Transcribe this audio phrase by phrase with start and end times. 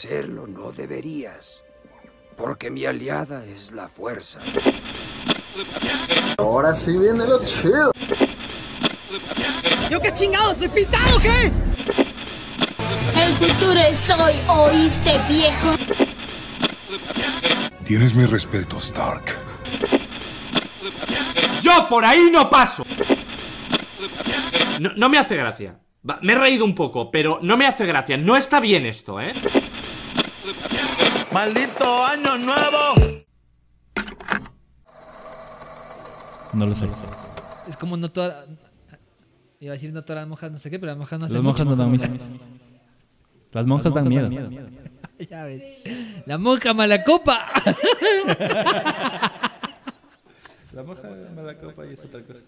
[0.00, 1.62] hacerlo, no deberías.
[2.34, 4.40] Porque mi aliada es la fuerza.
[6.38, 7.92] Ahora sí viene lo chido.
[9.90, 10.56] ¿Yo qué chingados?
[10.56, 11.52] ¿Soy pintado o qué?
[13.14, 15.74] El futuro es hoy, ¿oíste, viejo?
[17.84, 19.24] Tienes mi respeto, Stark.
[21.60, 22.84] Yo por ahí no paso.
[24.80, 25.78] No, no me hace gracia.
[26.08, 28.16] Va, me he reído un poco, pero no me hace gracia.
[28.16, 29.34] No está bien esto, ¿eh?
[31.32, 32.94] ¡Maldito año nuevo!
[36.52, 36.88] No lo sé.
[37.68, 38.46] Es como no toda.
[39.60, 41.36] Iba a decir no todas las monjas, no sé qué, pero las monjas no hacen
[41.36, 42.08] Las monjas no dan misa.
[43.52, 44.28] Las monjas dan miedo.
[45.28, 45.62] Ya ves.
[46.24, 47.46] La monja mala copa.
[50.72, 52.40] La monja me la copa y es otra cosa.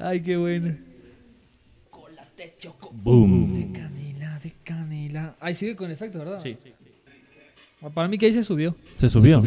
[0.00, 0.74] Ay, qué bueno.
[2.92, 3.72] Boom.
[3.74, 5.34] Canela, de canela.
[5.40, 6.40] Ay, sigue con efecto, ¿verdad?
[6.42, 6.56] Sí.
[7.94, 8.74] Para mí que ahí se subió.
[8.96, 9.40] Se subió.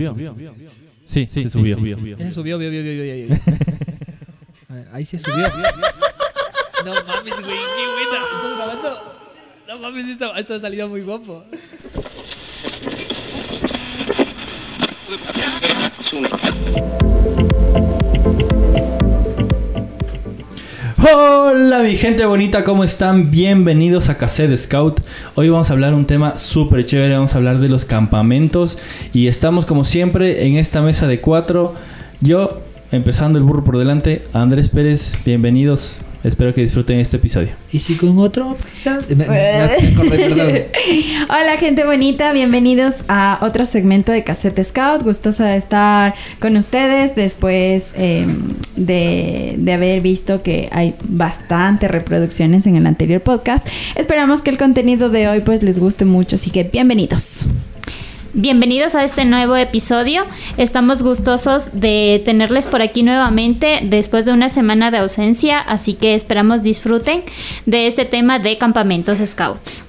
[1.05, 1.75] Sí, sí, se subió.
[1.75, 3.37] Se subió, vio, vio, vio,
[4.93, 5.47] ahí se subió.
[6.85, 8.25] No mames, güey, qué buena.
[8.35, 9.19] ¿Estás grabando?
[9.67, 11.43] No mames, esto, eso ha salido muy guapo.
[21.11, 23.31] Hola mi gente bonita, ¿cómo están?
[23.31, 25.01] Bienvenidos a Cassette Scout.
[25.33, 28.77] Hoy vamos a hablar un tema súper chévere, vamos a hablar de los campamentos
[29.11, 31.73] y estamos como siempre en esta mesa de cuatro.
[32.21, 36.01] Yo, empezando el burro por delante, Andrés Pérez, bienvenidos.
[36.21, 37.49] Espero que disfruten este episodio.
[37.71, 38.57] ¿Y si con otro?
[38.83, 39.37] Ya, me- me- me
[39.93, 40.51] acordé, perdón.
[41.29, 45.03] Hola gente bonita, bienvenidos a otro segmento de Cassette Scout.
[45.03, 48.27] Gustosa de estar con ustedes después eh,
[48.75, 53.65] de, de haber visto que hay bastantes reproducciones en el anterior podcast.
[53.95, 57.45] Esperamos que el contenido de hoy pues les guste mucho, así que bienvenidos.
[58.33, 60.21] Bienvenidos a este nuevo episodio.
[60.57, 66.13] Estamos gustosos de tenerles por aquí nuevamente después de una semana de ausencia, así que
[66.13, 67.21] esperamos disfruten
[67.65, 69.83] de este tema de campamentos scouts.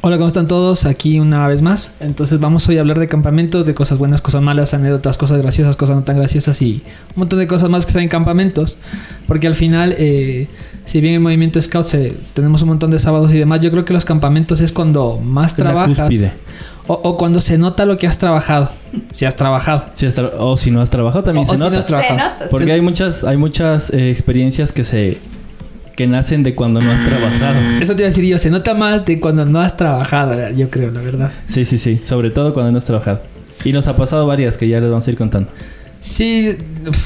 [0.00, 0.84] Hola, ¿cómo están todos?
[0.84, 1.94] Aquí una vez más.
[2.00, 5.76] Entonces vamos hoy a hablar de campamentos, de cosas buenas, cosas malas, anécdotas, cosas graciosas,
[5.76, 6.82] cosas no tan graciosas y
[7.14, 8.76] un montón de cosas más que están en campamentos.
[9.26, 10.46] Porque al final, eh,
[10.84, 13.84] si bien el movimiento Scout se- tenemos un montón de sábados y demás, yo creo
[13.84, 15.98] que los campamentos es cuando más Es la trabajas.
[15.98, 16.32] cúspide.
[16.88, 18.70] O, o cuando se nota lo que has trabajado.
[19.12, 19.84] Si has trabajado.
[19.94, 21.78] Si has tra- o si no has trabajado también O- o se si no nota.
[21.80, 22.18] has trabajado.
[22.18, 25.18] Se nota, Porque hay muchas, hay muchas eh, experiencias que se
[25.96, 27.58] que nacen de cuando no has trabajado.
[27.80, 30.70] Eso te iba a decir yo, se nota más de cuando no has trabajado, yo
[30.70, 31.32] creo, la verdad.
[31.48, 32.00] Sí, sí, sí.
[32.04, 33.20] Sobre todo cuando no has trabajado.
[33.64, 35.50] Y nos ha pasado varias que ya les vamos a ir contando.
[36.00, 36.56] Sí,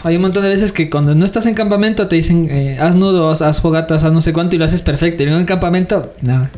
[0.05, 2.95] hay un montón de veces que cuando no estás en campamento te dicen, eh, haz
[2.95, 5.23] nudos, haz fogatas, haz no sé cuánto y lo haces perfecto.
[5.23, 6.51] Y luego en campamento, nada.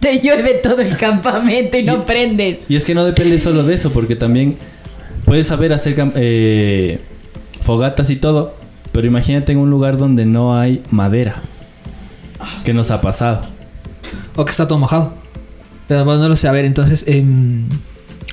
[0.00, 2.70] Te llueve todo el campamento y no prendes.
[2.70, 4.56] Y es que no depende solo de eso, porque también
[5.24, 7.00] puedes saber hacer eh,
[7.62, 8.54] fogatas y todo,
[8.92, 11.42] pero imagínate en un lugar donde no hay madera.
[12.64, 13.42] ¿Qué nos ha pasado?
[14.36, 15.14] O que está todo mojado.
[15.88, 16.48] Pero bueno, no lo sé.
[16.48, 17.64] A ver, entonces, em,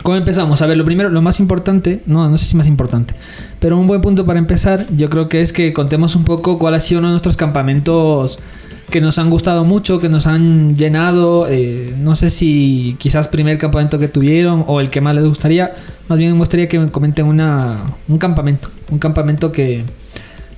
[0.02, 0.62] ¿cómo empezamos?
[0.62, 3.14] A ver, lo primero, lo más importante, no, no sé si más importante,
[3.60, 6.74] pero un buen punto para empezar, yo creo que es que contemos un poco cuál
[6.74, 8.40] ha sido uno de nuestros campamentos
[8.90, 11.48] que nos han gustado mucho, que nos han llenado.
[11.50, 15.74] eh, no sé si quizás primer campamento que tuvieron o el que más les gustaría.
[16.08, 18.70] Más bien me gustaría que me comenten una, un campamento.
[18.92, 19.84] Un campamento que,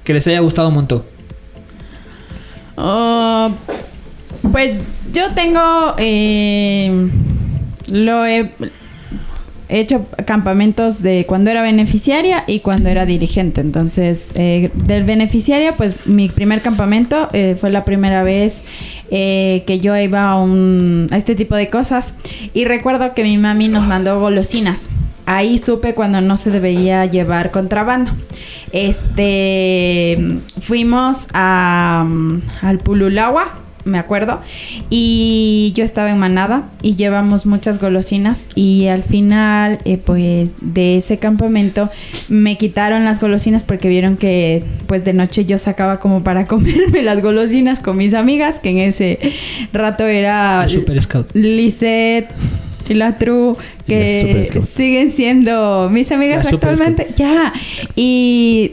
[0.03, 1.03] que les haya gustado un montón.
[2.77, 3.49] Oh,
[4.51, 4.73] pues
[5.13, 5.95] yo tengo.
[5.97, 7.09] eh,
[7.91, 8.51] lo he
[9.69, 13.61] hecho campamentos de cuando era beneficiaria y cuando era dirigente.
[13.61, 18.63] Entonces, eh, del beneficiaria, pues mi primer campamento eh, fue la primera vez
[19.11, 22.13] eh, que yo iba a, un, este tipo de cosas.
[22.53, 24.89] Y recuerdo que mi mami nos mandó golosinas.
[25.25, 28.11] Ahí supe cuando no se debería llevar contrabando.
[28.71, 30.17] Este
[30.61, 32.05] fuimos a,
[32.61, 34.41] al Pululagua, me acuerdo,
[34.89, 40.97] y yo estaba en Manada y llevamos muchas golosinas y al final eh, pues de
[40.97, 41.89] ese campamento
[42.27, 47.03] me quitaron las golosinas porque vieron que pues de noche yo sacaba como para comerme
[47.03, 49.19] las golosinas con mis amigas, que en ese
[49.71, 51.29] rato era Super Scout.
[51.33, 52.29] Lisette
[52.89, 57.07] y la Tru, Y la que siguen siendo mis amigas La actualmente.
[57.15, 57.53] Ya.
[57.95, 58.71] Y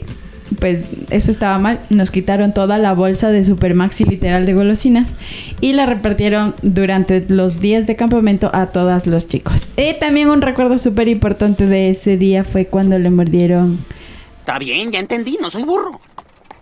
[0.59, 1.79] pues eso estaba mal.
[1.89, 5.13] Nos quitaron toda la bolsa de Super Maxi literal de golosinas
[5.61, 9.69] y la repartieron durante los días de campamento a todos los chicos.
[9.77, 13.79] Y también un recuerdo súper importante de ese día fue cuando le mordieron.
[14.39, 16.01] Está bien, ya entendí, no soy burro.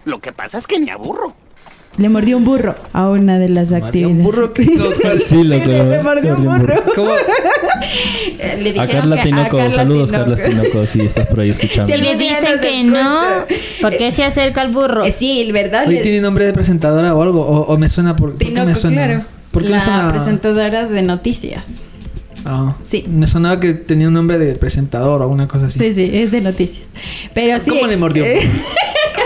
[0.05, 1.33] Lo que pasa es que me aburro.
[1.97, 4.15] Le mordió un burro a una de las actividades.
[4.17, 6.75] un burro que Sí, lo Sí, que le mordió un burro.
[6.95, 7.11] ¿Cómo?
[8.39, 10.31] Eh, le A Carla que- Tinoco, Carla saludos Tinoco.
[10.31, 11.85] Carla Tinoco, si estás por ahí escuchando.
[11.93, 13.19] Sí, Le dicen que no.
[13.81, 15.03] ¿Por qué se acerca el burro?
[15.05, 15.85] Eh, Sí, ¿verdad?
[15.85, 17.41] Le- ¿tiene nombre de presentadora o algo?
[17.41, 19.05] ¿O, o me suena por, ¿por qué Tinoco, me suena?
[19.05, 19.23] claro.
[19.51, 20.09] ¿Por qué la me suena?
[20.11, 21.67] presentadora de noticias.
[22.45, 23.05] Ah, Sí.
[23.09, 25.77] Me sonaba que tenía un nombre de presentador o alguna cosa así.
[25.77, 26.87] Sí, sí, es de noticias.
[27.33, 27.69] Pero sí.
[27.69, 28.23] ¿Cómo le mordió?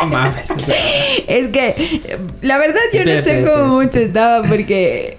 [0.05, 0.51] No mames.
[0.51, 0.75] o sea,
[1.27, 2.01] es que
[2.41, 5.17] la verdad yo no sé cómo mucho estaba porque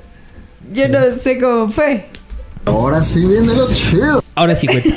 [0.73, 2.07] yo no sé cómo fue.
[2.65, 4.23] Ahora sí viene lo chido.
[4.35, 4.91] ahora sí cuenta.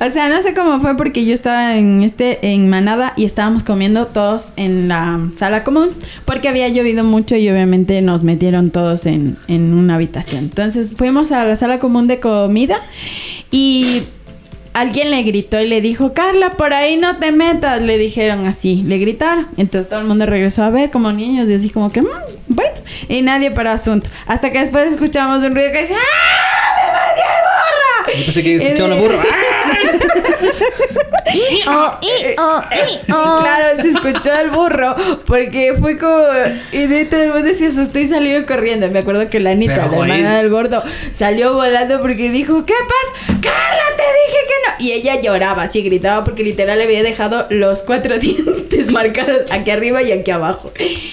[0.00, 3.64] O sea, no sé cómo fue porque yo estaba en este en Manada y estábamos
[3.64, 5.90] comiendo todos en la sala común
[6.24, 10.44] porque había llovido mucho y obviamente nos metieron todos en, en una habitación.
[10.44, 12.80] Entonces fuimos a la sala común de comida
[13.50, 14.02] y
[14.74, 17.80] alguien le gritó y le dijo, Carla, por ahí no te metas.
[17.82, 19.48] Le dijeron así, le gritaron.
[19.56, 22.08] Entonces todo el mundo regresó a ver como niños y así como que, "Mm,
[22.48, 22.74] bueno,
[23.08, 24.08] y nadie para asunto.
[24.26, 26.76] Hasta que después escuchamos un ruido que decía, ¡Ah!
[26.76, 28.18] ¡Me mordió el burro!
[28.18, 29.22] Yo pensé que escuchaba la burra.
[31.70, 33.38] Oh, y, oh, y, oh.
[33.42, 36.16] Claro, se escuchó el burro porque fue como
[36.72, 38.88] y de todo el mundo se asustó y salieron corriendo.
[38.90, 40.82] Me acuerdo que la Anita, Pero, la hermana del gordo,
[41.12, 43.40] salió volando porque dijo, ¿qué pasa?
[43.40, 43.48] Que
[44.66, 44.84] no.
[44.84, 49.70] Y ella lloraba, así gritaba porque literal le había dejado los cuatro dientes marcados aquí
[49.70, 50.72] arriba y aquí abajo.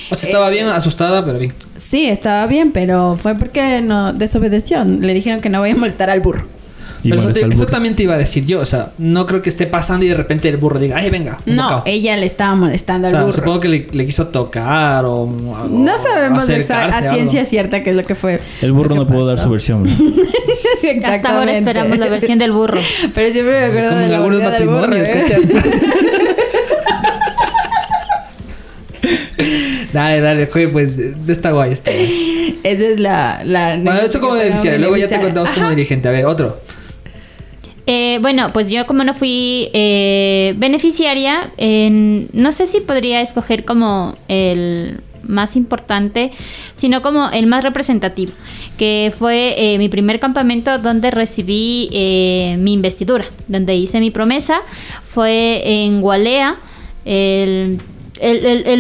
[0.10, 1.54] O sea, estaba bien asustada, pero bien.
[1.76, 4.84] Sí, estaba bien, pero fue porque no desobedeció.
[4.84, 6.48] Le dijeron que no voy a molestar al burro.
[7.10, 8.60] Pero eso, te- eso también te iba a decir yo.
[8.60, 11.38] O sea, no creo que esté pasando y de repente el burro diga, ay, venga.
[11.46, 11.84] No, bocado".
[11.86, 13.31] ella le estaba molestando O al sea, burro.
[13.34, 15.22] supongo que le, le quiso tocar o.
[15.24, 17.13] o No sabemos exa- acercarse a algo.
[17.13, 18.40] ciencia cierta qué es lo que fue.
[18.62, 19.88] El burro no pudo dar su versión.
[19.88, 21.06] Exactamente.
[21.07, 22.80] Hasta ahora esperamos la versión del burro.
[23.16, 25.25] Pero siempre me acuerdo Como de la algunos del burro, matrimonios, ¿eh?
[25.28, 25.42] ¿cachas?
[29.94, 32.60] dale, dale, juegue, pues está guay, está guay.
[32.63, 33.42] Esa es la...
[33.46, 36.08] la Bueno, eso como beneficiario, luego ya te contamos como dirigente.
[36.08, 36.60] A ver, otro.
[37.88, 43.64] Eh, bueno, pues yo como no fui eh, beneficiaria, en- no sé si podría escoger
[43.64, 46.32] como el más importante,
[46.76, 48.32] sino como el más representativo,
[48.78, 54.62] que fue eh, mi primer campamento donde recibí eh, mi investidura, donde hice mi promesa,
[55.06, 56.56] fue en Gualea.
[57.06, 57.80] El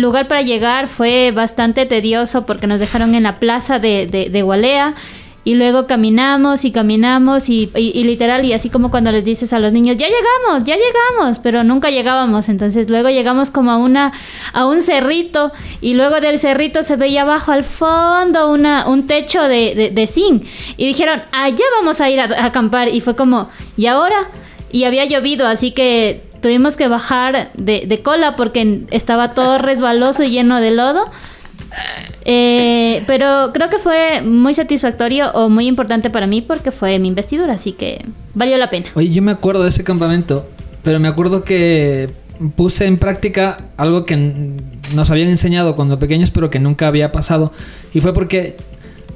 [0.01, 4.41] lugar para llegar fue bastante tedioso porque nos dejaron en la plaza de, de, de
[4.41, 4.95] Gualea.
[5.47, 9.59] Y luego caminamos y caminamos y, y- literal, y así como cuando les dices a
[9.59, 12.49] los niños, ya llegamos, ya llegamos, pero nunca llegábamos.
[12.49, 14.11] Entonces luego llegamos como a una,
[14.53, 15.51] a un cerrito,
[15.81, 20.07] y luego del cerrito se veía abajo al fondo una, un techo de, de, de
[20.07, 20.43] zinc.
[20.77, 22.89] Y dijeron, allá vamos a ir a, a acampar.
[22.89, 24.15] Y fue como, ¿y ahora?
[24.71, 30.23] Y había llovido, así que tuvimos que bajar de, de cola porque estaba todo resbaloso
[30.23, 31.05] y lleno de lodo.
[32.23, 37.07] Eh, pero creo que fue muy satisfactorio o muy importante para mí porque fue mi
[37.07, 38.87] investidura, así que valió la pena.
[38.95, 40.47] Oye, yo me acuerdo de ese campamento,
[40.83, 42.09] pero me acuerdo que
[42.55, 44.15] puse en práctica algo que
[44.93, 47.51] nos habían enseñado cuando pequeños, pero que nunca había pasado.
[47.93, 48.57] Y fue porque,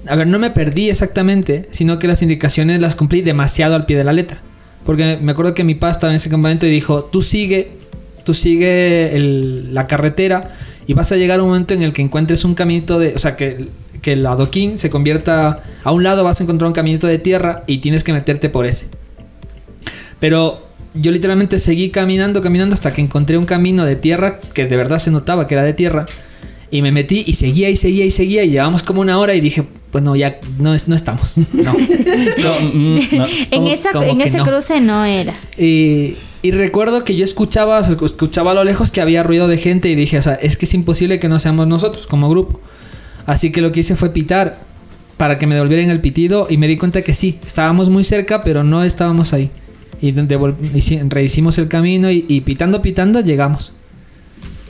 [0.08, 3.98] a ver, no me perdí exactamente, sino que las indicaciones las cumplí demasiado al pie
[3.98, 4.42] de la letra.
[4.86, 7.79] Porque me acuerdo que mi papá estaba en ese campamento y dijo, tú sigue,
[8.24, 10.52] tú sigue el- la carretera
[10.88, 13.19] y vas a llegar a un momento en el que encuentres un caminito de, o
[13.19, 13.68] sea, que,
[14.02, 17.64] que el adoquín se convierta, a un lado vas a encontrar un caminito de tierra
[17.68, 18.88] y tienes que meterte por ese.
[20.19, 24.76] Pero yo literalmente seguí caminando, caminando hasta que encontré un camino de tierra que de
[24.78, 26.06] verdad se notaba que era de tierra.
[26.71, 29.42] Y me metí y seguía y seguía y seguía y llevamos como una hora y
[29.42, 31.31] dije, pues no, ya no, es- no estamos.
[31.54, 31.73] No.
[32.44, 33.26] No, mm, no.
[33.26, 34.45] En, ¿Cómo- esa, en ese no?
[34.45, 35.33] cruce no era.
[35.57, 39.90] Y, y recuerdo que yo escuchaba, escuchaba a lo lejos que había ruido de gente
[39.90, 42.62] y dije, o sea, es que es imposible que no seamos nosotros como grupo.
[43.26, 44.58] Así que lo que hice fue pitar
[45.18, 48.42] para que me devolvieran el pitido y me di cuenta que sí, estábamos muy cerca,
[48.42, 49.52] pero no estábamos ahí.
[50.02, 53.74] Y rehicimos el camino y, y pitando, pitando, llegamos.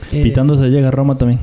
[0.10, 1.40] Pitando se llega a Roma también.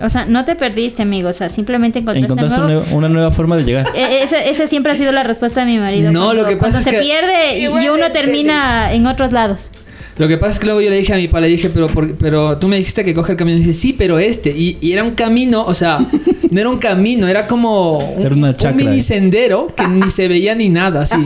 [0.00, 1.28] O sea, no te perdiste, amigo.
[1.30, 2.82] O sea, simplemente encontraste, Encontraste nuevo.
[2.88, 3.86] una, una nueva forma de llegar.
[3.94, 6.12] Eh, Esa, esa siempre ha sido la respuesta de mi marido.
[6.12, 9.06] No, cuando- lo que pasa cuando es se que- pierde y, y uno termina en
[9.06, 9.70] otros lados.
[10.18, 11.88] Lo que pasa es que luego yo le dije a mi papá, le dije, pero,
[11.88, 13.58] por- pero tú me dijiste que coge el camino.
[13.58, 14.50] Y dice, sí, pero este.
[14.50, 15.98] Y, y era un camino, o sea,
[16.50, 19.02] no era un camino, era como un, Era una un chacra, mini eh.
[19.02, 21.16] sendero que ni se veía ni nada, así.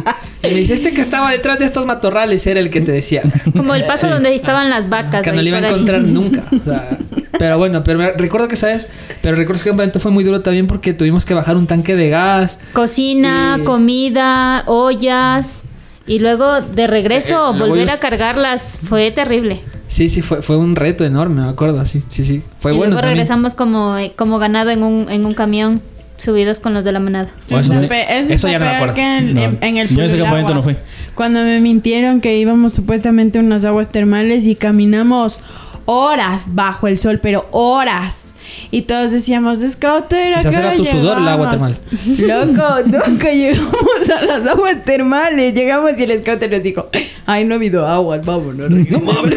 [0.43, 3.23] Y me dice, este que estaba detrás de estos matorrales era el que te decía.
[3.57, 5.23] Como el paso donde estaban las vacas.
[5.23, 5.67] Que no le iba a ahí.
[5.69, 6.43] encontrar nunca.
[6.51, 6.99] O sea,
[7.39, 8.89] pero bueno, pero me- recuerdo que, ¿sabes?
[9.23, 11.97] Pero recuerdo que el campamento fue muy duro también porque tuvimos que bajar un tanque
[11.97, 12.59] de gas.
[12.73, 15.63] Cocina, Y- comida, ollas.
[16.07, 19.61] Y luego de regreso Eh, eh, volver a cargarlas fue terrible.
[19.87, 21.85] Sí, sí, fue, fue un reto enorme, me acuerdo.
[21.85, 22.43] Sí, sí, sí.
[22.59, 22.91] Fue y bueno.
[22.93, 23.19] luego también.
[23.19, 25.81] regresamos como, eh, como ganado en un, en un camión,
[26.17, 27.29] subidos con los de la manada.
[27.49, 28.95] Eso, ya no me acuerdo.
[28.95, 29.43] que en, No.
[29.43, 30.77] en- en el Yo en ese campamento no fui.
[31.15, 35.41] Cuando me mintieron que íbamos supuestamente a unas aguas termales y caminamos
[35.87, 38.35] horas bajo el sol, pero horas.
[38.73, 41.77] Y todos decíamos, Scouter, ¿a Quizás qué era tu sudor el agua llegamos?"
[42.19, 42.75] Loco,
[43.09, 45.55] nunca llegamos a las aguas termales.
[45.55, 46.89] Llegamos y el Scouter nos dijo,
[47.27, 48.71] ay, no ha habido aguas, vámonos.
[48.73, 49.17] regresemos".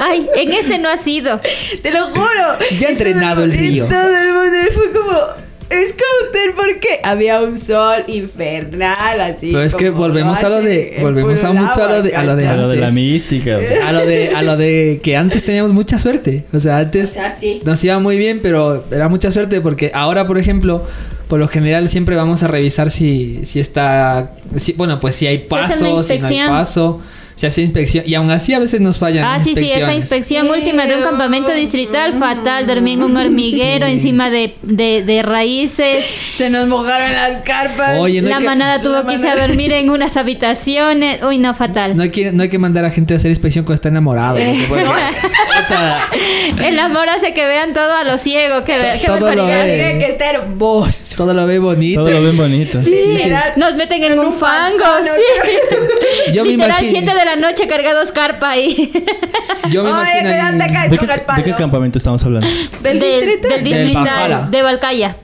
[0.00, 1.40] Ay, en este no ha sido.
[1.82, 2.56] Te lo juro.
[2.78, 3.84] Ya ha entrenado el Y río.
[3.86, 5.18] todo el mundo fue como,
[5.70, 7.00] Scouter, ¿por qué?
[7.04, 9.48] Había un sol infernal así.
[9.52, 12.36] Pero es que volvemos a lo de- volvemos a mucho a lo de- a lo
[12.36, 12.56] de A ¿cachai?
[12.62, 13.58] lo de la mística.
[13.86, 16.44] A lo de, a lo de que antes teníamos mucha suerte.
[16.52, 17.60] O sea, antes O sea, sí.
[17.64, 20.84] nos iba muy bien, pero era mucha suerte porque ahora, por ejemplo,
[21.28, 24.32] por lo general siempre vamos a revisar si, si está.
[24.56, 27.00] si- bueno, pues si hay paso, si no hay paso,
[27.38, 28.02] si hace inspección.
[28.06, 29.22] Y aún así a veces nos fallan.
[29.24, 32.66] Ah, sí, sí, esa inspección Sí, última de un campamento distrital fatal.
[32.66, 33.92] Dormí en un hormiguero Sí.
[33.92, 36.04] encima de, de, de raíces.
[36.34, 37.98] Se nos mojaron las carpas.
[38.00, 41.22] Oye, no La que- manada tuvo La que irse a dormir en unas habitaciones.
[41.22, 41.96] Uy, no, fatal.
[41.96, 44.38] No hay, que, no hay que mandar a gente a hacer inspección cuando está enamorado.
[44.68, 46.08] puta,
[46.66, 48.64] El amor hace que vean todo a lo ciego.
[48.64, 49.64] Que, ve- que Todo lo barbaridad.
[49.64, 49.74] ve.
[49.74, 51.16] Tiene que estar hermoso.
[51.16, 52.00] todo lo ve bonito.
[52.02, 52.82] Todo lo ven bonito.
[52.82, 53.52] Sí, Literal.
[53.56, 55.14] nos meten en, En un un fango, pantano.
[55.14, 56.32] sí.
[56.32, 58.92] Yo me Literal, imagino- 7 de la noche cargados carpa ahí.
[59.70, 60.28] Yo me Oye, imagino.
[60.30, 61.44] ahí- acá, ¿De qué, coge el de palo.
[61.44, 62.48] qué campamento estamos hablando?
[62.82, 63.48] ¿Del distrito?
[63.48, 64.48] Del Del distrital, Valhalla.
[64.50, 65.16] de Valcaya.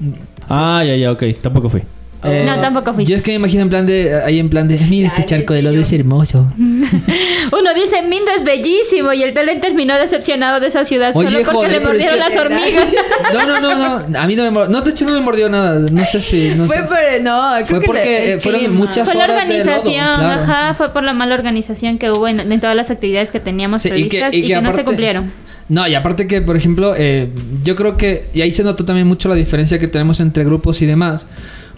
[0.49, 1.23] Ah, ya, ya, ok.
[1.41, 1.83] Tampoco fui.
[2.25, 3.05] Eh, No, tampoco fui.
[3.05, 4.21] Yo es que me imagino en plan de.
[4.25, 4.79] Ahí en plan de.
[4.91, 6.47] Mira este charco de lodo es hermoso.
[6.59, 11.39] Uno dice, Mindo es bellísimo y el Telen terminó decepcionado de esa ciudad Oye, solo
[11.41, 12.85] porque joder, le es mordieron que- las hormigas.
[13.33, 14.19] No, no, no, no.
[14.19, 14.71] A mí no me mordió.
[14.71, 15.79] No, de hecho no me mordió nada.
[15.91, 16.53] No sé si.
[16.57, 16.83] No Fue sé.
[16.85, 16.99] por...
[17.23, 18.75] No, creo Fue que porque, le- el eh, fueron clima.
[18.75, 20.43] muchas- Fue la horas de lodo, organización, claro.
[20.43, 23.83] ajá, fue por la mala organización que hubo en, en todas las actividades que teníamos
[23.83, 25.33] Sí, y que- y y que no se cumplieron.
[25.69, 27.31] No, y aparte que, por ejemplo, eh,
[27.63, 28.27] yo creo que.
[28.35, 31.27] Y ahí se notó también mucho la diferencia que tenemos entre grupos y demás.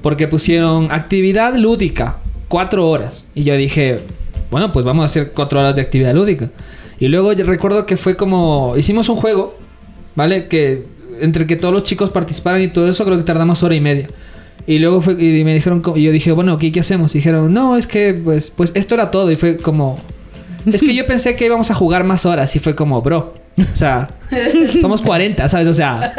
[0.06, 3.26] Porque pusieron actividad lúdica, cuatro horas.
[3.34, 3.98] Y yo dije,
[4.52, 6.48] bueno, pues vamos a hacer cuatro horas de actividad lúdica.
[7.00, 8.76] Y luego yo recuerdo que fue como.
[8.76, 9.58] Hicimos un juego,
[10.14, 10.46] ¿vale?
[10.46, 10.84] Que
[11.20, 14.06] entre que todos los chicos participaran y todo eso, creo que tardamos hora y media.
[14.64, 17.12] Y luego fue, y me dijeron, y yo dije, bueno, ¿qué, qué hacemos?
[17.16, 19.32] Y dijeron, no, es que, pues, pues esto era todo.
[19.32, 19.98] Y fue como,
[20.66, 23.34] es que yo pensé que íbamos a jugar más horas y fue como, bro.
[23.58, 24.08] O sea,
[24.80, 25.66] somos 40, ¿sabes?
[25.66, 26.12] O sea,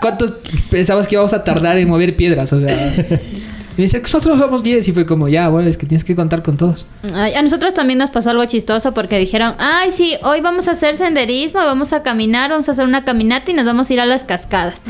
[0.00, 0.32] ¿cuántos
[0.70, 2.52] pensabas que íbamos a tardar en mover piedras?
[2.52, 2.94] O sea,
[3.78, 6.16] y me dice, nosotros somos 10 y fue como, ya, bueno, es que tienes que
[6.16, 6.84] contar con todos.
[7.14, 10.72] Ay, a nosotros también nos pasó algo chistoso porque dijeron, ay, sí, hoy vamos a
[10.72, 14.00] hacer senderismo, vamos a caminar, vamos a hacer una caminata y nos vamos a ir
[14.00, 14.82] a las cascadas.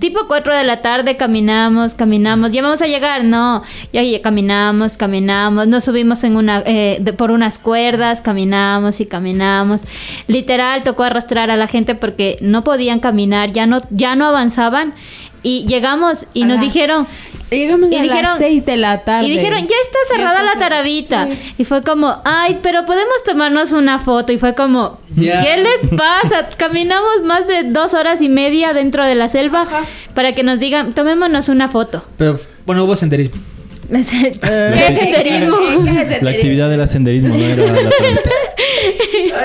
[0.00, 4.96] Tipo 4 de la tarde caminamos, caminamos, ya vamos a llegar, no, ya, ya caminamos,
[4.96, 9.82] caminamos, nos subimos en una, eh, de- por unas cuerdas, caminamos y caminamos.
[10.28, 14.94] Literal, tocó arrastrar a la gente porque no podían caminar, ya no, ya no avanzaban.
[15.42, 17.06] Y llegamos y A nos las- dijeron,
[17.50, 19.26] Llegamos Y a dijeron- las 6 de la tarde.
[19.26, 20.52] y dijeron, ya está cerrada Ya la
[20.88, 21.26] está.
[21.26, 21.54] Sí.
[21.58, 24.32] Y fue como, ay, pero podemos tomarnos una foto.
[24.32, 25.00] Y fue como.
[25.16, 26.48] ¿qué les pasa?
[26.56, 29.82] Caminamos más de dos horas y media dentro de la selva Ajá.
[30.14, 32.04] para que nos digan, tomémonos una foto.
[32.16, 33.40] Pero, bueno, hubo senderismo.
[33.90, 35.56] ¿Qué es senderismo?
[35.84, 36.18] ¿Qué es senderismo?
[36.22, 37.90] La actividad del senderismo no era la.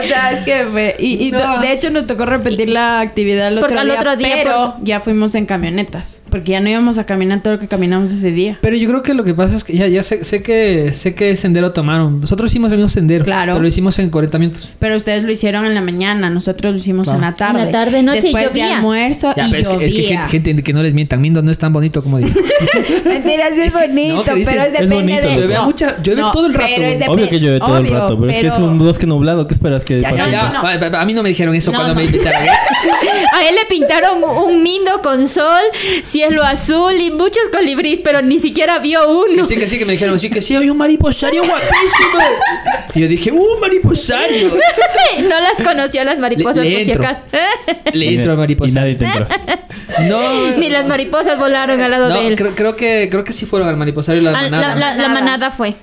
[0.03, 0.95] O sea, es que fue.
[0.99, 1.59] Y, y No.
[1.59, 4.99] de hecho nos tocó repetir la actividad el otro, día, otro día, Pero porque- ya
[4.99, 6.21] fuimos en camionetas.
[6.35, 8.57] Porque ya no íbamos a caminar todo lo que caminamos ese día.
[8.59, 11.15] Pero yo creo que lo que pasa es que ya, ya sé, sé que sé
[11.15, 12.19] que sendero tomaron.
[12.19, 13.23] Nosotros hicimos el mismo sendero.
[13.23, 13.53] Claro.
[13.53, 14.69] Pero lo hicimos en 40 minutos.
[14.79, 17.19] Pero ustedes lo hicieron en la mañana, nosotros lo hicimos Claro.
[17.19, 17.59] en la tarde.
[17.61, 18.75] En la tarde, noche y Después de llovía.
[18.79, 20.27] almuerzo Ya, y pero es que, es que llovía.
[20.27, 21.21] gente, gente que no les mientan.
[21.21, 22.43] Mindo no es tan bonito como dicen.
[23.05, 25.35] Mentira, sí es, bonito, no, que dicen, pero es es depende bonito, de...
[25.37, 27.07] llueve no, mucha- llueve todo el rato, pero es.
[27.07, 29.47] Obvio que llueve todo el obvio, rato, pero, es que es pero- un bosque nublado.
[29.47, 30.17] ¿Qué esperas que Ya, pase?
[30.17, 30.49] ya, ya.
[30.49, 30.97] no, no.
[30.97, 31.99] A, mí no me dijeron eso No, cuando no.
[32.01, 32.41] me invitaron.
[33.33, 35.61] A él le pintaron un mindo con sol,
[36.03, 39.43] cielo azul y muchos colibrís, pero ni siquiera vio uno.
[39.43, 42.19] Que sí, que sí, que me dijeron, sí, que sí, hay un mariposario guapísimo.
[42.95, 44.51] Y yo dije, ¡uh, mariposario!
[45.23, 47.21] No las conoció las mariposas, Le- le por si acaso.
[47.93, 48.79] Le entro a mariposa.
[48.81, 49.27] nadie te entró.
[50.09, 50.51] No.
[50.57, 52.35] Ni las mariposas volaron al lado No, de él.
[52.35, 54.75] creo, creo que, creo que sí fueron al mariposario y la manada.
[54.75, 55.13] la, la- la Manada.
[55.21, 55.75] manada fue.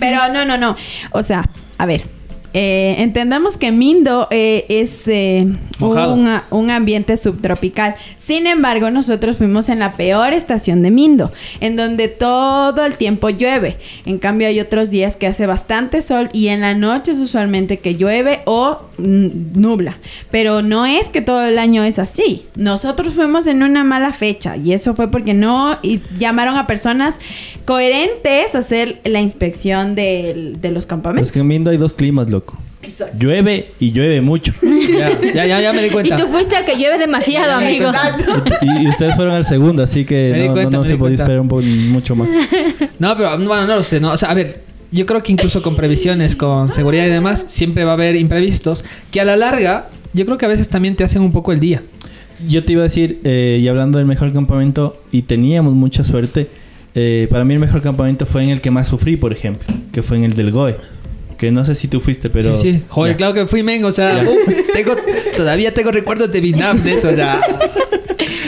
[0.00, 0.76] Pero no, no, no.
[1.12, 2.02] O sea, a ver.
[2.54, 5.46] Eh, entendamos que Mindo eh, es eh,
[5.80, 7.96] un, un ambiente subtropical.
[8.16, 13.30] Sin embargo, nosotros fuimos en la peor estación de Mindo, en donde todo el tiempo
[13.30, 13.78] llueve.
[14.04, 17.78] En cambio, hay otros días que hace bastante sol y en la noche es usualmente
[17.78, 19.96] que llueve o mm, nubla.
[20.30, 22.44] Pero no es que todo el año es así.
[22.54, 27.18] Nosotros fuimos en una mala fecha y eso fue porque no y llamaron a personas
[27.64, 31.28] coherentes a hacer la inspección de los campamentos.
[31.28, 32.58] Es que en Mindo hay dos climas, loco.
[33.18, 34.52] Llueve y llueve mucho.
[34.60, 36.16] Ya, ya, ya, ya me di Y cuenta.
[36.16, 37.90] tú fuiste al que llueve demasiado, amigo.
[38.60, 40.96] Y, y ustedes fueron al segundo, así que Me no, cuenta, no, no me se
[40.96, 41.22] podía cuenta.
[41.22, 42.28] esperar un poco, mucho más.
[42.98, 44.00] No, pero bueno, no lo sé.
[44.00, 47.44] No, o sea, a ver, yo creo que incluso con previsiones, con seguridad y demás,
[47.48, 50.96] siempre va a haber imprevistos que a la larga, yo creo que a veces también
[50.96, 51.82] te hacen un poco el día.
[52.48, 56.48] Yo te iba a decir, eh, y hablando del mejor campamento, y teníamos mucha suerte,
[56.96, 60.02] eh, para mí el mejor campamento fue en el que más sufrí, por ejemplo, que
[60.02, 60.76] fue en el del GOE.
[61.42, 62.54] Que no sé si tú fuiste, pero...
[62.54, 62.82] sí, sí.
[62.88, 63.16] Joder, Ya.
[63.16, 63.84] claro que fui, men.
[63.84, 64.94] O sea, uf, tengo,
[65.36, 67.40] todavía tengo recuerdos de Vietnam de eso, o sea.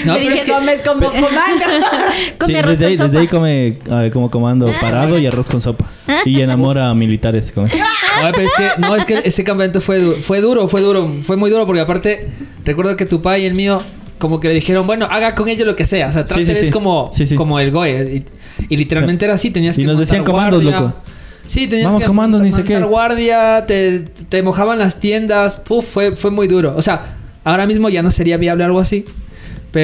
[0.04, 0.52] No, pero dije, es que.
[0.52, 1.64] comes como comando.
[2.38, 5.46] Come Sí, arroz desde, ahí, con desde ahí come ah, como comando parado y arroz
[5.48, 5.86] con sopa.
[6.24, 7.78] Y enamora a militares con eso.
[8.20, 11.10] Joder, pero es que, no, es que ese campamento fue, du- fue duro, fue duro,
[11.22, 12.28] fue muy duro porque aparte,
[12.64, 13.82] recuerdo que tu padre y el mío,
[14.18, 16.08] como que le dijeron, bueno, haga con ellos lo que sea.
[16.08, 17.34] O sea, Sí, trátele sí, como, Sí, sí.
[17.34, 18.24] como el GOE.
[18.68, 20.80] Y, y literalmente era así, tenías Y que nos montar decían comandos, guardia.
[20.80, 20.96] loco.
[21.46, 22.78] Sí, tenías Vamos, que comandos, ni sé qué.
[22.80, 26.74] guardia, te, te mojaban las tiendas, puf, fue, fue muy duro.
[26.76, 29.04] O sea, ahora mismo ya no sería viable algo así.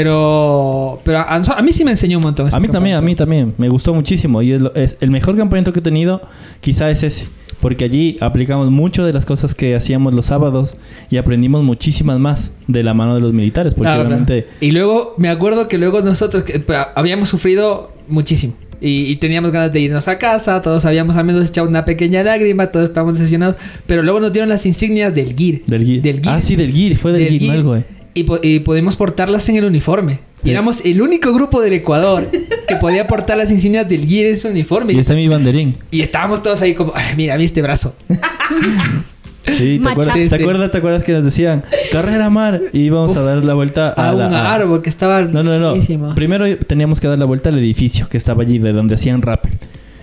[0.00, 2.48] Pero, pero a, a mí sí me enseñó un montón.
[2.54, 3.54] A mí también, a mí también.
[3.58, 4.40] Me gustó muchísimo.
[4.40, 6.22] Y es, lo- es el mejor campamento que he tenido,
[6.60, 7.26] quizá es ese.
[7.60, 10.74] Porque allí aplicamos mucho de las cosas que hacíamos los sábados
[11.10, 13.74] y aprendimos muchísimas más de la mano de los militares.
[13.74, 14.24] Porque Claro, claro.
[14.24, 14.48] realmente...
[14.60, 16.62] Y luego me acuerdo que luego nosotros que,
[16.94, 18.54] habíamos sufrido muchísimo.
[18.80, 22.22] Y, y teníamos ganas de irnos a casa, todos habíamos al menos echado una pequeña
[22.22, 23.56] lágrima, todos estábamos decepcionados.
[23.86, 25.62] Pero luego nos dieron las insignias del GIR.
[25.66, 26.22] Del GIR.
[26.26, 26.96] Ah, sí, del GIR.
[26.96, 27.84] Fue del, Del GIR, algo, eh.
[28.14, 30.18] Y, po- y podemos portarlas en el uniforme.
[30.42, 32.26] Y éramos el único grupo del Ecuador
[32.66, 34.94] que podía portar las insignias del GIR en su uniforme.
[34.94, 35.76] Y está mi banderín.
[35.90, 37.94] Y estábamos todos ahí como, "Ay, mira, vi este brazo.
[39.46, 42.60] Sí, ¿te acuerdas, Sí, ¿te, acuerdas, ¿te acuerdas que nos decían carrera mar?
[42.72, 45.42] Y íbamos a dar la vuelta a, A, un la, a- árbol que estaba No,
[45.42, 45.74] no, no.
[46.14, 49.52] Primero teníamos que dar la vuelta al edificio que estaba allí, de donde hacían rappel.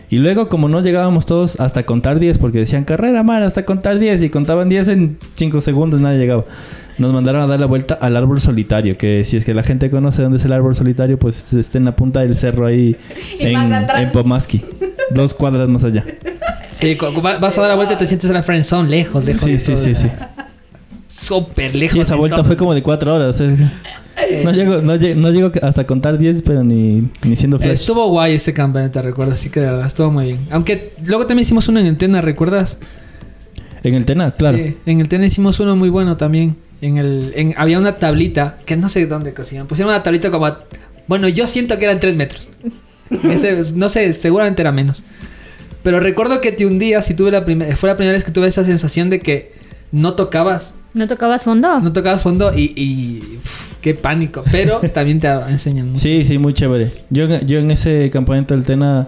[0.10, 4.00] Y luego, como no llegábamos todos hasta contar 10, porque decían carrera mar hasta contar
[4.00, 6.46] 10, y contaban 10 en 5 segundos, nadie llegaba.
[6.98, 9.90] Nos mandaron a dar la vuelta al árbol solitario, que si es que la gente
[9.90, 12.96] conoce dónde es el árbol solitario, pues está en la punta del cerro ahí
[13.40, 14.62] Y en Pomaski.
[15.12, 16.04] Dos cuadras más allá.
[16.80, 16.96] Sí,
[17.42, 19.42] vas a dar la vuelta y te sientes en la friend zone, lejos, lejos.
[19.44, 19.84] Sí, de sí, todo.
[19.84, 20.08] sí, sí.
[21.08, 21.94] Súper lejos.
[21.94, 23.40] Sí, esa vuelta fue como de 4 horas.
[23.42, 23.56] eh.
[24.44, 27.72] No llego, no, lle- no llego hasta contar 10, pero ni, ni siendo flash.
[27.72, 30.40] Estuvo guay ese campamento, recuerdo, así que de verdad estuvo muy bien.
[30.52, 32.78] Aunque luego también hicimos uno en el Tena, ¿recuerdas?
[33.84, 34.58] En el Tena, claro.
[34.58, 36.56] Sí, en el Tena hicimos uno muy bueno también.
[36.82, 39.68] En el, en- había una tablita, que no sé dónde consiguieron.
[39.68, 40.46] Pusieron una tablita como...
[40.48, 40.60] a-
[41.08, 42.48] bueno, yo siento que eran 3 metros.
[43.32, 45.04] Ese, no sé, seguramente era menos.
[45.88, 47.74] Pero recuerdo que te hundías y tuve la primera...
[47.78, 49.54] Fue la primera vez que tuve esa sensación de que
[49.94, 50.76] no tocabas.
[50.94, 51.80] ¿No tocabas fondo?
[51.80, 52.74] No tocabas fondo y...
[52.76, 54.44] y uf, qué pánico.
[54.52, 56.02] Pero también te enseñan mucho.
[56.02, 56.92] Sí, sí, muy chévere.
[57.10, 59.08] Yo, en- yo en ese campamento del Tena,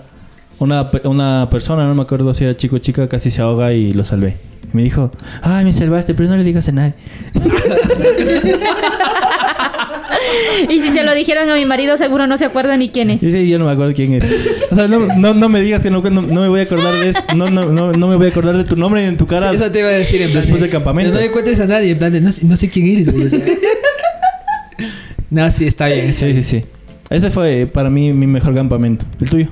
[0.60, 3.74] una, pe- una persona, no me acuerdo si era chico o chica, casi se ahoga
[3.74, 4.38] y lo salvé.
[4.74, 5.12] Y me dijo,
[5.42, 6.94] ay, me salvaste, pero no le digas a nadie.
[10.70, 13.24] Y si se lo dijeron a mi marido, seguro no se acuerda ni quién es.
[13.24, 14.24] Y sí, yo no me acuerdo quién es.
[14.72, 16.94] O sea, no, no, no me digas que no, no, no me voy a acordar
[17.00, 17.22] de esto.
[17.36, 19.50] No, no, no, no me voy a acordar de tu nombre ni de tu cara.
[19.50, 21.14] Sí, eso te iba a decir en plan Después de- del campamento.
[21.14, 23.28] No le cuentes a nadie, en plan de no, sé- no sé quién eres, güey.
[23.28, 23.40] o sea.
[25.30, 26.10] no, sí, está bien.
[26.10, 26.66] está Sí, sí, sí.
[27.10, 29.06] Ese fue para mí mi mejor campamento.
[29.20, 29.48] ¿El tuyo?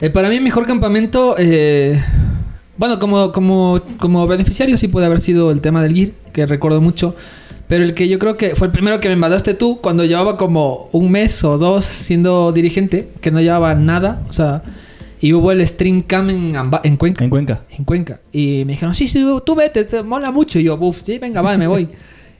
[0.00, 1.34] Eh, para mí, mejor campamento.
[1.38, 1.98] eh,
[2.76, 6.80] bueno, como, como, como beneficiario, sí puede haber sido el tema del GIR, que recuerdo
[6.80, 7.16] mucho.
[7.68, 10.36] Pero el que yo creo que fue el primero que me mandaste tú cuando llevaba
[10.36, 14.22] como un mes o dos siendo dirigente, que no llevaba nada.
[14.28, 14.62] O sea,
[15.20, 17.24] y hubo el Stream Cam en, Amba- en Cuenca.
[17.24, 17.62] En Cuenca.
[17.76, 18.20] En Cuenca.
[18.32, 20.60] Y me dijeron, sí, sí, tú vete, te mola mucho.
[20.60, 21.88] Y yo, uff, sí, venga, vale, me voy.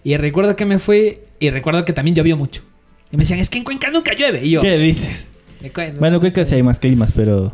[0.04, 2.62] y recuerdo que me fui y recuerdo que también llovió mucho.
[3.10, 4.44] Y me decían, es que en Cuenca nunca llueve.
[4.44, 5.26] Y yo, ¿Qué dices?
[5.60, 7.52] "En Cuenca- Bueno, Cuenca sí hay más climas, pero...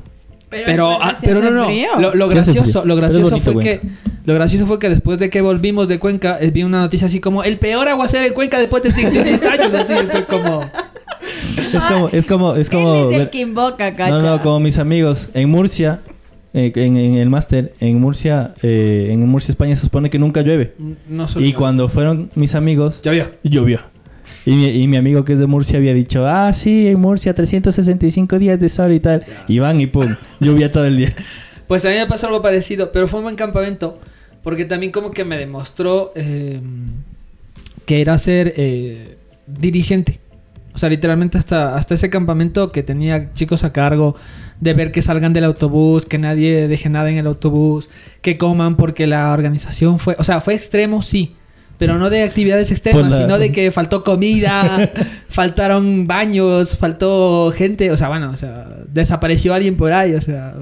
[0.66, 1.68] pero, ah, pero no, no.
[1.98, 3.80] Lo, lo Sí gracioso, lo Pero gracioso bonito fue que
[4.24, 7.20] lo gracioso fue que después de que volvimos de Cuenca, eh, vi una noticia así
[7.20, 9.74] como el peor aguacero en Cuenca después de 10 años.
[9.74, 10.64] Así, fue como.
[11.72, 12.08] Es como...
[12.08, 12.54] Es como...
[12.54, 14.10] Es como es el que invoca, cacha.
[14.10, 16.00] No, no, como mis amigos en Murcia,
[16.52, 20.42] eh, en, en el máster, en Murcia, eh, en Murcia, España, se supone que nunca
[20.42, 20.74] llueve.
[21.08, 23.30] No Y cuando fueron mis amigos, Llovió.
[23.42, 23.80] llovió.
[24.44, 27.34] Y mi, y mi amigo que es de Murcia había dicho, ah, sí, en Murcia
[27.34, 29.24] 365 días de sol y tal.
[29.48, 31.12] Y van y pum, lluvia todo el día.
[31.68, 33.98] Pues a mí me pasó algo parecido, pero fue un buen campamento.
[34.42, 36.60] Porque también como que me demostró eh,
[37.86, 40.20] que era ser eh, dirigente.
[40.74, 44.16] O sea, literalmente hasta, hasta ese campamento que tenía chicos a cargo
[44.60, 48.76] de ver que salgan del autobús, que nadie deje nada en el autobús, que coman
[48.76, 50.16] porque la organización fue...
[50.18, 51.36] O sea, fue extremo, sí.
[51.82, 54.88] Pero no de actividades Pues la- sino de que faltó comida,
[55.28, 57.90] faltaron baños, faltó gente.
[57.90, 60.14] O sea, bueno, o sea, desapareció alguien por ahí.
[60.14, 60.54] O sea,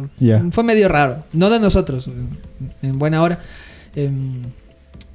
[0.51, 1.23] fue medio raro.
[1.35, 3.39] No de nosotros, en- en buena hora.
[3.95, 4.41] Em,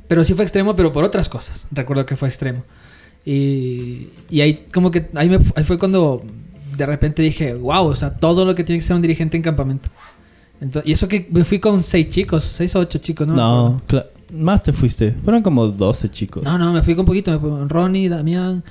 [0.08, 1.66] pero sí fue extremo, pero por otras cosas.
[1.72, 2.64] Recuerdo que fue extremo.
[3.26, 6.24] Y, y ahí como que ahí, me- ahí fue cuando
[6.78, 9.42] de repente dije, wow, o sea, todo lo que tiene que ser un dirigente en
[9.42, 9.90] campamento.
[10.62, 13.36] Entonces, y eso que me fui con seis chicos, seis o ocho chicos, ¿no?
[13.36, 13.82] No,
[14.34, 15.12] más te fuiste.
[15.12, 16.44] Fueron como 12 chicos.
[16.44, 17.32] No, no, me fui con poquito.
[17.32, 18.64] Me fui con Ronnie, Damián,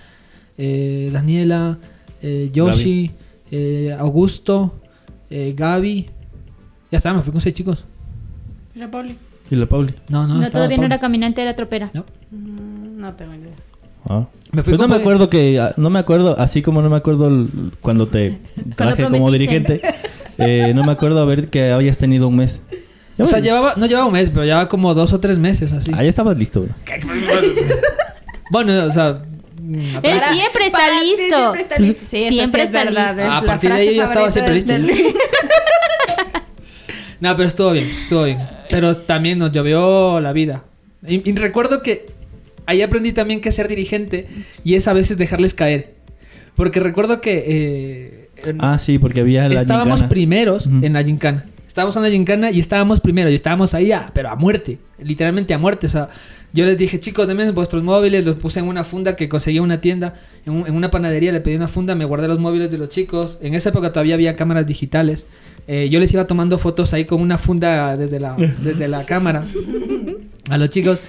[0.59, 1.79] eh, Daniela,
[2.23, 3.11] eh, Yoshi,
[3.51, 4.81] eh, Augusto,
[5.31, 6.07] eh, Gaby.
[6.91, 7.85] Ya está, me fui con seis chicos.
[8.75, 9.17] La Poli.
[9.51, 9.93] ¿Y la Pauli?
[10.09, 11.91] No, no, No, estaba todavía no era caminante, era tropera.
[11.93, 12.05] No.
[12.31, 13.53] Mm, No tengo idea.
[14.09, 14.27] Ah.
[14.53, 15.03] Me fui Pues no con me Pauli.
[15.03, 15.61] acuerdo que...
[15.61, 17.49] ah, No me acuerdo, así como no me acuerdo el-
[17.83, 18.39] cuando te
[18.77, 19.81] traje como dirigente.
[20.39, 22.63] eh, no me acuerdo a ver que habías tenido un mes.
[23.19, 25.93] O sea, llevaba, no llevaba un mes, pero llevaba como dos o tres meses así.
[25.95, 26.75] Ahí estabas listo, bro.
[28.51, 29.23] Bueno, o sea.
[30.03, 31.37] Él siempre está Para listo.
[31.37, 32.05] Siempre está listo.
[32.05, 33.15] Sí, eso Siempre sí es está verdad.
[33.15, 33.23] listo.
[33.23, 35.05] es A partir de ahí yo estaba siempre del- listo.
[37.21, 38.39] No, pero estuvo bien, estuvo bien.
[38.71, 40.65] Pero también nos llovió la vida.
[41.07, 42.07] Y, y recuerdo que
[42.67, 44.27] ahí aprendí también que ser dirigente
[44.63, 45.95] y es a veces dejarles caer.
[46.55, 50.09] Porque recuerdo que eh, en- Ah, sí, porque había la estábamos gincana.
[50.09, 50.85] primeros Ujú.
[50.85, 51.45] en la gincana.
[51.69, 54.79] Estábamos en la gincana y estábamos primeros y estábamos ahí, a- pero a muerte.
[55.03, 55.89] Literalmente a muerte.
[55.89, 56.09] O sea,
[56.53, 58.25] yo les dije, chicos, denme vuestros móviles.
[58.25, 60.15] Los puse en una funda que conseguí en una tienda.
[60.47, 62.91] En, un- en una panadería le pedí una funda, me guardé los móviles de los
[62.91, 63.39] chicos.
[63.43, 65.27] En esa época todavía había cámaras digitales.
[65.67, 69.43] Eh, yo les iba tomando fotos ahí con una funda desde la, desde la cámara
[70.51, 71.03] a los chicos.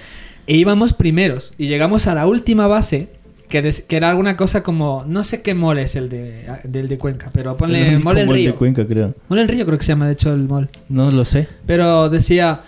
[0.48, 1.54] E íbamos primeros.
[1.58, 3.08] Y llegamos a la última base.
[3.48, 5.04] Que, des- que era alguna cosa como.
[5.06, 7.30] No sé qué mole es el de, del de Cuenca.
[7.32, 8.54] Pero ponle El mole en como el de Río.
[8.56, 9.14] Cuenca, creo.
[9.28, 10.68] Mole en Río creo que se llama, de hecho, el mall.
[10.88, 11.46] No lo sé.
[11.66, 12.60] Pero decía.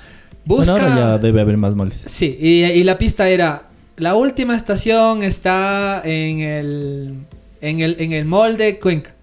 [0.44, 0.72] Busca.
[0.72, 2.02] Bueno, ahora ya debe haber más moles.
[2.06, 3.64] Sí, y, y la pista era.
[3.96, 7.14] La última estación está en el.
[7.60, 9.14] En el, en el mall de Cuenca.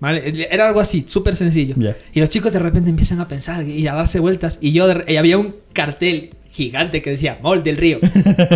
[0.00, 0.46] ¿Vale?
[0.48, 1.74] Era algo así, súper sencillo.
[2.14, 4.58] Y los chicos de repente empiezan a pensar y a darse vueltas.
[4.60, 7.98] Y yo de- y había un cartel gigante que decía Mall del Río.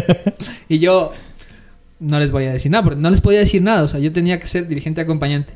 [0.68, 1.10] y yo
[2.02, 3.82] no les voy a decir nada, porque no les podía decir nada.
[3.82, 5.54] O sea, yo tenía que ser dirigente acompañante.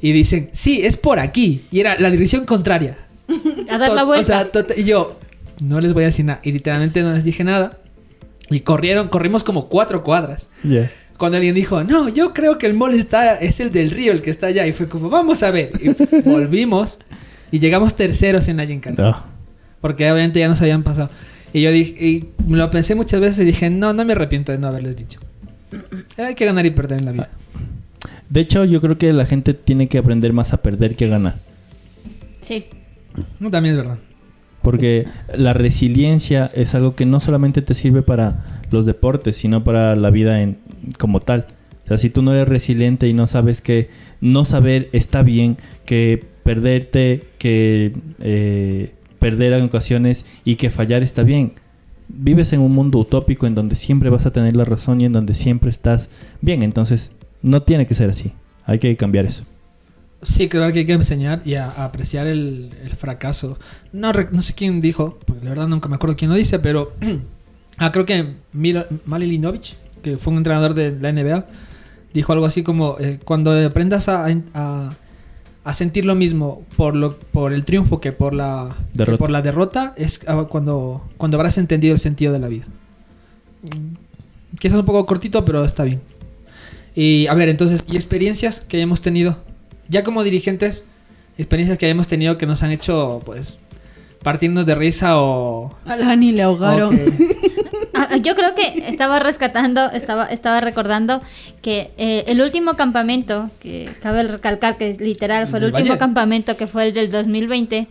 [0.00, 1.64] Y dicen, sí, es por aquí.
[1.70, 2.96] Y era la dirección contraria.
[3.68, 4.48] A dar la vuelta.
[4.54, 5.18] O sea, y yo
[5.60, 6.40] no les voy a decir nada.
[6.44, 7.78] Y literalmente no les dije nada.
[8.48, 10.48] Y corrieron, corrimos como cuatro cuadras.
[10.62, 10.90] Ya.
[11.18, 14.22] Cuando alguien dijo, no, yo creo que el mall está, es el del río el
[14.22, 14.66] que está allá.
[14.66, 15.72] Y fue como, vamos a ver.
[15.80, 15.88] Y
[16.24, 17.00] volvimos
[17.50, 18.96] y llegamos terceros en la gincana.
[19.02, 19.22] No.
[19.80, 21.10] Porque obviamente ya nos habían pasado.
[21.52, 24.52] Y yo dije, y me lo pensé muchas veces y dije, no, no me arrepiento
[24.52, 25.18] de no haberles dicho.
[26.16, 27.30] Hay que ganar y perder en la vida.
[28.28, 31.08] De hecho, yo creo que la gente tiene que aprender más a perder que a
[31.08, 31.36] ganar.
[32.40, 32.66] Sí.
[33.40, 33.98] No, también es verdad.
[34.62, 39.96] Porque la resiliencia es algo que no solamente te sirve para los deportes, sino para
[39.96, 40.58] la vida en,
[40.98, 41.46] como tal.
[41.84, 43.88] O sea, si tú no eres resiliente y no sabes que
[44.20, 51.22] no saber está bien, que perderte, que eh, perder en ocasiones y que fallar está
[51.22, 51.52] bien.
[52.08, 55.12] Vives en un mundo utópico en donde siempre vas a tener la razón y en
[55.12, 56.62] donde siempre estás bien.
[56.62, 58.32] Entonces, no tiene que ser así.
[58.64, 59.44] Hay que cambiar eso.
[60.22, 63.58] Sí, creo que hay que enseñar y a, apreciar el, fracaso.
[63.92, 66.92] No, no sé quién dijo, porque la verdad nunca me acuerdo quién lo dice, pero
[67.78, 71.46] ah, creo que Malilinovich, que fue un entrenador de la NBA,
[72.12, 74.26] dijo algo así como, eh, cuando aprendas a-
[75.68, 79.18] a sentir lo mismo por, lo, por el triunfo que por la que Derrota.
[79.18, 82.64] por la derrota, es ah, cuando, cuando habrás entendido el sentido de la vida.
[83.62, 83.96] Mm,
[84.58, 86.00] Quizás un poco cortito, pero está bien.
[86.94, 89.36] Y a ver, entonces, ¿y experiencias que hayamos tenido?
[89.88, 90.84] Ya como dirigentes,
[91.36, 93.58] experiencias que hayamos tenido que nos han hecho, pues,
[94.22, 95.76] partirnos de risa o...
[95.84, 96.96] A Lani le ahogaron.
[96.96, 97.57] que- Ah,
[98.22, 101.20] Yo creo que estaba rescatando, estaba, estaba recordando
[101.62, 105.98] que eh, el último campamento, que cabe recalcar que literal fue el último Valle.
[105.98, 107.86] campamento que fue el del 2020.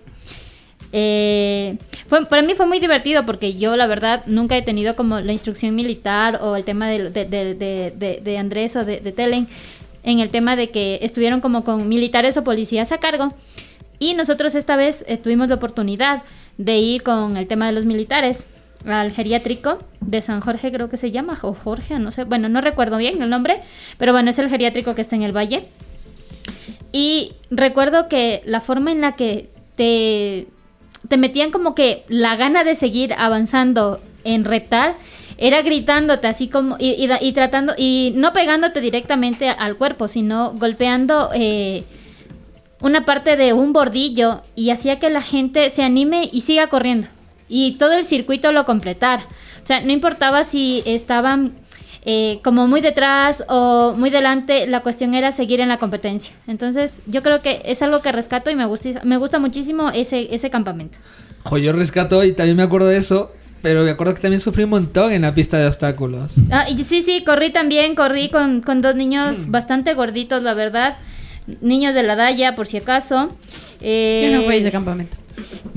[0.93, 1.77] eh,
[2.07, 5.33] fue, para mí fue muy divertido porque yo la verdad nunca he tenido como la
[5.33, 9.47] instrucción militar o el tema de, de, de- Andrés o de, de Telen
[10.03, 13.33] en el tema de que estuvieron como con militares o policías a cargo
[13.99, 16.23] y nosotros esta vez eh, tuvimos la oportunidad
[16.57, 18.45] de ir con el tema de los militares
[18.85, 22.61] al geriátrico de San Jorge, creo que se llama, o Jorge, no sé, bueno, no
[22.61, 23.59] recuerdo bien el nombre,
[23.97, 25.65] pero bueno, es el geriátrico que está en el valle.
[26.91, 30.47] Y recuerdo que la forma en la que te,
[31.07, 34.95] te metían como que la gana de seguir avanzando en reptar
[35.37, 41.83] era gritándote así como y, tratando y no pegándote directamente al cuerpo, sino golpeando eh,
[42.81, 47.07] una parte de un bordillo y hacía que la gente se anime y siga corriendo.
[47.49, 49.19] Y todo el circuito lo completar.
[49.63, 51.53] O sea, no importaba si estaban
[52.05, 56.33] eh, como muy detrás o muy delante, la cuestión era seguir en la competencia.
[56.47, 60.33] Entonces, yo creo que es algo que rescato y me gusta, me gusta muchísimo ese,
[60.33, 60.97] ese campamento.
[61.43, 63.31] Jo, yo rescato y también me acuerdo de eso.
[63.61, 66.35] pero me acuerdo que también sufrí un montón en la pista de obstáculos.
[66.51, 70.95] Ah, y sí, sí, corrí también, corrí con, con dos niños bastante gorditos, la verdad.
[71.61, 73.29] Niños de la Daya, por si acaso.
[73.81, 75.16] Eh, Yo no fui a ese campamento.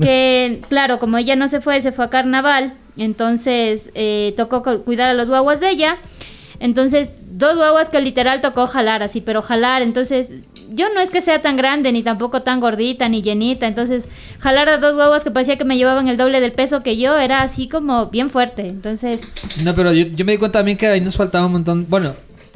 [0.01, 4.83] Que claro, como ella no se fue, se fue a carnaval, entonces eh, tocó cu-
[4.83, 5.97] cuidar a los guaguas de ella.
[6.59, 10.29] Entonces, dos guaguas que literal tocó jalar así, pero jalar, entonces
[10.73, 14.07] yo no es que sea tan grande, ni tampoco tan gordita, ni llenita, entonces
[14.39, 17.17] jalar a dos guaguas que parecía que me llevaban el doble del peso que yo,
[17.17, 19.21] era así como bien fuerte, entonces,
[19.63, 21.87] No, pero yo, yo me di cuenta también que ahí nos faltaba un montón.
[21.89, 22.13] Bueno,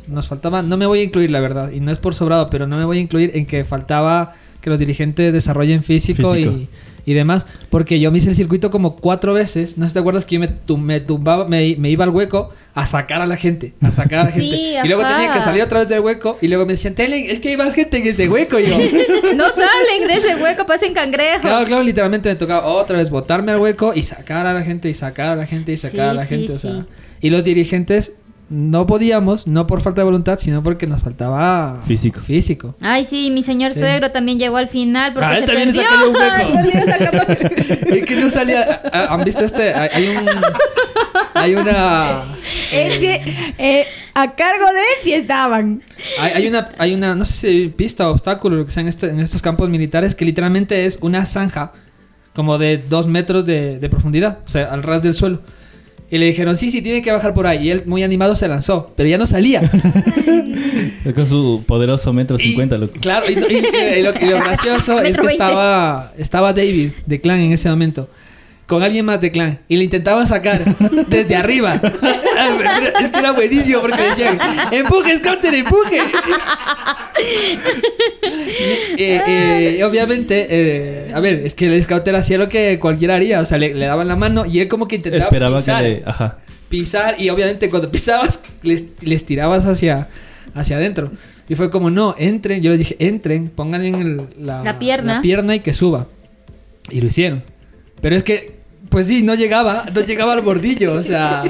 [0.08, 0.62] nos faltaba.
[0.62, 1.72] No me voy a incluir, la verdad.
[1.72, 4.70] Y no es por sobrado, pero no me voy a incluir en que faltaba que
[4.70, 6.52] los dirigentes desarrollen físico, Físico.
[6.52, 6.70] Y,
[7.06, 7.48] y demás.
[7.70, 9.78] Porque yo me hice el circuito como cuatro veces.
[9.78, 12.10] No sé si te acuerdas que yo me, tum- me tumbaba, me, me iba al
[12.10, 13.74] hueco a sacar a la gente.
[13.82, 14.82] A sacar a la Sí, gente.
[14.84, 15.16] Y luego ajá.
[15.18, 16.38] tenía que salir otra vez del hueco.
[16.42, 18.60] Y luego me decían, Telen, es que hay más gente en ese hueco.
[18.60, 18.78] Y yo.
[19.36, 21.42] no salen de ese hueco, parecen cangrejos.
[21.42, 24.90] Claro, claro, literalmente me tocaba otra vez botarme al hueco y sacar a la gente
[24.90, 26.54] y sacar a la gente y sacar Sí, a la sí, gente.
[26.54, 26.86] o sea,
[27.22, 28.18] y los dirigentes
[28.50, 32.22] no podíamos, no por falta de voluntad, sino porque nos faltaba Físico.
[32.22, 32.76] Físico.
[32.80, 33.80] Ay, sí, mi señor Sí.
[33.80, 35.84] suegro también llegó al final porque Ah, él se también perdió.
[35.84, 36.16] saqué un
[36.66, 37.96] hueco.
[37.96, 38.82] Es que no salía.
[38.94, 39.74] ah, ¿Han visto este?
[39.74, 40.30] Hay un.
[41.34, 42.24] Hay una.
[43.58, 45.82] Eh, a cargo de él sí estaban.
[46.20, 48.88] Hay, hay una, hay una, no sé si pista o obstáculo, lo que sea en,
[48.88, 51.72] este- en estos campos militares, que literalmente es una zanja
[52.34, 55.42] como de dos metros de, de profundidad, o sea, al ras del suelo.
[56.16, 57.68] Y le dijeron, sí, sí, tiene que bajar por ahí.
[57.68, 59.62] Y él, muy animado, se lanzó, pero ya no salía.
[61.16, 62.94] Con su poderoso metro cincuenta, loco.
[63.00, 67.40] Claro, y, y- y lo, y lo gracioso es que estaba, estaba David de Clan
[67.42, 68.08] en ese momento.
[68.68, 69.60] Con alguien más de Clan.
[69.68, 70.64] Y le intentaban sacar
[71.08, 71.76] desde arriba.
[73.02, 74.40] es que era buenísimo porque decían:
[74.72, 76.00] ¡Empuje, Scouter, empuje!
[78.98, 83.40] Eh, eh, obviamente, eh, a ver, es que el Scouter hacía lo que cualquiera haría.
[83.40, 85.90] O sea, le, le daban la mano y él como que intentaba Esperaba pisar que
[85.90, 86.04] le.
[86.06, 86.38] Ajá.
[86.70, 90.08] pisar y obviamente cuando pisabas les, les tirabas hacia,
[90.54, 91.12] hacia adentro.
[91.48, 92.62] Y fue como, no, entren.
[92.64, 95.16] Yo les dije, entren, pongan en el- la, La pierna.
[95.18, 96.08] la pierna y que suba.
[96.90, 97.44] Y lo hicieron.
[98.02, 98.56] Pero es que,
[98.90, 101.44] pues sí, no llegaba, no llegaba al bordillo, o sea...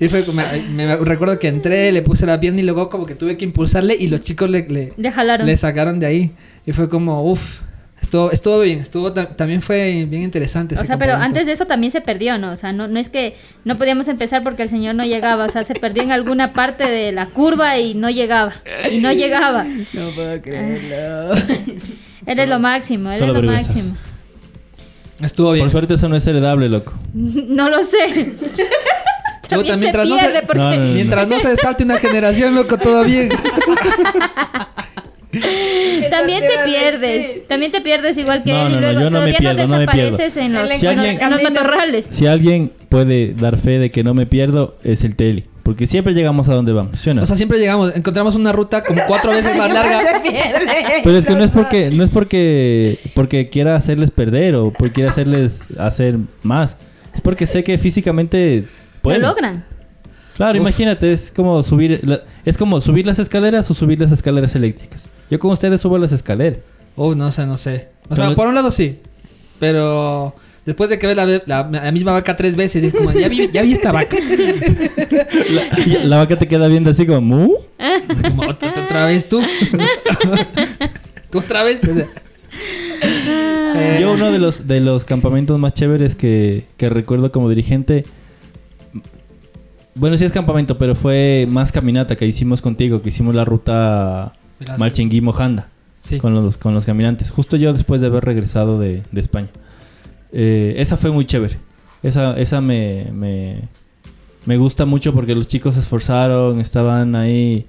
[0.00, 3.06] Y fue como, me, me recuerdo que entré, le puse la pierna y luego como
[3.06, 5.46] que tuve que impulsarle y los chicos le, le, Le jalaron.
[5.46, 6.32] le sacaron de ahí.
[6.66, 7.60] Y fue como, uff,
[8.00, 10.74] estuvo, estuvo bien, estuvo, ta- también fue bien interesante.
[10.74, 12.50] O sea, pero antes de eso también se perdió, ¿no?
[12.50, 15.44] O sea, no, no es que no podíamos empezar porque el señor no llegaba.
[15.44, 18.54] O sea, se perdió en alguna parte de la curva y no llegaba.
[18.90, 19.64] Y no llegaba.
[19.92, 21.34] No puedo creerlo.
[22.26, 23.96] Eres lo máximo, eres Solo lo máximo.
[25.22, 25.64] Estuvo bien.
[25.64, 26.92] Por suerte eso no es heredable, loco.
[27.14, 27.98] No lo sé.
[29.42, 30.58] Chuta, También mientras no se- pierde porque...
[30.60, 30.84] No, no, no.
[30.94, 33.28] Mientras no se salte una generación, loco, todo bien.
[36.10, 37.48] También te pierdes.
[37.48, 39.78] También te pierdes igual que No, él y luego yo no me todavía pierdo, no
[39.78, 42.06] desapareces en los, Si en los- alguien- en los matorrales.
[42.10, 45.44] Si alguien puede dar fe de que no me pierdo, es el Teli.
[45.62, 47.22] Porque siempre llegamos a donde vamos, ¿sí o no?
[47.22, 50.00] O sea, siempre llegamos, encontramos una ruta como cuatro veces más larga.
[51.04, 54.92] Pero es que no es porque no es porque porque quiera hacerles perder o porque
[54.92, 56.76] quiera hacerles hacer más.
[57.14, 59.22] Es porque sé que físicamente Lo pueden.
[59.22, 59.64] logran.
[60.36, 64.54] Claro, imagínate, es como subir la- es como subir las escaleras o subir las escaleras
[64.56, 65.08] eléctricas.
[65.30, 66.58] Yo con ustedes subo las escaleras.
[66.96, 67.88] Oh, no sé, no sé.
[68.08, 68.98] O sea, Pero- por un lado sí.
[69.60, 70.34] Pero
[70.66, 73.48] después de que ve la, la- la misma vaca tres veces, es como, ya vi,
[73.52, 74.16] ya vi esta vaca.
[76.04, 77.54] La vaca te queda viendo así como "Mu".
[78.22, 79.40] Como, "Ot- ot- otra vez tú.
[81.30, 81.82] ¿Tú otra vez?
[81.84, 82.06] O sea,
[83.74, 88.04] eh, Yo uno de los de los campamentos más chéveres que, que recuerdo como dirigente
[89.94, 94.32] bueno, sí es campamento, pero fue más caminata que hicimos contigo, que hicimos la ruta.
[96.00, 96.18] Sí.
[96.18, 97.30] con los, con los caminantes.
[97.30, 99.48] Justo yo después de haber regresado de, de España.
[100.32, 101.58] Eh, esa fue muy chévere.
[102.02, 103.60] Esa, esa me, me,
[104.46, 107.64] me gusta mucho porque los chicos se esforzaron, estaban ahí.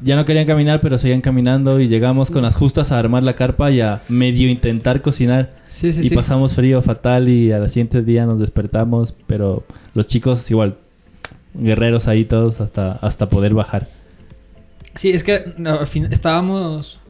[0.00, 3.34] Ya no querían caminar, pero seguían caminando y llegamos con las justas a armar la
[3.34, 5.50] carpa y a medio intentar cocinar.
[5.66, 6.14] Sí, sí, y sí.
[6.14, 10.76] pasamos frío fatal y al siguiente día nos despertamos, pero los chicos igual,
[11.54, 13.88] guerreros ahí todos hasta, hasta poder bajar.
[14.94, 17.00] Sí, es que al fin estábamos.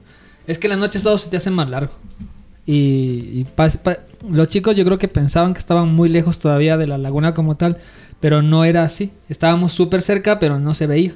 [0.47, 1.93] Es que las noches todo se te hacen más largo.
[2.65, 2.73] Y,
[3.41, 3.99] y pas- pa-
[4.31, 7.57] los chicos yo creo que pensaban que estaban muy lejos todavía de la laguna como
[7.57, 7.77] tal,
[8.21, 9.11] pero no era así.
[9.29, 11.13] Estábamos súper cerca, pero no se veía.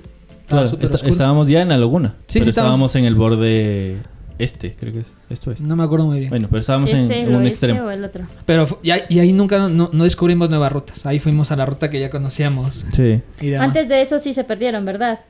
[0.47, 2.17] Claro, estábamos ya en la laguna.
[2.27, 3.97] Sí, pero sí, estábamos- estábamos en el borde
[4.39, 5.13] este, creo que es.
[5.31, 5.61] Esto es.
[5.63, 6.31] No me acuerdo muy bien.
[6.31, 7.85] Bueno, pero estábamos Este, en, el en un extremo.
[7.85, 8.25] o el otro.
[8.45, 11.07] Pero y ahí, y ahí nunca no, no- no descubrimos nuevas rutas.
[11.07, 12.85] Ahí fuimos a la ruta que ya conocíamos.
[12.93, 13.21] Sí.
[13.41, 13.69] Y demás.
[13.69, 15.21] Antes de eso sí se perdieron, ¿verdad?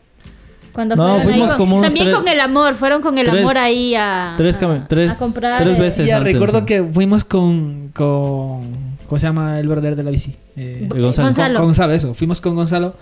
[0.72, 3.18] Cuando No, fueron ahí fuimos con- como unos También tres- con el amor, fueron con
[3.18, 5.62] el tres- amor ahí a, tres a- tres- a comprar.
[5.62, 6.06] tres eh, veces.
[6.06, 8.92] Ya antes, recuerdo que fuimos con, con.
[9.06, 10.34] ¿Cómo se llama el brother de la bici?
[10.56, 11.28] Eh, De Gonzalo.
[11.28, 11.54] Gonzalo.
[11.56, 12.14] Con Gonzalo, eso.
[12.14, 12.94] Fuimos con Gonzalo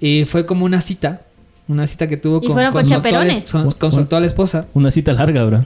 [0.00, 1.22] y fue como una cita.
[1.66, 3.50] Una cita que tuvo ¿Y con, fueron con su actual, chaperones?
[3.52, 4.66] con- con su actual esposa.
[4.74, 5.64] Una cita larga, bro.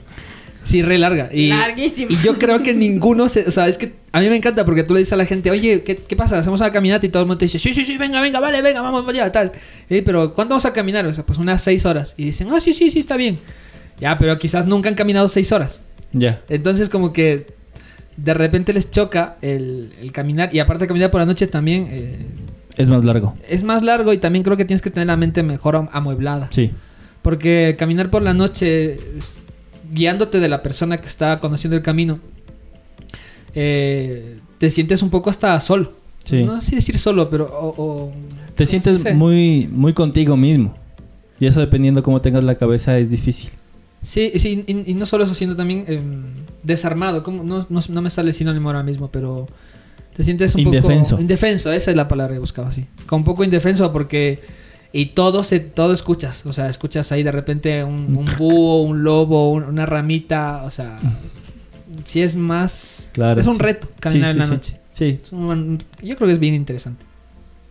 [0.65, 1.29] Sí, re larga.
[1.31, 2.11] Y, Larguísima.
[2.11, 3.47] Y yo creo que ninguno se.
[3.47, 5.49] O sea, es que a mí me encanta porque tú le dices a la gente,
[5.51, 6.37] oye, ¿qué, qué pasa?
[6.39, 8.61] Hacemos una caminata y todo el mundo te dice, sí, sí, sí, venga, venga, vale,
[8.61, 9.51] venga, vamos allá, tal.
[9.89, 11.05] Eh, pero ¿cuánto vamos a caminar?
[11.05, 12.15] O sea, pues unas seis horas.
[12.17, 13.37] Y dicen, ah, sí, sí, sí, está bien.
[13.99, 15.81] Ya, pero quizás nunca han caminado seis horas.
[16.11, 16.41] Ya.
[16.49, 17.45] Entonces, como que
[18.17, 20.49] de repente les choca el, el caminar.
[20.53, 22.17] Y aparte, caminar por la noche también eh,
[22.77, 23.35] Es más largo.
[23.47, 26.47] es más largo y también creo que tienes que tener la mente mejor am- amueblada.
[26.51, 26.71] Sí.
[27.21, 29.35] Porque caminar por la noche, es-
[29.93, 32.19] guiándote de la persona que está conociendo el camino,
[33.53, 35.93] eh, te sientes un poco hasta solo.
[36.23, 36.43] Sí.
[36.43, 37.45] No sé si decir solo, pero...
[37.45, 38.11] o- o-
[38.55, 39.13] Te sientes sé.
[39.13, 40.73] muy, muy contigo mismo.
[41.39, 43.49] Y eso dependiendo cómo tengas la cabeza es difícil.
[44.01, 46.23] Sí, sí, y, y no solo eso, sino también em,
[46.63, 47.21] desarmado.
[47.23, 49.47] como No, no, no me sale el sinónimo ahora mismo, pero
[50.15, 51.11] te sientes un Indefenso.
[51.11, 51.21] poco...
[51.21, 51.71] Indefenso.
[51.73, 52.85] esa es la palabra que buscaba, sí.
[53.05, 54.39] Como un poco indefenso porque...
[54.97, 56.45] Y todo, se, todo escuchas.
[56.45, 60.63] O sea, escuchas ahí de repente un, un búho, un lobo, un- una ramita.
[60.63, 60.97] O sea,
[62.05, 63.09] sí es más...
[63.11, 63.41] Claro.
[63.41, 63.61] es un sí.
[63.61, 64.79] reto caminar Sí, en sí, la noche.
[64.93, 65.19] Sí.
[65.35, 67.05] Un- yo creo que es bien interesante.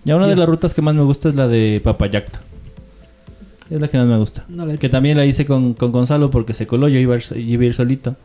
[0.05, 2.41] Ya una de las rutas que más me gusta es la de Papayacta.
[3.71, 4.45] Es la que más me gusta.
[4.49, 7.15] No la he Que también la hice con, con Gonzalo porque se coló, yo iba
[7.15, 8.17] a ir, iba a ir solito.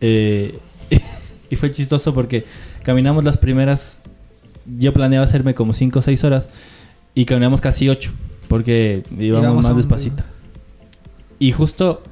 [0.00, 0.58] Eh,
[1.50, 2.44] y fue chistoso porque
[2.82, 3.98] caminamos las primeras,
[4.76, 6.48] yo planeaba hacerme como 5 o 6 horas
[7.14, 8.10] y caminamos casi 8
[8.48, 10.22] porque íbamos más despacito.
[11.38, 12.02] Y justo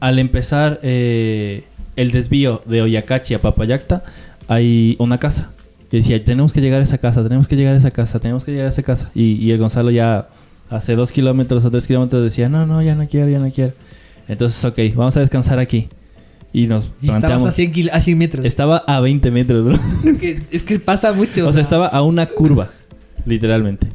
[0.00, 1.64] al empezar eh,
[1.96, 4.04] el desvío de Oyacachi a Papayacta
[4.46, 5.50] hay una casa.
[5.90, 8.44] Yo decía, tenemos que llegar a esa casa, tenemos que llegar a esa casa, tenemos
[8.44, 9.10] que llegar a esa casa.
[9.14, 10.28] Y, y el Gonzalo ya
[10.70, 13.72] hace dos kilómetros o tres kilómetros decía, no, no, ya no quiero, ya no quiero.
[14.28, 15.88] Entonces, ok, vamos a descansar aquí.
[16.52, 17.44] Y nos Y estabas planteamos.
[17.46, 18.44] a 100, kil- a 100 metros.
[18.44, 19.78] Estaba a 20 metros, bro.
[20.50, 21.48] Es que pasa mucho.
[21.48, 22.70] o sea, estaba a una curva,
[23.26, 23.88] literalmente.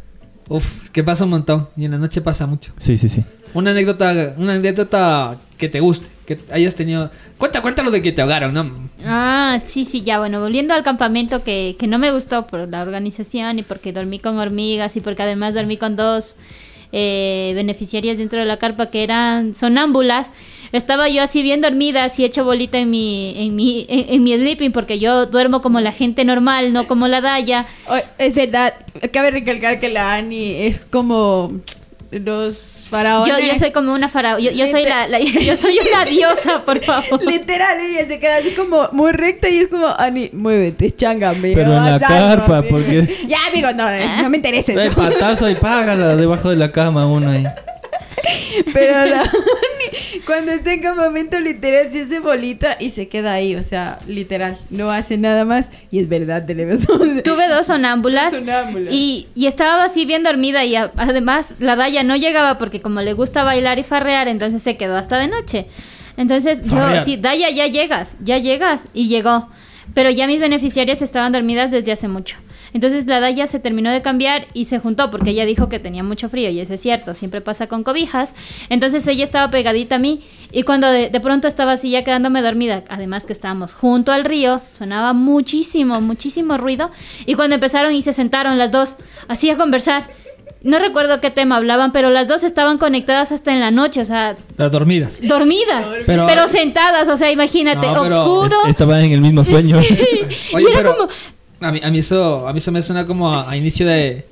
[0.50, 1.70] Uf, es que pasa un montón.
[1.78, 2.74] Y en la noche pasa mucho.
[2.78, 3.24] Sí, sí, sí.
[3.54, 7.12] Una anécdota, una anécdota que te guste, que hayas tenido.
[7.38, 8.70] Cuenta, cuéntalo de que te ahogaron, ¿no?
[9.06, 12.82] Ah, sí, sí, ya, bueno, volviendo al campamento que, que no me gustó por la
[12.82, 16.36] organización y porque dormí con hormigas y porque además dormí con dos
[16.92, 20.32] eh, beneficiarias dentro de la carpa que eran sonámbulas.
[20.74, 24.34] Estaba yo así bien dormida, así hecho bolita en mi, en mi, en, en mi
[24.36, 27.68] sleeping, porque yo duermo como la gente normal, no como la Daya.
[27.88, 28.74] Oh, es verdad,
[29.14, 31.52] cabe recalcar que la Ani es como
[32.12, 33.48] los faraones.
[33.48, 36.80] yo soy como una faraón, yo, yo soy la, la- yo soy una diosa, por
[36.84, 37.24] favor.
[37.24, 41.54] Literal, ella se queda así como muy recta y es como, Ani, muévete, chángame.
[41.54, 44.96] Pero en la carpa, porque- Ya, amigo, no, eh, no me interesa El eso.
[44.96, 47.46] patazo y págala debajo de la cama uno ahí.
[48.74, 49.30] Pero la Ani,
[50.26, 53.56] cuando está en campamento, literal, se hace bolita y se queda ahí.
[53.56, 55.72] O sea, literal, no hace nada más.
[55.92, 56.82] Y es verdad, tenemos.
[57.24, 58.94] Tuve dos sonámbulas, Dos sonámbulas.
[58.94, 63.02] Y, y estaba así bien dormida y a- además la Daya no llegaba porque como
[63.02, 65.68] le gusta bailar y farrear, entonces se quedó hasta de noche.
[66.18, 69.50] Entonces yo, sí, Daya, ya llegas, ya llegas y llegó.
[69.94, 72.38] Pero ya mis beneficiarias estaban dormidas desde hace mucho.
[72.74, 76.04] Entonces la Daya se terminó de cambiar y se juntó porque ella dijo que tenía
[76.04, 78.34] mucho frío y eso es cierto, siempre pasa con cobijas.
[78.70, 82.42] Entonces ella estaba pegadita a mí y cuando de, de pronto estaba así ya quedándome
[82.42, 86.92] dormida, además que estábamos junto al río, sonaba muchísimo, muchísimo ruido
[87.26, 88.96] y cuando empezaron y se sentaron las dos
[89.28, 90.10] así a conversar.
[90.62, 94.06] No recuerdo qué tema hablaban, pero las dos estaban conectadas hasta en la noche, o
[94.06, 95.20] sea, Las dormidas.
[95.22, 98.62] dormidas, pero, Pero- sentadas, o sea, imagínate, No, pero- oscuro.
[98.64, 99.82] Es- Estaban en el mismo sueño.
[99.82, 99.96] Sí.
[100.56, 101.10] Oye, y era pero como,
[101.64, 104.26] a, mí, a, mí eso, a mí eso me suena como a, a inicio de,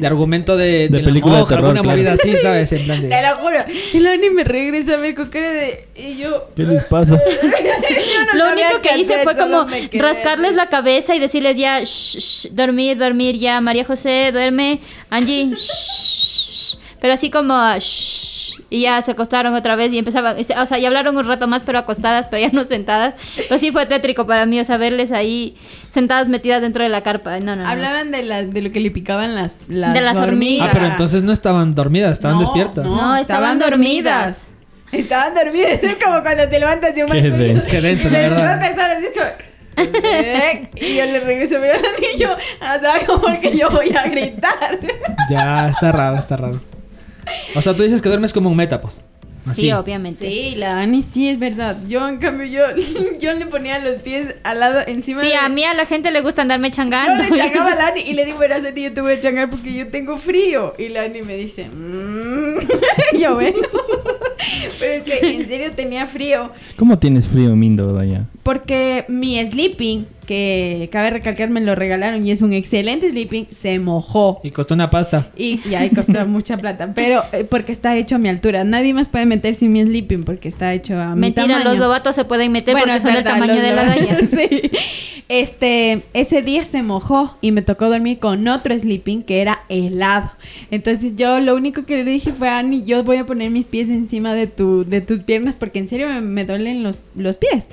[0.00, 1.96] de argumento de, De la película de monja, terror, alguna claro.
[1.96, 2.72] movida así, ¿sabes?
[2.72, 3.58] En plan de- Te lo juro.
[3.92, 5.88] Y la Ani me regresa a ver con cara de.
[5.96, 6.48] Y yo.
[6.56, 7.14] ¿Qué les pasa?
[8.34, 12.48] no lo único que hice fue como rascarles la cabeza y decirles ya, shh, shh,
[12.52, 19.00] dormir, dormir ya, María José, duerme, Angie, shh, shh, pero así como, shh, y ya
[19.00, 21.78] se acostaron otra vez y empezaban, este, o sea, ya hablaron un rato más, pero
[21.78, 23.14] acostadas, pero ya no sentadas.
[23.36, 25.56] Pero sí fue tétrico para mí, o sea, verles ahí
[25.90, 27.38] sentadas metidas dentro de la carpa.
[27.38, 27.68] No, no, no.
[27.68, 30.68] Hablaban de, las de lo que le picaban las, las De las hormigas.
[30.68, 32.84] Ah, pero entonces no estaban dormidas, estaban No, despiertas.
[32.84, 34.38] No, No, estaban estaban dormidas.
[34.90, 35.84] Estaban dormidas.
[35.84, 37.70] Es como cuando te levantas de un Qué denso.
[37.70, 38.60] Qué denso, la Y verdad.
[40.74, 42.30] Y yo le regreso a ver al anillo.
[42.32, 44.80] O sea, como que yo voy a gritar.
[45.30, 46.60] Ya, está raro, está raro.
[47.54, 48.94] O sea, tú dices que duermes como un meta, pues.
[49.46, 49.62] Así.
[49.62, 50.26] Sí, obviamente.
[50.26, 51.76] Sí, la Ani sí es verdad.
[51.86, 52.62] Yo, en cambio, yo,
[53.20, 55.36] yo le ponía los pies al lado, encima Sí, de...
[55.36, 57.22] a mí a la gente le gusta andarme Yo changando.
[57.22, 59.48] le changaba a la Ani y le digo, verás, Ani, yo te voy a changar
[59.48, 60.74] porque yo tengo frío.
[60.78, 62.58] Y la Ani me dice, "Mm".
[63.12, 63.58] Y yo, bueno.
[64.78, 66.50] Pero es que en serio tenía frío.
[66.76, 68.24] ¿Cómo tienes frío, Mindo, Daya?
[68.42, 73.80] porque mi sleeping, que cabe recalcar me lo regalaron y es un excelente sleeping, se
[73.80, 74.40] mojó.
[74.44, 75.26] Y costó una pasta.
[75.36, 78.62] Y, y ahí costó mucha plata, pero eh, porque está hecho a mi altura.
[78.62, 81.64] Nadie más puede meterse en mi sleeping porque está hecho a mi Mentira, tamaño.
[81.64, 84.18] los lobatos se pueden meter Bueno, porque son del verdad, tamaño los de la galla.
[84.26, 84.70] Sí.
[85.40, 90.32] Este, ese día se mojó y me tocó dormir con otro sleeping que era helado.
[90.70, 93.90] Entonces yo lo único que le dije fue, Ani, yo voy a poner mis pies
[93.90, 97.68] encima de tu, de tus piernas porque en serio me, me duelen los, los pies.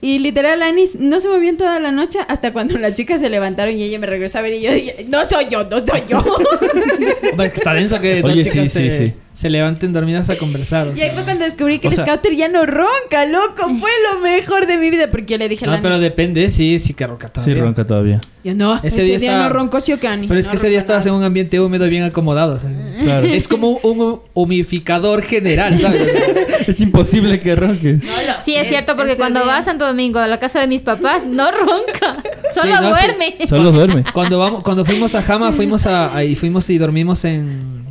[0.00, 3.28] Y literal, Ani no se movió en toda la noche hasta cuando las chicas se
[3.28, 4.70] levantaron y ella me regresó a ver y yo,
[5.08, 6.18] no soy yo, no soy yo.
[7.32, 9.14] Hombre, que está denso que Oye, sí, se, sí, sí.
[9.34, 10.88] Se levanten dormidas a conversar.
[10.88, 11.06] o Y sea.
[11.06, 13.68] ahí fue cuando descubrí que el sea- scouter ya no ronca, loco.
[13.80, 16.48] Fue lo mejor de mi vida porque yo le dije a la No, pero depende,
[16.50, 17.62] sí, sí que ronca Sí, todavía.
[17.62, 18.20] ronca todavía.
[18.44, 20.28] yo no, Ese ese, día día, estaba- no roncó sí o qué, Ani.
[20.28, 22.60] Pero es No que ese día estabas en un ambiente húmedo bien acomodado.
[23.02, 23.26] Claro.
[23.26, 26.12] Es como un, humificador general, ¿sabes?
[26.68, 28.00] Es imposible que ronques.
[28.40, 30.82] Sí, es cierto, porque cuando día- va a Santo Domingo, a la casa de mis
[30.82, 32.16] papás, no ronca.
[32.54, 33.06] Solo no, sí.
[33.06, 33.46] duerme.
[33.46, 34.04] Solo duerme.
[34.14, 37.84] Cuando vamos, cuando fuimos a Jama, fuimos a, ahí fuimos y dormimos en,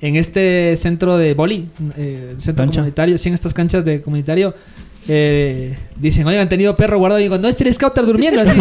[0.00, 2.80] en este centro de boli, eh, centro Cancha.
[2.80, 4.54] comunitario, sí, en estas canchas de comunitario.
[5.08, 7.20] eh, dicen, oigan, han tenido perro guardado.
[7.20, 8.56] Y digo, no es el scouter durmiendo así.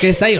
[0.00, 0.36] que está ahí.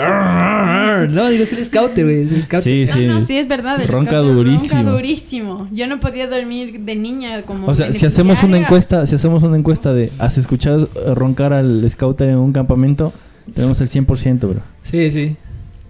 [1.09, 2.22] No, digo, es el scouter, güey.
[2.22, 2.62] Es el scouter.
[2.64, 3.07] Sí, No, sí.
[3.07, 3.80] no, sí es verdad.
[3.80, 4.80] el Ronca scouter durísimo.
[4.83, 5.68] Ronca durísimo.
[5.72, 9.43] Yo no podía dormir de niña como O sea, si hacemos una encuesta, si hacemos
[9.43, 13.12] una encuesta de ¿has escuchado roncar al scouter en un campamento?
[13.55, 14.61] Tenemos el 100%, bro.
[14.83, 15.37] Sí, sí.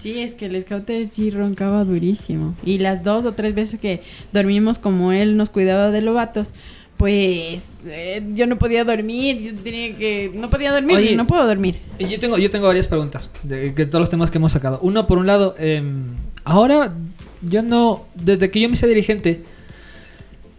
[0.03, 2.57] Sí, es que el scouter sí roncaba durísimo.
[2.65, 6.55] Y las dos o tres veces que dormimos como él nos cuidaba de lobatos,
[6.97, 10.33] pues eh, yo no podía dormir, yo tenía que...
[10.35, 11.79] No podía dormir, Oye, no puedo dormir.
[12.01, 14.81] Yo tengo, yo tengo varias preguntas de, de todos los temas que hemos sacado.
[14.83, 16.03] Uno, por un lado, em,
[16.43, 16.97] ahora
[17.41, 19.45] yo no, desde que yo me hice dirigente,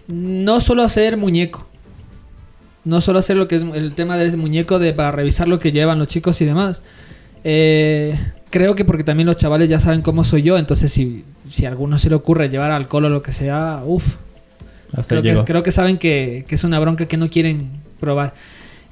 [0.08, 1.68] no suelo hacer muñeco.
[2.86, 5.74] No suelo hacer lo que es el tema del muñeco de para revisar lo que
[5.74, 6.82] llevan los chicos y demás.
[7.44, 8.18] Eh,
[8.54, 11.70] creo que porque también los chavales ya saben cómo soy yo, entonces si, si a
[11.70, 14.14] alguno se le ocurre llevar alcohol o lo que sea, uff,
[15.08, 17.68] creo que, creo que saben que, que es una bronca que no quieren
[18.00, 18.36] probar.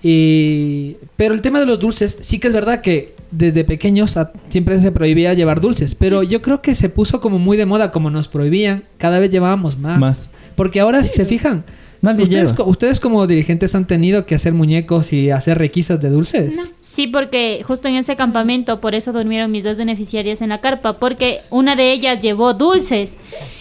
[0.02, 4.32] Y, pero el tema de los dulces, sí que es verdad que desde pequeños a-
[4.50, 7.92] siempre se prohibía llevar dulces, pero yo creo que se puso como muy de moda,
[7.92, 10.00] como nos prohibían, cada vez llevábamos más.
[10.00, 10.30] Más.
[10.56, 11.64] Porque ahora, si se fijan,
[12.02, 12.64] Nadie ustedes, lleva.
[12.70, 16.56] ustedes como dirigentes han tenido que hacer muñecos y hacer requisas de dulces.
[16.80, 20.98] Sí, porque justo en ese campamento, por eso durmieron mis dos beneficiarias en la carpa,
[20.98, 23.18] porque una de ellas llevó dulces.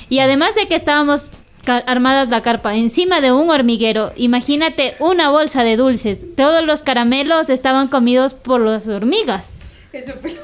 [0.08, 1.26] Y además de que estábamos
[1.86, 6.34] armadas la carpa encima de un hormiguero, imagínate una bolsa de dulces.
[6.34, 9.44] Todos los caramelos estaban comidos por las hormigas.
[9.92, 10.34] Eso fue-.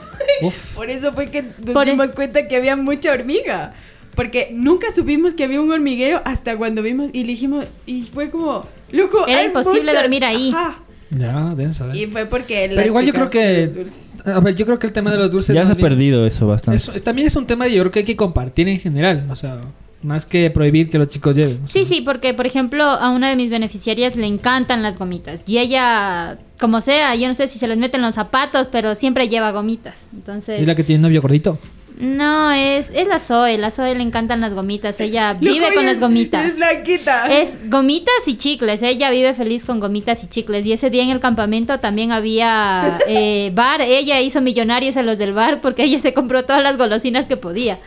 [0.75, 3.73] Por eso fue que nos Por e- dimos cuenta que había mucha hormiga.
[4.17, 8.67] Porque nunca supimos que había un hormiguero hasta cuando vimos y dijimos, y fue como,
[8.91, 10.03] loco, Era hay imposible muchas".
[10.03, 10.51] dormir ahí.
[10.53, 10.79] Ajá.
[11.11, 11.99] Ya, denso, ¿eh?
[11.99, 13.87] Y fue porque Pero igual yo creo que...
[14.25, 15.55] A ver, yo creo que el tema de los dulces...
[15.55, 16.77] Ya se ha bien- perdido eso bastante.
[16.77, 19.25] Eso- también es un tema yo creo que hay que compartir en general.
[19.31, 19.61] O sea,
[20.03, 21.61] más que prohibir que los chicos lleven.
[21.65, 25.43] Sí, sí, porque por ejemplo a una de mis beneficiarias le encantan las gomitas.
[25.47, 29.29] Y ella, como sea, yo no sé si se les meten los zapatos, pero siempre
[29.29, 29.95] lleva gomitas.
[30.13, 30.61] Entonces...
[30.63, 31.59] Es la que tiene novio gordito.
[31.99, 33.57] No, es, es la Zoe.
[33.59, 35.01] La Zoe le encantan las gomitas.
[35.01, 36.47] Ella vive con las gomitas.
[36.47, 37.27] Es flaquita.
[37.27, 38.83] Es gomitas y chicles.
[38.83, 40.67] Ella vive feliz con gomitas y chicles.
[40.67, 43.81] Y ese día en el campamento también había eh, bar.
[43.81, 47.37] Ella hizo millonarios a los del bar porque ella se compró todas las golosinas que
[47.37, 47.79] podía.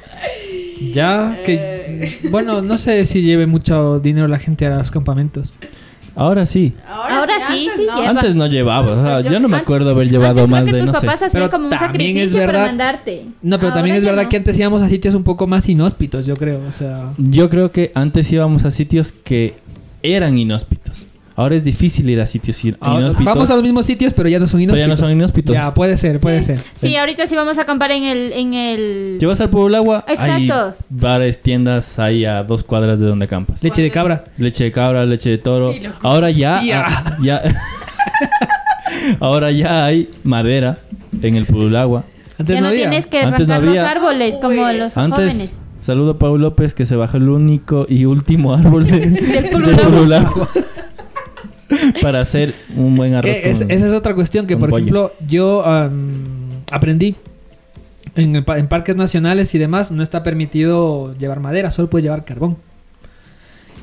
[0.94, 2.18] Ya que...
[2.32, 5.54] Bueno, no sé si lleve mucho dinero la gente a los campamentos.
[6.16, 6.74] Ahora sí.
[6.88, 7.96] Ahora sí, antes sí, no.
[7.98, 8.10] lleva.
[8.10, 8.92] Antes no llevaba.
[8.92, 11.02] O sea, yo no me acuerdo haber llevado Antes más creo que de, no tus
[11.02, 11.06] sé.
[11.08, 13.26] papás hacían Pero como un también es sacrificio para verdad- mandarte.
[13.42, 14.30] No, pero también es verdad no.
[14.30, 16.62] que antes íbamos a sitios un poco más inhóspitos, yo creo.
[16.68, 17.12] O sea...
[17.18, 19.56] Yo creo que antes íbamos a sitios que
[20.04, 21.06] eran inhóspitos.
[21.40, 23.26] Ahora es difícil ir a sitios Ahora- inhóspitos.
[23.34, 24.80] vamos a los mismos sitios, pero ya no son pero inhóspitos.
[24.80, 25.54] ya no son inhóspitos.
[25.56, 26.60] Ya, puede ser, puede ser.
[26.76, 28.34] Sí, ahorita sí vamos a acampar en el...
[28.34, 29.18] En el...
[29.22, 30.76] Llevas al pueblo agua, hay Exacto.
[30.90, 33.64] bares, tiendas ahí a dos cuadras de donde acampas.
[33.64, 34.26] Leche de cabra.
[34.38, 35.72] Leche de cabra, leche de toro.
[35.72, 35.98] Sí, loco.
[36.02, 36.84] Ahora ya, Hostia.
[36.86, 37.42] ah, ya
[39.20, 40.78] ahora ya hay madera
[41.22, 42.04] en el pueblo agua.
[42.38, 42.82] Antes ya no no había.
[42.90, 45.56] tienes que Antes no los árboles como los Antes, jóvenes.
[45.82, 49.78] saludo a Pau López que se bajó el único y último árbol de, del pueblo
[49.78, 50.50] pueblo agua.
[52.02, 53.32] Para hacer un buen arroz.
[53.44, 54.84] Es- esa es otra cuestión que, por pollo.
[54.84, 55.64] ejemplo, yo
[56.72, 57.16] aprendí.
[58.16, 62.04] En, el pa- en parques nacionales y demás no está permitido llevar madera, solo puedes
[62.04, 62.58] llevar carbón.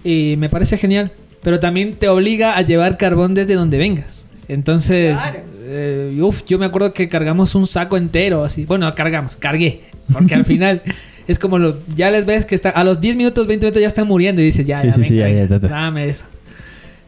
[0.05, 1.11] Y me parece genial,
[1.43, 4.25] pero también te obliga a llevar carbón desde donde vengas.
[4.49, 5.19] Entonces,
[5.63, 8.65] eh, uf, yo me acuerdo que cargamos un saco entero, así.
[8.65, 9.83] Bueno, cargamos, cargué,
[10.13, 10.83] porque al final
[11.27, 13.89] es como lo, ya les ves que está, a los 10 minutos, 20 minutos ya
[13.89, 15.75] están muriendo y dices, ya, Sí, ya, sí, sí, venga, ya, ya, venga, ya, ya.
[15.75, 16.25] dame eso.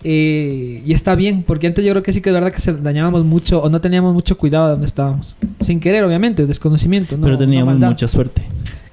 [0.05, 2.73] Eh, y está bien, porque antes yo creo que sí que es verdad que se
[2.75, 5.35] dañábamos mucho o no teníamos mucho cuidado de donde estábamos.
[5.61, 7.17] Sin querer, obviamente, desconocimiento.
[7.17, 8.43] no- Pero teníamos mucha suerte.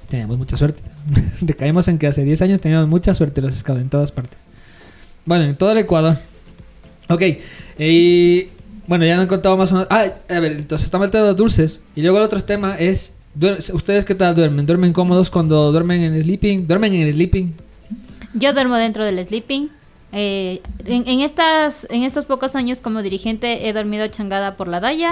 [0.08, 0.82] Teníamos mucha suerte.
[1.42, 4.38] Recaímos en que hace 10 años teníamos mucha suerte los scouts en todas partes.
[5.24, 6.16] Bueno, en todo el Ecuador.
[7.08, 7.22] Ok.
[7.78, 8.44] Y
[8.86, 9.88] bueno, ya no han contado más o menos.
[9.90, 11.80] Ah, a ver, entonces estamos tema de los dulces.
[11.96, 13.14] Y luego el otro tema es.
[13.74, 14.64] ¿Ustedes qué tal duermen?
[14.64, 16.66] ¿Duermen cómodos cuando duermen en el sleeping?
[16.66, 17.52] ¿Duermen en el sleeping?
[18.34, 19.68] Yo duermo dentro del sleeping.
[20.18, 24.80] Eh, en, en estas, en estos pocos años como dirigente he dormido changada por la
[24.80, 25.10] Daya.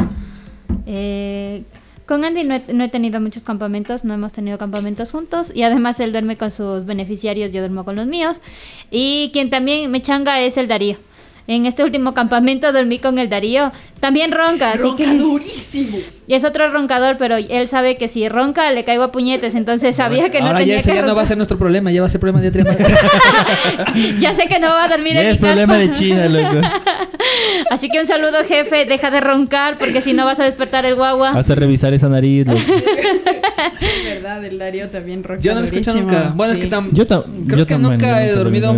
[0.86, 1.62] Eh,
[2.06, 5.62] con Andy no he, no he tenido muchos campamentos, no hemos tenido campamentos juntos y
[5.62, 8.40] además él duerme con sus beneficiarios, yo duermo con los míos.
[8.90, 10.96] Y quien también me changa es el Darío.
[11.46, 13.72] En este último campamento dormí con el Darío.
[14.00, 15.18] También ronca, así Ronca que...
[15.18, 15.98] durísimo.
[16.26, 19.94] Y es otro roncador, pero él sabe que si ronca le caigo a puñetes, entonces
[19.96, 21.90] sabía que no Ahora ya tenía ese que ya no va a ser nuestro problema,
[21.92, 22.76] ya va a ser problema de Triana.
[24.20, 25.88] Ya sé que no va a dormir en Es mi problema carpa.
[25.88, 26.66] de China, loco.
[27.70, 28.84] Así que un saludo, jefe.
[28.86, 31.30] Deja de roncar porque si no vas a despertar el guagua.
[31.30, 32.60] Hasta revisar esa nariz, loco.
[33.80, 36.32] Es verdad, el Darío también ronca Yo no lo he escuchado durísimo, nunca.
[36.36, 36.68] Bueno, es sí.
[36.68, 38.74] que tam- Yo, tam- creo yo que también nunca he dormido.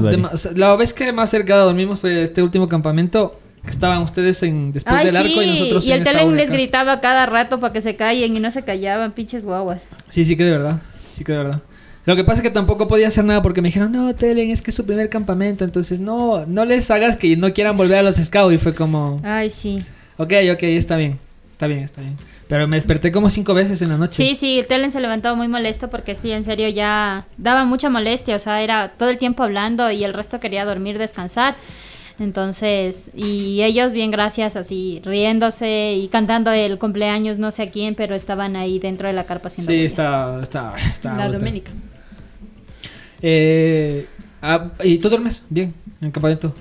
[0.54, 3.34] la vez que más cerca dormimos fue este último campamento
[3.66, 5.40] que estaban ustedes en después Ay, del arco sí.
[5.42, 8.40] y nosotros y en el Telen les gritaba cada rato para que se callen y
[8.40, 9.82] no se callaban, pinches guaguas.
[10.08, 10.80] Sí, sí que de verdad.
[11.12, 11.62] Sí que de verdad.
[12.06, 14.62] Lo que pasa es que tampoco podía hacer nada porque me dijeron, no, Telen, es
[14.62, 18.02] que es su primer campamento, entonces no, no les hagas que no quieran volver a
[18.02, 18.54] los scouts.
[18.54, 19.84] Y fue como, Ay, sí.
[20.16, 21.18] ok, ok, está bien,
[21.50, 22.16] está bien, está bien.
[22.48, 24.24] Pero me desperté como cinco veces en la noche.
[24.24, 27.90] Sí, sí, el Telen se levantó muy molesto porque sí, en serio ya daba mucha
[27.90, 31.56] molestia, o sea, era todo el tiempo hablando y el resto quería dormir, descansar.
[32.18, 37.94] Entonces, y ellos bien gracias, así riéndose y cantando el cumpleaños no sé a quién,
[37.94, 41.10] pero estaban ahí dentro de la carpa haciendo Sí, está, está, está.
[41.10, 41.32] La brutal.
[41.40, 41.72] Doménica.
[43.20, 44.06] Eh,
[44.40, 45.44] ah, ¿Y tú duermes?
[45.50, 46.54] Bien, en el campamento.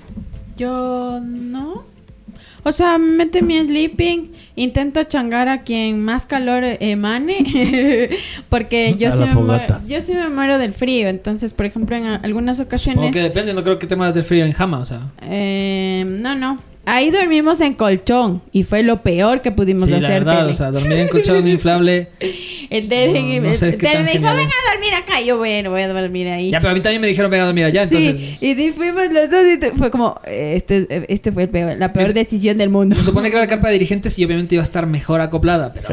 [0.56, 1.95] Yo no.
[2.66, 8.10] O sea, meto mi sleeping, intento changar a quien más calor emane,
[8.48, 11.06] porque yo sí, me muero, yo sí me muero del frío.
[11.06, 13.12] Entonces, por ejemplo, en algunas ocasiones...
[13.12, 15.02] que depende, no creo que te mueras del frío en Jama, o sea.
[15.22, 16.58] eh, no, no.
[16.88, 20.10] Ahí dormimos en colchón y fue lo peor que pudimos Sí, la hacer.
[20.24, 20.50] verdad, Tele.
[20.50, 22.08] o sea, dormir en colchón inflable.
[22.70, 24.54] el Tele, no- no sé me dijo, genial ven es".
[24.54, 25.20] a dormir acá.
[25.20, 26.50] Yo, bueno, voy a dormir ahí.
[26.52, 28.16] Ya, pero a mí también me dijeron, venga a dormir allá, entonces.
[28.38, 31.48] Sí, y fuimos los dos y te- fue como, eh, este, eh, este fue el
[31.48, 32.94] peor- la peor Es- decisión del mundo.
[32.94, 35.72] Se supone que era la carpa de dirigentes y obviamente iba a estar mejor acoplada,
[35.74, 35.88] pero.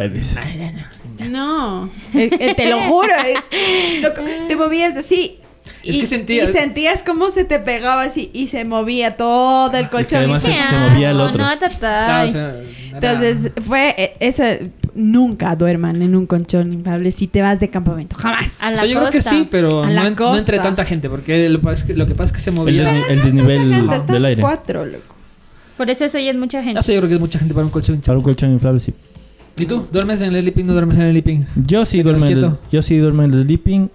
[1.29, 3.13] No, eh, eh, te lo juro.
[3.25, 4.01] eh,
[4.47, 5.39] te movías así.
[5.83, 9.75] Es y, que sentía- y sentías cómo se te pegaba así y se movía todo
[9.77, 10.19] el colchón.
[10.19, 11.43] además Y- se- se movía el otro.
[11.43, 11.49] No.
[11.79, 12.55] Claro, o sea,
[12.93, 14.45] Entonces fue eh, esa.
[14.95, 18.15] Nunca duerman en un colchón inflable si te vas de campamento.
[18.15, 18.61] Jamás.
[18.61, 19.29] A O la sea, yo creo que costa.
[19.31, 20.61] sí, pero no, en- no entre costa.
[20.61, 22.91] tanta gente, porque lo, lo que pasa es que se El, movía.
[22.93, 24.41] desni- el desnivel Gente, del aire.
[24.41, 25.15] cuatro, loco.
[25.77, 26.79] Por eso soy es mucha gente.
[26.79, 27.99] Yo creo que es mucha gente para un colchón.
[28.01, 28.93] Para un colchón inflable, sí.
[29.57, 29.83] ¿Y tú?
[29.91, 31.45] ¿Duermes en el sleeping no duermes en el sleeping?
[31.65, 33.89] Yo sí ¿Te duermo en el, yo sí duermo en el sleeping.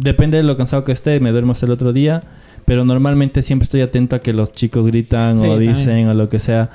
[0.00, 2.22] Depende de lo cansado que esté, me duermo hasta el otro día.
[2.64, 5.72] Pero normalmente siempre estoy atento a que los chicos gritan Sí, o también.
[5.74, 6.70] dicen o lo que sea.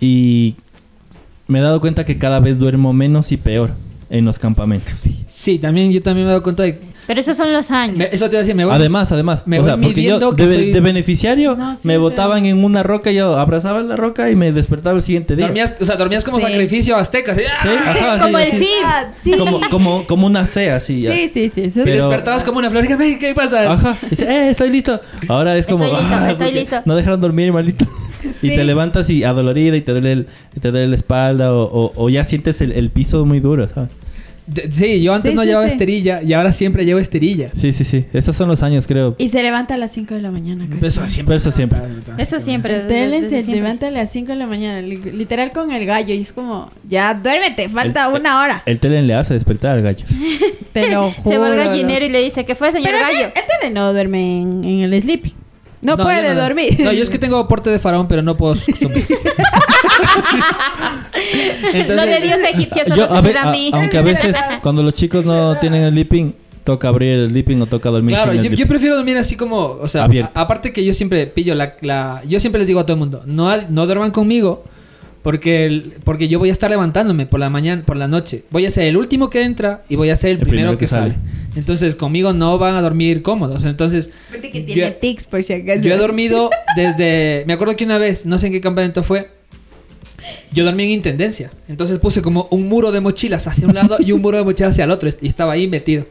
[0.00, 0.56] Y
[1.48, 3.70] me he dado cuenta que cada vez duermo menos y peor
[4.10, 4.98] en los campamentos.
[5.26, 6.78] Sí, también yo también me he dado cuenta de...
[7.06, 7.96] Pero esos son los años.
[7.96, 8.74] me- eso te iba a decir, me voy...
[8.74, 11.76] Además, además, me o voy sea, porque yo midiendo que de, soy- de beneficiario No,
[11.84, 15.46] me botaban en una roca, yo abrazaba la roca y me despertaba el siguiente día.
[15.46, 16.44] dormías, o sea, dormías como Sí.
[16.46, 17.34] sacrificio azteca.
[17.34, 17.42] ¿sí?
[17.62, 18.68] Sí, ajá, sí, Como el sí.
[18.84, 19.06] Ah.
[19.38, 21.00] Como, como, como una C así.
[21.02, 21.12] ya.
[21.12, 21.62] Sí, sí, sí.
[21.64, 22.82] eso Pero- Despertabas como una flor.
[22.82, 23.72] Dije, "Ven, ¿qué pasa?
[23.72, 23.96] Ajá.
[24.08, 25.00] Dice, eh, estoy listo.
[25.28, 25.84] Ahora es como.
[25.84, 26.76] Estoy listo, "Ah, estoy listo".
[26.84, 27.84] No dejaron dormir, maldito.
[28.42, 30.26] Y te levantas y adolorida y te duele, el-
[30.56, 33.66] y te duele la espalda o, o- o ya sientes el, el piso muy duro,
[33.68, 33.90] ¿sabes?
[34.70, 35.72] Sí, yo antes Sí, no sí, llevaba sí.
[35.72, 37.50] esterilla y ahora siempre llevo esterilla.
[37.54, 38.04] Sí, sí, sí.
[38.12, 39.14] Esos son los años, creo.
[39.18, 40.66] Y se levanta a las 5 de la mañana.
[40.82, 41.36] Eso siempre.
[41.36, 41.78] Eso siempre.
[42.18, 42.80] Eso siempre.
[42.80, 46.14] Telen se levanta a las 5 de la mañana, li- literal con el gallo.
[46.14, 48.62] Y es como, ya duérmete, falta una hora.
[48.66, 50.04] El telen le hace despertar al gallo.
[50.72, 51.30] Te lo juro.
[51.30, 53.26] Se va al gallinero y le dice, ¿qué fue, señor Pero el gallo?
[53.26, 55.32] El Tele no duerme en, en el sleeping.
[55.82, 56.40] No, puede no.
[56.42, 56.78] dormir.
[56.80, 59.08] No, yo es que tengo aporte de faraón, pero no puedo sus costumbres.
[61.72, 63.70] Entonces- Lo de Dios egipcio solo Yo, se a ve- a a- mí.
[63.72, 66.34] aunque a veces cuando los chicos no tienen el sleeping,
[66.64, 68.68] toca abrir el sleeping o toca dormir Claro, sin el yo, yo sleeping.
[68.68, 70.30] prefiero dormir así como, o sea, Abierto.
[70.34, 72.98] a- aparte que yo siempre pillo la, la- yo siempre les digo a todo el
[73.00, 74.64] mundo, no, no duerman conmigo
[75.22, 78.44] porque el- porque yo voy a estar levantándome por la mañana, por la noche.
[78.50, 81.14] Voy a ser el último que entra y voy a ser el, primero, que, sale.
[81.56, 83.64] Entonces, conmigo no van a dormir cómodos.
[83.64, 85.82] Entonces, que yo- tiene tics por si acaso.
[85.86, 89.28] yo he dormido desde, me acuerdo que una vez, no sé en qué campamento fue,
[90.52, 91.50] yo dormí en intendencia.
[91.68, 94.72] Entonces puse como un muro de mochilas hacia un lado y un muro de mochilas
[94.72, 96.04] hacia el otro y estaba ahí metido.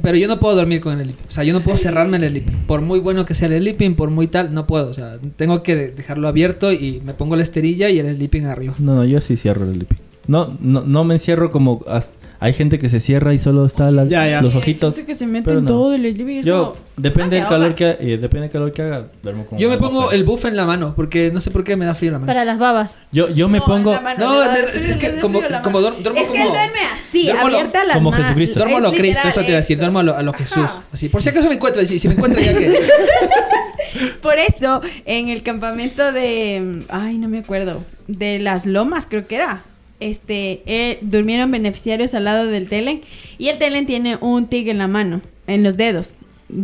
[0.00, 1.26] Pero yo no puedo dormir con el sleeping.
[1.28, 2.54] O sea, yo no puedo cerrarme el sleeping.
[2.66, 4.88] Por muy bueno que sea el sleeping, por muy tal, no puedo.
[4.88, 8.46] O sea, tengo que de- dejarlo abierto y me pongo la esterilla y el sleeping
[8.46, 8.74] arriba.
[8.78, 9.98] No, no, yo sí cierro el sleeping.
[10.28, 11.84] No, no, no me encierro como...
[11.88, 12.08] as-
[12.44, 14.42] Hay gente que se cierra y solo está las- Ya, ya.
[14.42, 14.96] los ojitos.
[14.96, 15.70] Sé que se mete en no.
[15.70, 16.38] todo el sleeping.
[16.38, 19.46] es Yo, como- depende del Ah, calor que eh, depende del calor que haga, duermo
[19.46, 21.84] con Yo me pongo el buff en la mano porque no sé por qué me
[21.84, 22.26] da frío la mano.
[22.26, 22.94] Para las babas.
[23.12, 23.92] Yo, yo me No, pongo...
[23.92, 26.32] la mano, No, es, es que como, la como duermo Es como...
[26.32, 28.10] que él duerme así, duermo lo- abierta las como.
[28.12, 28.58] Jesucristo.
[28.58, 29.78] Duermo a Es lo Cristo, eso te iba a decir.
[29.78, 30.68] Duermo a lo, a lo Jesús.
[30.92, 31.08] Así.
[31.08, 32.76] Por si acaso me encuentra, si, si me encuentra ya que...
[34.20, 36.82] Por eso, en el campamento de.
[36.88, 37.84] Ay, no me acuerdo.
[38.08, 39.62] De las lomas, creo que era.
[40.10, 43.00] Este, eh, durmieron beneficiarios al lado del Telen.
[43.38, 46.14] Y el Telen tiene un tig en la mano, en los dedos.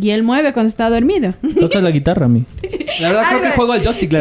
[0.01, 1.33] Y él mueve cuando está dormido.
[1.59, 2.45] Toca la guitarra a mí.
[2.99, 4.11] La verdad creo que juego al joystick.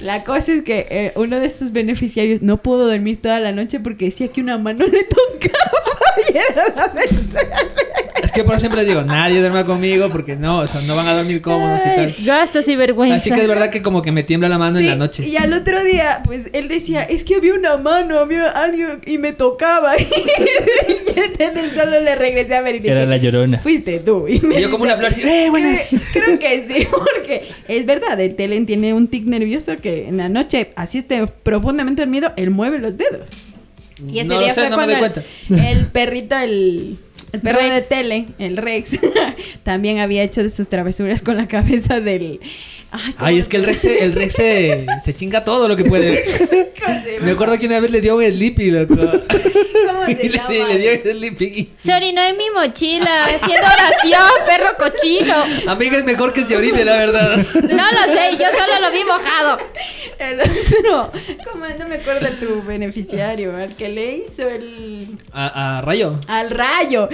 [0.00, 3.80] La cosa es que eh, uno de sus beneficiarios no pudo dormir toda la noche
[3.80, 5.56] porque decía que una mano le tocaba.
[6.32, 7.75] Y era la verdad.
[8.36, 11.14] Que por eso siempre digo, nadie duerma conmigo porque no, o sea, no van a
[11.14, 12.14] dormir cómodos y tal.
[12.24, 13.16] Gastos y vergüenza.
[13.16, 15.26] Así que es verdad que como que me tiembla la mano en la noche.
[15.26, 19.18] Y al otro día, pues él decía, es que había una mano, había alguien y
[19.18, 19.92] me tocaba.
[20.00, 23.58] y entonces solo le regresé a ver y le Era dije, la llorona.
[23.58, 24.26] fuiste tú.
[24.28, 26.02] Y, me Y yo como una flor así, ¡eh, buenas!
[26.12, 30.16] Creo, creo que sí, porque es verdad, el Telen tiene un tic nervioso que en
[30.18, 33.30] la noche, así esté profundamente dormido, él mueve los dedos.
[34.06, 36.98] Y ese No día sé, fue no cuando el- el, perrito, el,
[37.32, 37.88] el perro de Rex.
[37.88, 38.98] Telen, el Rex,
[39.62, 42.40] también había hecho de sus travesuras con la cabeza del...
[42.90, 45.76] Ay, ¿cómo Ay, es que el Rex, se, el Rex se, se chinga todo lo
[45.76, 46.24] que puede.
[46.84, 48.94] ¿Cómo se Me acuerdo que una vez le dio un Sleepy, loco.
[49.86, 50.14] ¿Cómo le,
[50.78, 55.34] le dio Se orinó en mi mochila, haciendo oración, perro cochino.
[55.70, 57.36] Amiga, es mejor que se orine, la verdad.
[57.36, 59.58] No lo sé, yo solo lo vi mojado.
[60.18, 61.12] El otro,
[61.50, 63.54] ¿cómo no me acuerdo de tu beneficiario?
[63.56, 65.18] Al que le hizo el...
[65.32, 66.18] A, a Rayo.
[66.28, 67.08] Al rayo.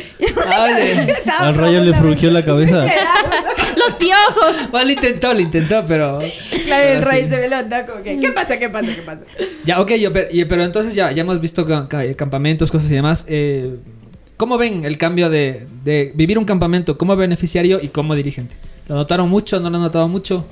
[0.46, 1.16] Vale.
[1.40, 2.84] Al rayo le frugió la cabeza.
[3.76, 4.70] Los piojos.
[4.70, 6.20] Bueno, lo intentó, lo intentó, pero.
[6.66, 7.30] Claro, el rayo sí.
[7.30, 7.48] se ve
[7.86, 9.24] como que, ¿qué pasa, qué pasa, qué pasa?
[9.64, 11.88] Ya, ok, yo, pero, entonces ya, ya hemos visto ca-
[12.62, 13.26] campamentos, cosas y demás.
[13.28, 13.76] Eh,
[14.36, 18.56] ¿Cómo ven el cambio de, de vivir un campamento como beneficiario y como dirigente?
[18.88, 19.60] ¿Lo notaron mucho?
[19.60, 20.44] ¿No lo han notado mucho?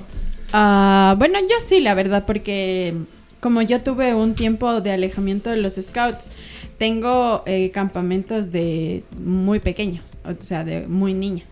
[0.53, 2.93] Ah, bueno, yo sí, la verdad, porque
[3.39, 6.29] como yo tuve un tiempo de alejamiento de los scouts,
[6.77, 11.43] tengo eh, campamentos de muy pequeños, o sea, de muy niña.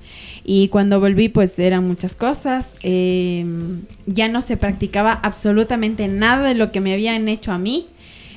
[0.43, 2.76] Y cuando volví, pues eran muchas cosas.
[2.84, 3.45] eh,
[4.05, 7.88] ya no se practicaba absolutamente nada de lo que me habían hecho a mí.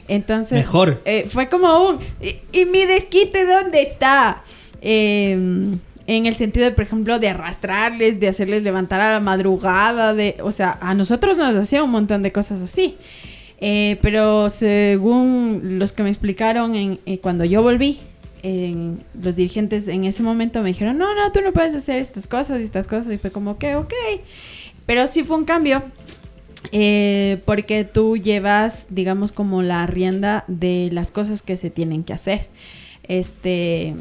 [0.08, 1.00] Entonces, Mejor.
[1.04, 1.98] eh, fue como un.
[2.20, 4.42] ¿Y, y mi desquite dónde está?
[4.80, 5.32] Eh,
[6.08, 10.36] en el sentido, de, por ejemplo, de arrastrarles, de hacerles levantar a la madrugada, de,
[10.42, 12.96] o sea, a nosotros nos hacía un montón de cosas así.
[13.60, 18.00] Eh, pero según los que me explicaron en, eh, cuando yo volví,
[18.42, 22.60] los dirigentes en ese momento me dijeron, no, no, tú no puedes hacer estas cosas
[22.60, 23.12] y estas cosas.
[23.12, 23.94] Y fue como que, ok.
[24.84, 25.80] Pero sí fue un cambio.
[26.72, 32.14] Eh, porque tú llevas, digamos, como la rienda de las cosas que se tienen que
[32.14, 32.46] hacer.
[33.04, 33.94] Este.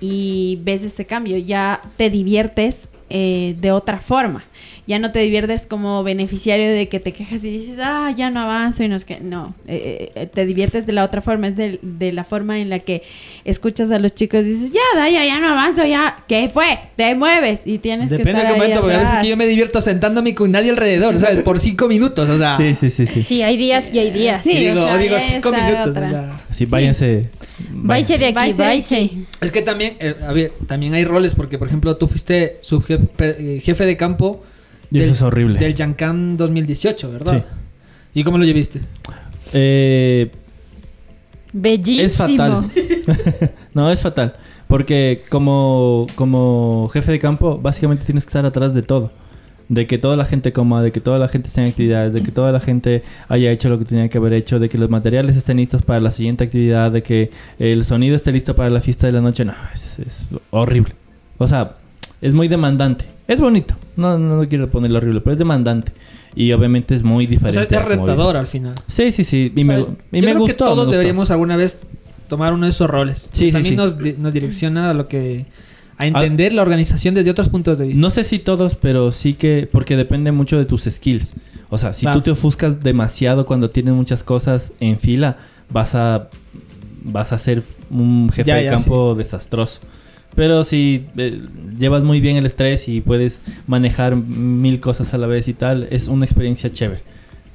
[0.00, 1.36] Y ves ese cambio.
[1.38, 4.42] Ya te diviertes eh, de otra forma.
[4.84, 8.40] Ya no te diviertes como beneficiario de que te quejas y dices, ah, ya no
[8.40, 9.20] avanzo y no es que.
[9.20, 9.54] No.
[9.68, 11.46] eh, eh, te diviertes de la otra forma.
[11.46, 13.02] Es de, de la forma en la que
[13.44, 16.18] escuchas a los chicos y dices, ya, Daya, ya no avanzo, ya.
[16.26, 16.66] ¿Qué fue?
[16.96, 19.36] Te mueves y tienes que Depende estar del ahí momento, porque a veces que yo
[19.36, 21.42] me divierto sentándome con nadie alrededor, ¿sabes?
[21.42, 22.56] Por cinco minutos, o sea.
[22.56, 23.22] Sí, sí, sí, sí.
[23.22, 24.42] Sí, hay días y hay días.
[24.42, 26.06] Sí, Y digo, o sea, digo cinco minutos, otra.
[26.06, 26.40] o sea.
[26.50, 27.06] Así, váyanse.
[27.06, 27.30] De aquí,
[27.72, 29.24] Váyase de aquí.
[29.40, 33.01] Es que también, eh, a ver, también hay roles, porque por ejemplo tú fuiste subjefe
[33.18, 34.42] eh, jefe de campo
[34.90, 35.58] Y eso es horrible.
[35.58, 37.38] del Yancam 2018, ¿verdad?
[37.38, 38.20] Sí.
[38.20, 38.80] ¿Y cómo lo lleviste?
[39.52, 40.30] Eh,
[41.52, 42.02] Bellísimo.
[42.06, 42.70] es fatal.
[43.74, 44.34] no, es fatal.
[44.68, 49.10] Porque como, como jefe de campo, básicamente tienes que estar atrás de todo.
[49.68, 52.22] De que toda la gente coma, de que toda la gente esté en actividades, de
[52.22, 54.90] que toda la gente haya hecho lo que tenía que haber hecho, de que los
[54.90, 58.80] materiales estén listos para la siguiente actividad, de que el sonido esté listo para la
[58.80, 59.44] fiesta de la noche.
[59.44, 60.94] No, es, es horrible.
[61.38, 61.74] O sea,
[62.22, 63.04] es muy demandante.
[63.28, 63.74] Es bonito.
[63.96, 65.92] No, no, no quiero ponerlo horrible, pero es demandante.
[66.34, 67.76] Y obviamente es muy O sea, diferente.
[67.76, 68.74] es retador al final.
[68.86, 69.52] Sí, sí, sí.
[69.54, 70.46] Y O me, y yo me creo gustó.
[70.46, 70.90] que todos gustó.
[70.92, 71.86] deberíamos alguna vez
[72.28, 73.28] tomar uno de esos roles.
[73.32, 73.76] Sí, sí, También sí.
[73.76, 75.44] nos, di- nos direcciona a lo que
[75.98, 78.00] a entender la organización desde otros puntos de vista.
[78.00, 79.68] No sé si todos, pero sí que...
[79.70, 81.34] Porque depende mucho de tus skills.
[81.68, 82.18] O sea, si Claro.
[82.20, 85.36] tú te ofuscas demasiado cuando tienes muchas cosas en fila,
[85.70, 86.28] vas a...
[87.04, 89.80] Vas a ser un jefe Ya, de ya, campo desastroso.
[90.34, 91.40] Pero si eh,
[91.78, 95.86] llevas muy bien el estrés y puedes manejar mil cosas a la vez y tal,
[95.90, 97.02] es una experiencia chévere.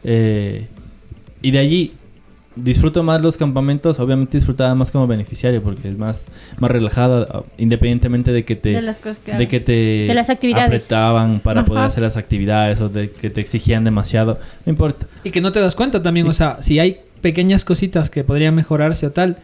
[0.03, 0.67] Eh,
[1.41, 1.93] y de allí,
[2.55, 6.28] disfruto más los campamentos, obviamente disfrutaba más como beneficiario porque es más,
[6.59, 8.69] más relajada, independientemente de que te...
[8.69, 9.71] De las cosas que de que te
[10.07, 10.67] De las actividades.
[10.67, 15.07] apretaban para poder hacer las actividades o de que te exigían demasiado, no importa.
[15.23, 18.55] Y que no te das cuenta también, o sea, si hay pequeñas cositas que podrían
[18.55, 19.38] mejorarse o tal,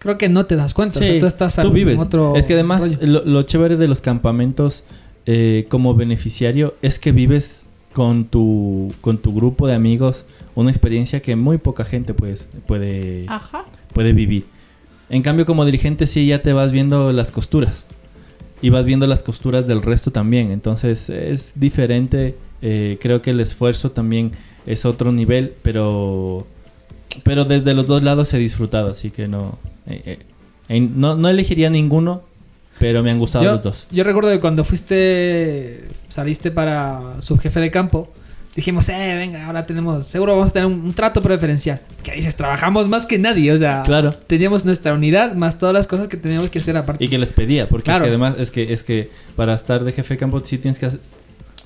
[0.00, 0.98] creo que no te das cuenta.
[0.98, 1.98] o sea, Sí, tú estás tú en vives.
[1.98, 4.82] otro es que además lo chévere de los campamentos
[5.26, 10.24] eh, como beneficiario es que vives con tu con tu grupo de amigos
[10.54, 13.64] una experiencia que muy poca gente pues, puede Ajá.
[13.92, 14.44] puede vivir.
[15.08, 17.86] En cambio como dirigente sí ya te vas viendo las costuras
[18.62, 20.50] y vas viendo las costuras del resto también.
[20.50, 22.34] Entonces es diferente.
[22.62, 24.32] eh, creo que el esfuerzo también
[24.66, 26.46] es otro nivel, pero
[27.24, 29.58] pero desde los dos lados he disfrutado, así que no
[29.90, 30.18] eh,
[30.68, 32.22] eh, no, no elegiría ninguno,
[32.78, 33.86] pero me han gustado yo, los dos.
[33.90, 38.08] yo recuerdo que cuando fuiste, saliste para subjefe de campo,
[38.56, 41.80] dijimos, eh, venga, ahora tenemos, seguro vamos a tener un, un trato preferencial.
[42.02, 44.12] Que dices, trabajamos más que nadie, o sea, Claro.
[44.12, 47.04] teníamos nuestra unidad más todas las cosas que teníamos que hacer aparte.
[47.04, 48.04] Y que les pedía, porque Claro.
[48.04, 50.78] es que además es que es que para estar de jefe de campo sí tienes
[50.78, 51.00] que hacer-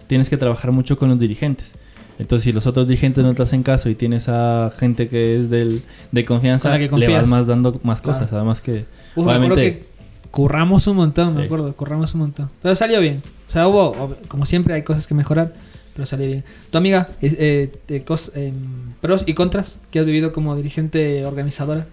[0.07, 1.72] tienes que trabajar mucho con los dirigentes.
[2.19, 5.51] Entonces, si los otros dirigentes no te hacen caso y tienes a gente que es
[5.51, 8.19] del, de confianza, que le vas más dando más Claro.
[8.21, 8.33] cosas.
[8.33, 8.85] Además que,
[9.17, 9.85] Uf, obviamente, que
[10.31, 12.49] curramos un montón, me acuerdo, curramos un montón.
[12.62, 13.23] Pero salió bien.
[13.49, 15.53] O sea, hubo, como siempre, hay cosas que mejorar,
[15.95, 16.45] pero salió bien.
[16.71, 18.55] Tu amiga, es, eh, de cos- em,
[19.01, 21.87] pros y contras que has vivido como dirigente organizadora.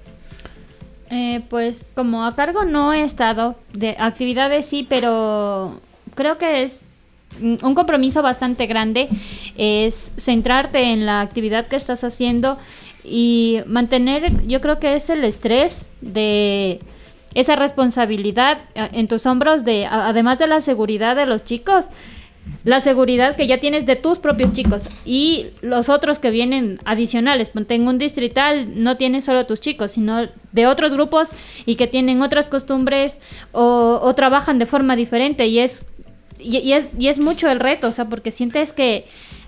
[1.09, 5.79] Eh, pues como a cargo no he estado, de actividades sí, pero
[6.15, 6.79] creo que es
[7.39, 9.09] un compromiso bastante grande,
[9.57, 12.57] es centrarte en la actividad que estás haciendo
[13.03, 16.79] y mantener, yo creo que es el estrés de
[17.33, 21.85] esa responsabilidad eh, en tus hombros de además de la seguridad de los chicos,
[22.63, 27.49] la seguridad que ya tienes de tus propios chicos y los otros que vienen adicionales.
[27.49, 31.29] Ponte en un distrital, no tienes solo tus chicos, sino de otros grupos
[31.65, 33.19] y que tienen otras costumbres
[33.51, 35.85] o trabajan de forma diferente y es,
[36.41, 39.05] y, y es, y es mucho el reto, o sea, porque sientes que...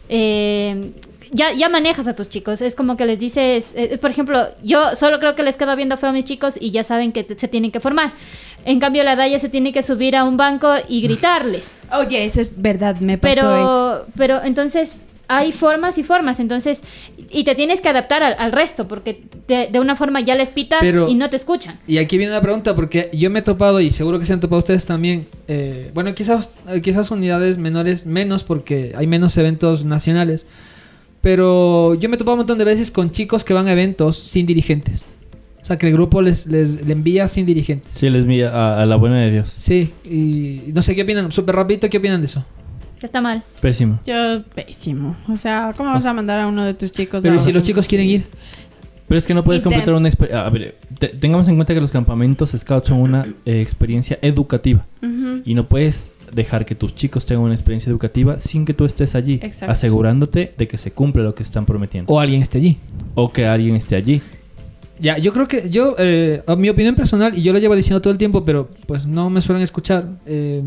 [0.10, 0.92] eh,
[1.36, 4.96] ya, ya manejas a tus chicos, es como que les dices, eh, por ejemplo, yo
[4.96, 7.40] solo creo que les quedo viendo feo a mis chicos y ya saben que te-
[7.40, 8.14] se tienen que formar.
[8.66, 11.64] En cambio, la Daya se tiene que subir a un banco y gritarles.
[11.98, 14.06] Oye, eso es verdad, me pasó esto.
[14.16, 14.94] Pero, pero entonces
[15.38, 16.82] hay formas y formas, entonces,
[17.32, 20.50] y te tienes que adaptar al, al resto, porque de, de una forma ya les
[20.80, 21.80] Pero- y no te escuchan.
[21.88, 24.40] Y aquí viene la pregunta, porque yo me he topado, y seguro que se han
[24.40, 29.86] topado ustedes también, eh, bueno, quizás, eh, quizás unidades menores menos, porque hay menos eventos
[29.86, 30.46] nacionales,
[31.22, 34.18] pero yo me he topado un montón de veces con chicos que van a eventos
[34.18, 35.06] sin dirigentes.
[35.62, 37.90] O sea, que el grupo les, les le envía sin dirigentes.
[37.94, 39.50] sí les mía a, a la buena de Dios.
[39.56, 42.44] Sí, y no sé qué opinan, súper rapidito, ¿qué opinan de eso?
[43.04, 43.44] Que está mal.
[43.62, 44.00] Pésimo.
[44.06, 45.18] Yo, pésimo.
[45.28, 47.52] O sea, ¿cómo vas a mandar a uno de tus chicos Pero a ¿y si
[47.52, 48.24] los chicos quieren ir?
[49.10, 50.46] Pero es que no puedes Y te- completar una experiencia.
[50.46, 54.86] A ver, te- tengamos en cuenta que los campamentos Scout son una eh, experiencia educativa.
[55.44, 59.16] Y no puedes dejar que tus chicos tengan una experiencia educativa sin que tú estés
[59.16, 59.70] allí, Exacto.
[59.74, 62.10] asegurándote de que se cumple lo que están prometiendo.
[62.14, 62.78] O alguien esté allí.
[63.16, 64.22] O que alguien esté allí.
[64.98, 68.02] Ya, yo creo que yo, eh, a mi opinión personal, y yo lo llevo diciendo
[68.02, 70.08] todo el tiempo, pero pues no me suelen escuchar.
[70.26, 70.62] eh,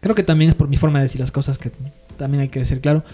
[0.00, 1.70] creo que también es por mi forma de decir las cosas, que
[2.16, 3.04] también hay que decir claro.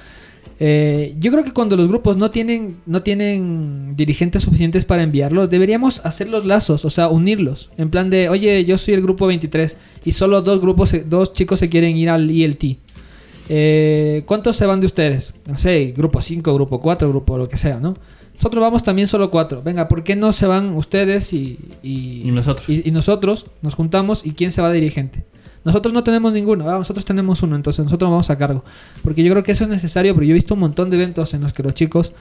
[0.58, 5.50] Eh, yo creo que cuando los grupos no tienen, no tienen dirigentes suficientes para enviarlos,
[5.50, 7.70] deberíamos hacer los lazos, o sea, unirlos.
[7.76, 11.58] En plan de, oye, yo soy el grupo 23 y solo dos grupos, dos chicos
[11.58, 12.78] se quieren ir al ILT.
[13.48, 15.34] Eh, ¿Cuántos se van de ustedes?
[15.46, 17.94] No sé, grupo 5, grupo 4, grupo lo que sea, ¿no?
[18.34, 19.62] Nosotros vamos también solo cuatro.
[19.62, 22.68] Venga, ¿por qué no se van ustedes y, y, Y nosotros.
[22.68, 25.24] y- y nosotros nos juntamos y quién se va de dirigente?
[25.66, 28.62] Nosotros no tenemos ninguno, nosotros tenemos uno, entonces nosotros vamos a cargo.
[29.02, 31.34] Porque yo creo que eso es necesario, pero yo he visto un montón de eventos
[31.34, 32.12] en los que los chicos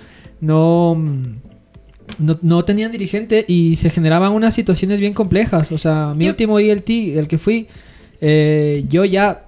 [0.42, 5.72] no, mm, no, no tenían dirigente y se generaban unas situaciones bien complejas.
[5.72, 7.68] O sea, mi último ILT, el que fui,
[8.20, 9.46] eh, yo ya,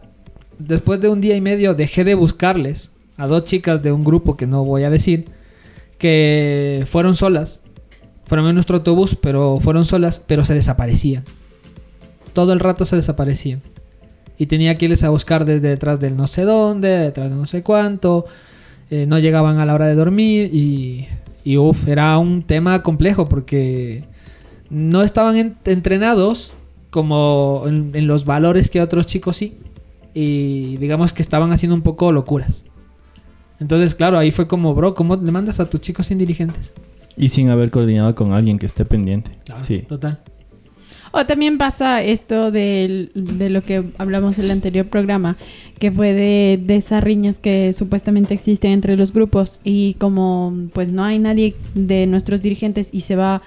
[0.59, 4.37] después de un día y medio, dejé de buscarles a dos chicas de un grupo
[4.37, 5.25] que no voy a decir,
[5.97, 7.61] que fueron solas.
[8.25, 11.23] Fueron en nuestro autobús, pero fueron solas, pero se desaparecían.
[12.33, 13.63] Todo el rato se desaparecían.
[14.38, 17.45] Y tenía que irles a buscar desde detrás del no sé dónde, detrás de no
[17.45, 18.25] sé cuánto.
[18.89, 21.07] eh, no llegaban a la hora de dormir y,
[21.43, 24.03] y uf, era un tema complejo porque
[24.69, 26.53] no estaban en- entrenados
[26.89, 29.57] como en, en los valores que otros chicos sí.
[30.13, 32.65] Y digamos que estaban haciendo un poco locuras.
[33.59, 36.71] Entonces, claro, ahí fue como, bro, ¿cómo le mandas a tus chicos sin dirigentes?
[37.17, 39.31] Y sin haber coordinado con alguien que esté pendiente.
[39.45, 39.79] Claro, Sí.
[39.79, 40.19] Total.
[41.20, 45.36] O también pasa esto de lo que hablamos en el anterior programa,
[45.80, 50.89] que fue de, de esas riñas que supuestamente existen entre los grupos y como pues
[50.89, 53.41] no hay nadie de nuestros dirigentes y se va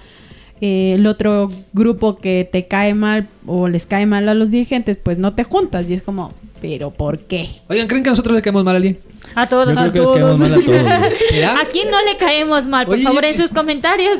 [0.59, 4.97] eh, el otro grupo que te cae mal o les cae mal a los dirigentes,
[4.97, 7.47] pues no te juntas y es como, pero ¿por qué?
[7.67, 8.99] Oigan, ¿creen que nosotros le caemos mal a alguien?
[9.33, 9.73] A todos.
[9.73, 10.39] Yo creo A que les caemos todos.
[10.39, 10.81] mal a todos.
[11.09, 11.19] güey.
[11.29, 11.59] ¿Será?
[11.59, 12.85] ¿A quién no le caemos mal?
[12.85, 14.19] Por Oye, favor, yo- en sus comentarios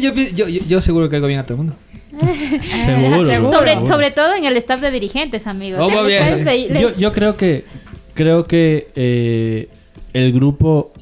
[0.00, 1.74] yo, yo, yo seguro que caigo bien a todo el mundo.
[2.84, 3.26] Seguro.
[3.26, 3.50] seguro.
[3.52, 3.86] Sobre, seguro.
[3.88, 5.80] sobre todo en el staff de dirigentes, amigos.
[5.94, 6.44] Oh, bien.
[6.44, 7.64] Les- Yo, yo creo que
[8.14, 9.68] creo que eh,
[10.12, 10.92] el grupo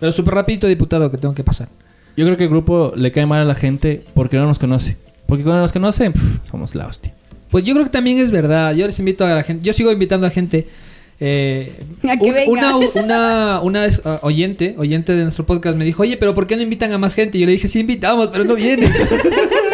[0.00, 1.68] Pero súper rapidito, diputado, que tengo que pasar.
[2.16, 4.96] yo creo que el grupo le cae mal a la gente porque no nos conoce.
[5.26, 7.14] Porque cuando nos conocen, pf, somos la hostia.
[7.50, 8.74] Pues yo creo que también es verdad.
[8.74, 9.64] Yo les invito a la gente.
[9.64, 10.66] Yo sigo invitando a gente.
[11.20, 11.72] eh,
[12.08, 12.76] A que un- venga.
[12.76, 16.46] una, una, una vez, ah, oyente, oyente de nuestro podcast me dijo, oye, pero ¿por
[16.46, 17.38] qué no invitan a más gente?
[17.38, 18.92] Y yo le dije, sí invitamos, pero no vienen.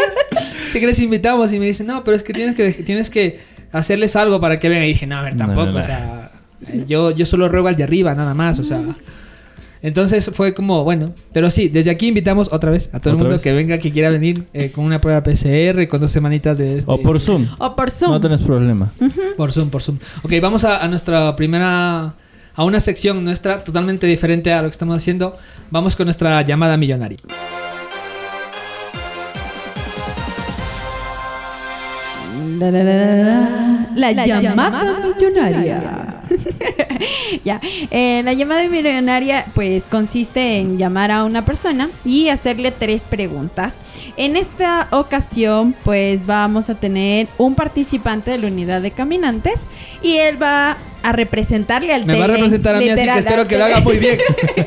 [0.73, 3.41] sí que les invitamos y me dicen, no, pero es que tienes que, tienes que
[3.73, 4.85] hacerles algo para que vengan.
[4.85, 5.79] Y dije, no, a ver, tampoco, no, no.
[5.79, 6.31] o sea,
[6.87, 8.81] yo, yo solo ruego al de arriba, nada más, o sea.
[9.81, 13.25] Entonces fue como, bueno, pero sí, desde aquí invitamos otra vez a todo el ¿Otra
[13.25, 13.43] mundo vez?
[13.43, 16.83] que venga, que quiera venir eh, con una prueba PCR, con dos semanitas de...
[16.87, 17.47] O de- por Zoom.
[17.59, 18.11] O por Zoom.
[18.11, 18.93] No tenés problema.
[19.37, 19.99] por Zoom, por Zoom.
[20.25, 22.15] Ok, vamos a, a nuestra primera.
[22.57, 25.39] A una sección nuestra totalmente diferente a lo que estamos haciendo.
[25.71, 27.19] Vamos con nuestra llamada millonaria.
[32.59, 34.13] La, la, la, la, la.
[34.13, 36.15] La llamada, millonaria.
[37.45, 43.05] ya, eh, la llamada millonaria pues consiste en llamar a una persona y hacerle tres
[43.05, 43.79] preguntas.
[44.17, 49.69] En esta ocasión pues vamos a tener un participante de la unidad de caminantes
[50.03, 53.43] y él va a representarle al Me va a representar a mí, así que espero
[53.43, 54.19] al que lo haga muy bien.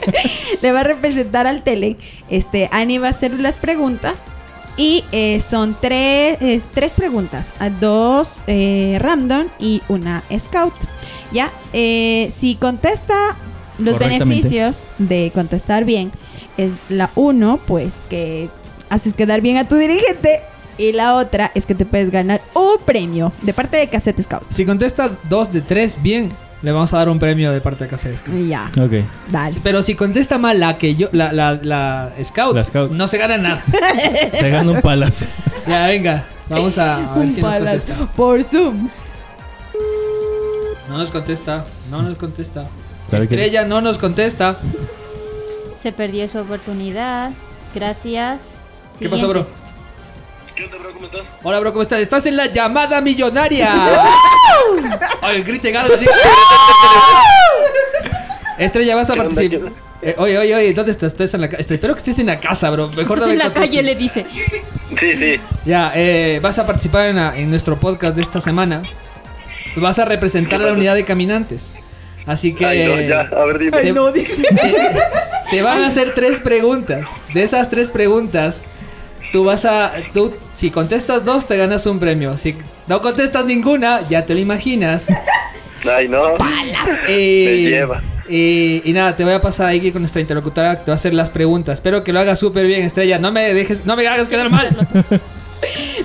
[0.61, 1.97] Le va a representar al Tele.
[2.29, 4.23] Este, Ani va a hacer las preguntas.
[4.77, 7.51] Y eh, son tres, es tres preguntas.
[7.59, 10.73] a Dos eh, random y una scout.
[11.31, 13.37] Ya, eh, si contesta
[13.77, 16.11] los beneficios de contestar bien,
[16.57, 18.49] es la uno, pues que
[18.89, 20.41] haces quedar bien a tu dirigente.
[20.77, 24.43] Y la otra es que te puedes ganar un premio de parte de Cassette Scout.
[24.49, 27.89] Si contesta dos de tres bien, le vamos a dar un premio de parte de
[27.89, 28.21] Caseres.
[28.47, 29.03] Ya, Ok.
[29.29, 29.55] dale.
[29.63, 32.91] Pero si contesta mal la que yo, la, la, la scout, La scout.
[32.91, 33.63] no se gana nada.
[34.33, 35.25] Se gana un palazo.
[35.67, 36.25] ya, venga.
[36.49, 38.05] Vamos a, a ver si nos Palas contesta.
[38.15, 38.89] por Zoom.
[40.89, 41.65] No nos contesta.
[41.89, 42.65] No nos contesta.
[43.09, 43.35] ¿Sabe qué?
[43.35, 44.57] Estrella no nos contesta.
[45.81, 47.31] Se perdió su oportunidad.
[47.73, 48.55] Gracias.
[48.99, 49.49] ¿Qué pasó, Siguiente.
[49.49, 49.70] bro?
[51.43, 51.99] Hola, bro, ¿cómo estás?
[51.99, 53.73] Estás en la llamada millonaria.
[55.99, 56.13] Diga-
[58.57, 59.71] Estrella, vas a participar.
[60.03, 61.11] Eh, oye, oye, oye, ¿dónde estás?
[61.13, 61.61] Estás en la casa.
[61.73, 62.89] Espero que estés en la casa, bro.
[62.89, 64.25] Mejor Estás en la calle, le dice.
[64.99, 65.39] Sí, sí.
[65.65, 68.81] Ya, eh, vas a participar en, la- en nuestro podcast de esta semana.
[69.77, 71.71] Vas a representar a la unidad de caminantes.
[72.25, 72.65] Así que.
[72.65, 73.77] Ay, no, ya, a ver, dime.
[73.81, 73.93] Te,
[75.51, 77.07] te van a hacer tres preguntas.
[77.33, 78.63] De esas tres preguntas,
[79.31, 79.93] tú vas a.
[80.13, 82.37] Tú, si contestas dos, te ganas un premio.
[82.37, 82.55] Si
[82.87, 85.07] no contestas ninguna, ya te lo imaginas.
[85.89, 86.35] Ay, no.
[87.07, 88.01] Eh, Me lleva.
[88.29, 90.95] eh, y nada, te voy a pasar ahí con nuestra interlocutora que te va a
[90.95, 91.73] hacer las preguntas.
[91.73, 93.17] Espero que lo hagas súper bien, Estrella.
[93.17, 94.75] No me dejes, no me hagas quedar mal.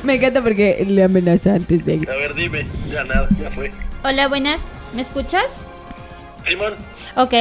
[0.03, 2.67] Me encanta porque le amenaza antes de A ver, dime.
[2.93, 3.71] Ya nada, ya fue.
[4.05, 4.65] Hola, buenas.
[4.95, 5.45] ¿Me escuchas?
[6.47, 6.75] Simón.
[7.17, 7.33] Ok.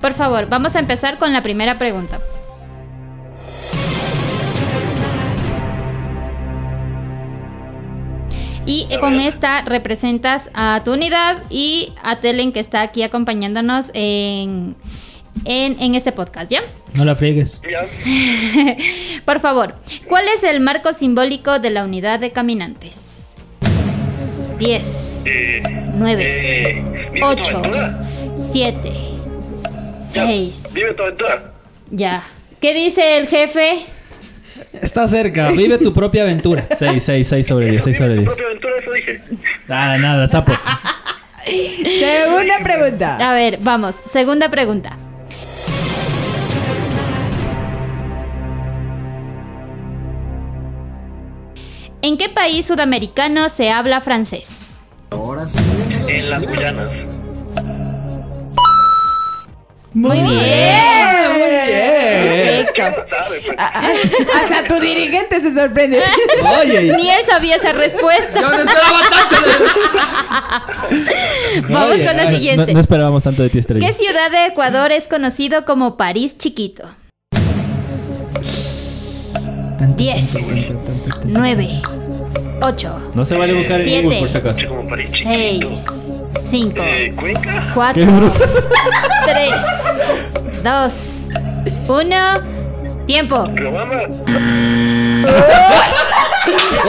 [0.00, 2.18] Por favor, vamos a empezar con la primera pregunta.
[8.66, 9.28] Y A con ver.
[9.28, 14.74] esta representas a tu unidad y a Telen que está aquí acompañándonos en,
[15.44, 16.62] en, en este podcast, ¿ya?
[16.94, 17.60] No la friegues.
[19.26, 19.74] Por favor,
[20.08, 23.34] ¿cuál es el marco simbólico de la unidad de caminantes?
[24.58, 25.62] 10, Eh,
[25.94, 28.08] 9, eh, dime tu 8, aventura.
[28.36, 28.92] 7,
[30.14, 30.62] Ya, 6.
[30.72, 31.52] Dime tu aventura.
[31.90, 32.22] Ya.
[32.60, 33.80] ¿Qué dice el jefe?
[34.72, 36.66] Está cerca, vive tu propia aventura.
[36.76, 38.26] 6, 6, 6 sobre 10, 6 Dime sobre tu 10.
[38.26, 39.20] propia aventura, eso dije.
[39.68, 40.52] Nada, nada, sapo.
[41.44, 43.30] Segunda pregunta.
[43.30, 43.96] A ver, vamos.
[44.12, 44.96] Segunda pregunta.
[52.02, 54.74] ¿En qué país sudamericano se habla francés?
[55.10, 55.60] Ahora sí
[56.08, 56.90] En las Guyanas.
[59.94, 60.28] Muy bien.
[60.28, 60.44] Bien.
[62.66, 63.06] Perfecto.
[63.08, 63.40] ¿Sabe?
[63.44, 63.56] Pues,
[64.34, 66.00] Hasta tu dirigente se sorprende.
[66.60, 68.40] Oye, Ni él sabía esa respuesta.
[68.40, 69.36] yo no esperaba tanto.
[71.70, 72.72] Vamos Oye, con la ay, No, siguiente.
[72.74, 73.86] no esperábamos tanto de ti, Estrella.
[73.86, 76.84] ¿Qué ciudad de Ecuador es conocido como París chiquito?
[79.96, 80.38] 10,
[81.24, 81.82] 9,
[82.62, 84.04] 8, No se vale buscar en.
[84.04, 84.60] Google por si acaso.
[84.60, 85.24] Escucha como París 6,
[85.60, 85.70] chiquito.
[86.50, 87.70] 5, Eh, ¿Cuenca?
[87.74, 88.32] 4,
[89.24, 89.52] 3,
[90.62, 90.94] 2,
[91.88, 92.16] 1.
[93.06, 93.46] Tiempo.
[93.54, 94.02] ¿Riobamba?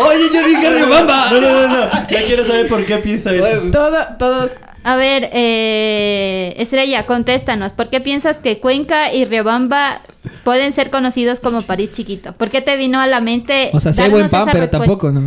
[0.07, 1.31] Oye, yo dije Riobamba.
[1.31, 1.89] No, no, no, no.
[2.09, 3.45] Ya quiero saber por qué piensa eso.
[3.71, 4.57] Todo, todos.
[4.83, 7.71] A ver, eh, Estrella, contéstanos.
[7.73, 10.01] ¿Por qué piensas que Cuenca y Riobamba
[10.43, 12.33] pueden ser conocidos como París chiquito?
[12.33, 13.71] ¿Por qué te vino a la mente?
[13.73, 14.77] O sea, sí hay buen pan, pero respuesta?
[14.79, 15.21] tampoco, ¿no?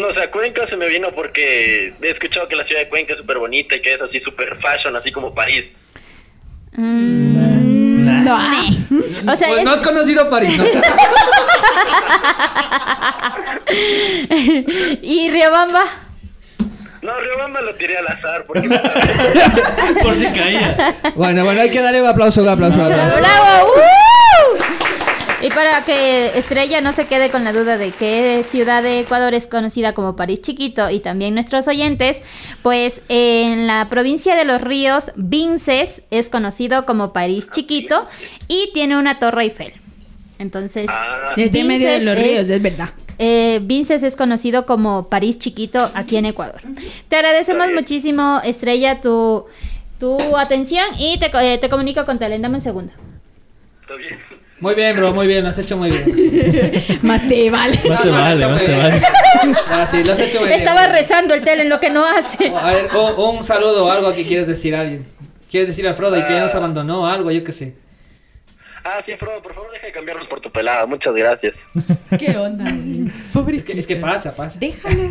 [0.00, 3.12] No, o sea, Cuenca se me vino porque he escuchado que la ciudad de Cuenca
[3.12, 5.66] es súper bonita y que es así súper fashion, así como París.
[6.72, 8.36] Mm, No.
[8.36, 10.64] O sea, Pues es- no has conocido París, ¿no?
[15.02, 15.82] ¿y Riobamba?
[17.02, 18.68] No, Riobamba lo tiré al azar porque
[20.02, 20.94] Por si caía.
[21.14, 23.18] Bueno, bueno, hay que darle un aplauso, un aplauso, un aplauso.
[23.18, 23.70] ¡Bravo!
[23.76, 23.99] ¡Uh!
[25.42, 29.32] Y para que Estrella no se quede con la duda de qué ciudad de Ecuador
[29.32, 32.20] es conocida como París Chiquito y también nuestros oyentes,
[32.62, 38.06] pues en la provincia de Los Ríos, Vinces es conocido como París Chiquito
[38.48, 39.72] y tiene una torre Eiffel.
[40.38, 42.90] Entonces, Ah, Desde medio de Vinces los es- ríos, es verdad.
[43.18, 46.60] eh, Vinces es conocido como París Chiquito aquí en Ecuador.
[47.08, 49.46] Te agradecemos muchísimo, Estrella, tu,
[49.98, 52.42] tu atención y te, co- eh, te comunico con Telen.
[52.42, 52.92] Dame un segundo.
[53.82, 54.18] está bien.
[54.60, 56.72] Muy bien, bro, muy bien, lo has hecho muy bien.
[57.02, 57.80] Más te vale.
[57.88, 59.00] Más te No, no, vale, más hecho te muy vale.
[59.00, 59.04] bien.
[59.70, 60.60] Ah, sí, lo has hecho muy bien.
[60.60, 62.48] Estaba rezando el Telen, lo que no hace.
[62.54, 65.06] A ver, o- un saludo o algo que quieres decir a alguien.
[65.50, 67.30] ¿Quieres decir a Frodo y que ya nos abandonó algo?
[67.30, 67.74] Yo qué sé.
[68.84, 70.84] Ah, sí, Frodo, por favor deja de cambiarlos por tu pelada.
[70.86, 71.54] Muchas gracias.
[72.18, 72.64] ¿Qué onda?
[72.68, 73.72] Es Pobrecito.
[73.72, 74.58] que, es que pasa, pasa.
[74.60, 75.10] Déjalo.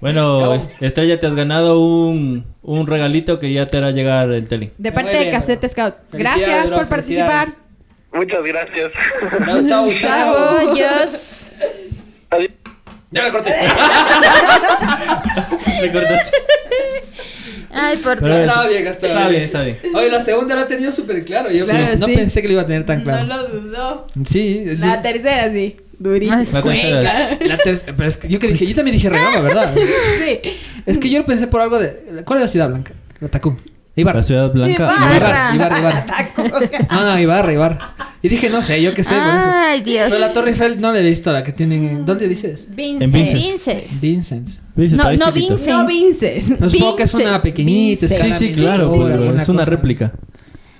[0.00, 4.46] Bueno, Est- Estrella, te has ganado un, un regalito que ya te hará llegar el
[4.48, 4.72] tele.
[4.78, 5.66] De parte bien, de Cassette.
[5.68, 5.94] Scout.
[6.12, 7.48] Gracias bro, por participar.
[8.12, 8.92] Muchas gracias.
[9.44, 10.00] Chao, chao, chao.
[10.00, 11.50] Chao, Dios.
[12.30, 12.50] Adiós.
[13.10, 13.50] Ya la corté.
[15.80, 16.36] Le cortaste.
[17.70, 18.38] Ay, por Dios.
[18.40, 19.42] Estaba bien, estaba Está bien, bien.
[19.44, 19.78] está bien.
[19.94, 21.50] Oye, la segunda la ha tenido súper claro.
[21.50, 22.14] Yo Claro, no sí.
[22.14, 23.24] pensé que lo iba a tener tan claro.
[23.26, 24.06] No lo dudó.
[24.24, 25.76] Sí, La yo- tercera sí.
[25.98, 26.36] Durísimo.
[26.52, 29.42] La tercera es- la ter- pero es que yo que dije, yo también dije regalo,
[29.42, 29.74] ¿verdad?
[30.18, 30.40] Sí.
[30.86, 32.22] Es que yo lo pensé por algo de.
[32.24, 32.92] ¿Cuál es la ciudad blanca?
[33.20, 33.56] La Tacum.
[34.00, 34.18] Ibarra.
[34.18, 34.84] La ciudad blanca.
[34.84, 35.52] Ibarra.
[35.54, 36.86] Ibarra, Ibarra, Ibarra.
[36.90, 37.94] No, no, Ibarra, Ibarra.
[38.20, 39.48] Y dije, no sé, yo qué sé, por eso.
[39.52, 40.06] Ay, Dios.
[40.08, 42.06] Pero la Torre Eiffel no le he visto la que tienen en...
[42.06, 42.66] ¿Dónde dices?
[42.74, 43.02] Vincent.
[43.02, 43.86] En Vincent.
[44.00, 44.48] Vincent.
[44.74, 45.32] Dice, No, no.
[45.32, 45.68] Vincent.
[45.68, 46.60] No Vinces.
[46.60, 47.42] No, supongo que es una Vincent.
[47.42, 48.06] pequeñita.
[48.06, 48.34] Vincent.
[48.34, 49.70] Sí, sí, claro, pero es una cosa.
[49.70, 50.12] réplica.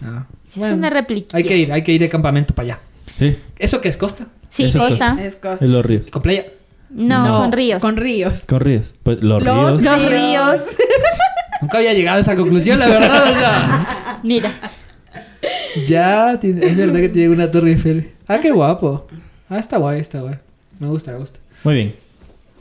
[0.02, 0.26] Ah.
[0.52, 1.36] Sí, es una réplica.
[1.36, 2.80] Hay que ir, hay que ir de campamento para allá.
[3.18, 4.26] Sí, ¿Eso qué es costa?
[4.48, 5.16] Sí, Eso Costa.
[5.22, 5.64] Es costa.
[5.64, 6.06] en los ríos.
[6.10, 6.46] ¿Con playa?
[6.90, 7.80] No, con ríos.
[7.82, 8.44] Con ríos.
[8.46, 8.94] Con ríos.
[9.02, 9.82] Pues los, Los ríos.
[9.82, 10.60] Los ríos.
[11.60, 13.30] Nunca había llegado a esa conclusión, la verdad.
[13.32, 14.52] O sea, Mira.
[15.86, 18.10] ya, tiene- es verdad que tiene una Torre Eiffel.
[18.26, 19.06] Ah, qué guapo.
[19.48, 20.36] Ah, está guay, está guay.
[20.78, 21.38] Me gusta, me gusta.
[21.64, 21.94] Muy bien.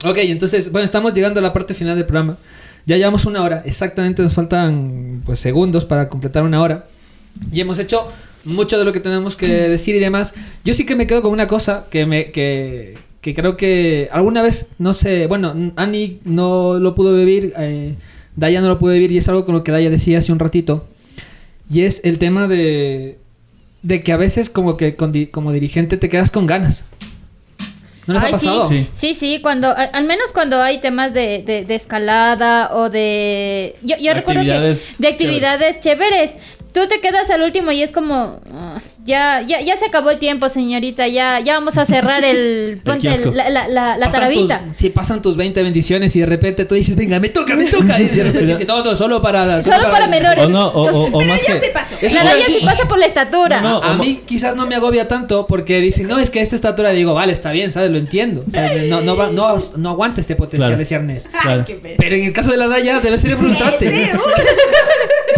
[0.06, 2.38] Ok, entonces, bueno, estamos llegando a la parte final del programa.
[2.86, 6.86] Ya llevamos una hora, exactamente nos faltan pues segundos para completar una hora.
[7.52, 8.08] Y hemos hecho
[8.45, 10.34] mucho de lo que tenemos que decir y demás.
[10.64, 14.41] Yo sí que me quedo con una cosa que me que, que creo que alguna
[14.41, 17.95] vez, no sé, bueno, Annie no lo pudo vivir, eh,
[18.38, 20.39] Daya no lo pudo vivir y es algo con lo que Daya decía hace un
[20.39, 20.88] ratito.
[21.69, 23.17] Y es el tema de,
[23.81, 26.85] de que a veces como que con di- como dirigente te quedas con ganas.
[28.05, 28.69] ¿No les ha pasado?
[28.69, 32.89] Sí, sí, sí, cuando, a- al menos cuando hay temas de, de- de escalada o
[32.89, 33.75] de...
[33.83, 34.51] Yo, recuerdo que...
[34.51, 36.31] actividades De actividades chéveres.
[36.78, 38.39] Tú te quedas al último y es como...
[38.53, 41.07] ah, ya, ya, ya se acabó el tiempo, señorita.
[41.07, 42.80] Ya, ya vamos a cerrar el...
[42.86, 44.59] ponte el- la, la, la, la Pasan tarabita.
[44.67, 47.65] tus- sí, pasan tus 20 bendiciones y de repente tú dices, venga, me toca, me
[47.65, 47.99] toca.
[47.99, 49.59] Y de repente dices, no, no, solo para...
[49.63, 50.45] Solo para menores.
[50.45, 51.53] O no, o, o- o más que...
[52.05, 53.59] Eso La iba a Daya sí pasa por la estatura.
[53.61, 56.91] No, a mí quizás no me agobia tanto porque dicen, no, es que esta estatura
[56.91, 57.89] digo, vale, está bien, ¿sabes?
[57.89, 58.43] Lo entiendo.
[58.89, 60.82] No, no, va- no, no aguanta este potencial Claro.
[60.84, 61.28] ese arnés.
[61.41, 61.65] Claro.
[61.97, 64.11] Pero en el caso de la Daya debe ser frustrante.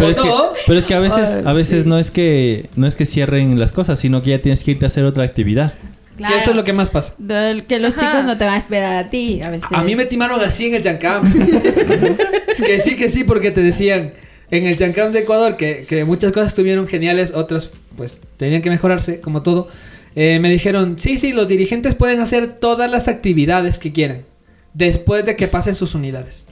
[0.00, 0.52] Pero es, que, no?
[0.66, 3.58] pero es que a veces, Ay, a veces no es que no es que cierren
[3.58, 5.74] las cosas, sino que ya tienes que irte a hacer otra actividad.
[6.16, 7.14] Que eso es lo que más pasa.
[7.66, 8.10] Que los Ajá.
[8.10, 9.70] chicos no te van a esperar a ti a veces.
[9.72, 11.24] A mí me timaron así en el Chancam.
[12.52, 14.12] es que sí, que sí, porque te decían
[14.50, 18.68] en el Chancam de Ecuador que, que muchas cosas estuvieron geniales, otras pues tenían que
[18.68, 19.68] mejorarse, como todo.
[20.14, 24.24] Eh, me dijeron, sí, sí, los dirigentes pueden hacer todas las actividades que quieran
[24.74, 26.46] después de que pasen sus unidades.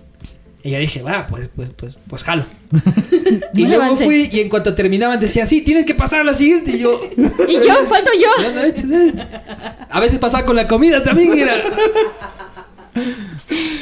[0.63, 2.45] Y yo dije, va, pues, pues, pues, pues jalo.
[3.55, 6.73] y luego fui y en cuanto terminaban decían, sí, tienen que pasar a la siguiente.
[6.73, 7.01] Y yo,
[7.49, 8.43] Y yo, falto yo.
[8.43, 9.87] "Ya no he hecho nada".
[9.89, 11.55] a veces pasaba con la comida también, era.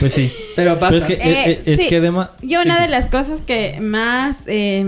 [0.00, 0.30] Pues sí.
[0.54, 0.90] Pero pasa.
[0.92, 1.88] Pero es que, Eh, eh, es sí.
[1.88, 2.30] que además...
[2.42, 2.82] Yo una sí.
[2.82, 4.84] de las cosas que más eh,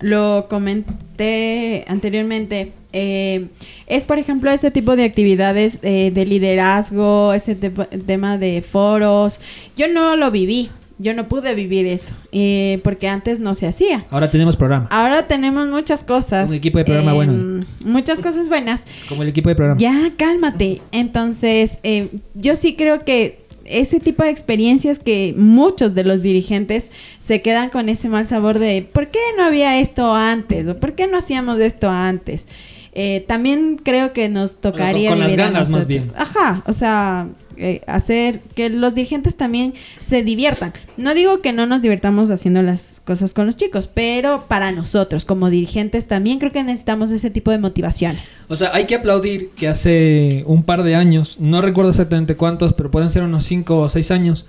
[0.00, 3.46] lo comenté anteriormente eh,
[3.86, 9.40] es, por ejemplo, este tipo de actividades eh, de liderazgo, ese tema de foros.
[9.76, 14.04] Yo no lo viví, yo no pude vivir eso, eh, porque antes no se hacía.
[14.10, 14.88] Ahora tenemos programa.
[14.90, 16.48] Ahora tenemos muchas cosas.
[16.48, 17.66] Un equipo de programa eh, bueno.
[17.84, 18.84] Muchas cosas buenas.
[19.08, 19.80] Como el equipo de programa.
[19.80, 20.82] Ya, cálmate.
[20.92, 26.90] Entonces, eh, yo sí creo que ese tipo de experiencias que muchos de los dirigentes
[27.18, 30.66] se quedan con ese mal sabor de ¿por qué no había esto antes?
[30.66, 32.48] ¿O por qué no hacíamos esto antes?
[32.92, 36.10] Eh, también creo que nos tocaría con las vivir a ganas, más bien.
[36.16, 37.28] Ajá, o sea,
[37.58, 40.72] eh, hacer que los dirigentes también se diviertan.
[40.96, 45.24] No digo que no nos divirtamos haciendo las cosas con los chicos, pero para nosotros
[45.24, 48.40] como dirigentes también creo que necesitamos ese tipo de motivaciones.
[48.48, 52.74] O sea, hay que aplaudir que hace un par de años, no recuerdo exactamente cuántos,
[52.74, 54.46] pero pueden ser unos 5 o 6 años,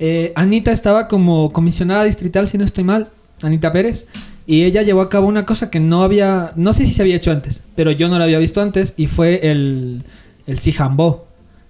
[0.00, 3.08] eh, Anita estaba como comisionada distrital, si no estoy mal,
[3.42, 4.06] Anita Pérez,
[4.46, 7.16] y ella llevó a cabo una cosa que no había, no sé si se había
[7.16, 10.02] hecho antes, pero yo no la había visto antes, y fue el,
[10.46, 11.27] el Sijambó.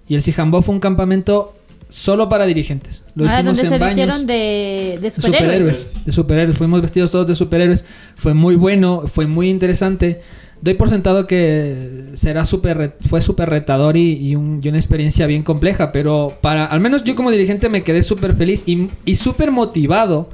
[0.09, 1.53] Y el Sijambó fue un campamento
[1.87, 3.03] solo para dirigentes.
[3.15, 4.27] Lo ah, hicimos en se baños.
[4.27, 5.77] de, de De superhéroes.
[5.79, 6.05] superhéroes.
[6.05, 6.57] De superhéroes.
[6.57, 7.85] Fuimos vestidos todos de superhéroes.
[8.15, 10.21] Fue muy bueno, fue muy interesante.
[10.61, 15.25] Doy por sentado que será super fue súper retador y, y un- y una experiencia
[15.25, 19.15] bien compleja, pero para, al menos yo como dirigente me quedé súper feliz y, y
[19.15, 20.29] súper motivado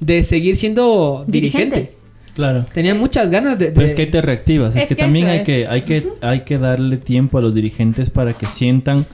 [0.00, 1.76] de seguir siendo dirigente.
[1.76, 1.99] Dirigente.
[2.40, 2.64] Claro.
[2.72, 3.66] Tenía muchas ganas de...
[3.66, 4.74] Pero es que ahí te reactivas.
[4.74, 5.44] Es, Es que, que también hay es.
[5.44, 9.04] que, hay que, hay que darle tiempo a los dirigentes para que sientan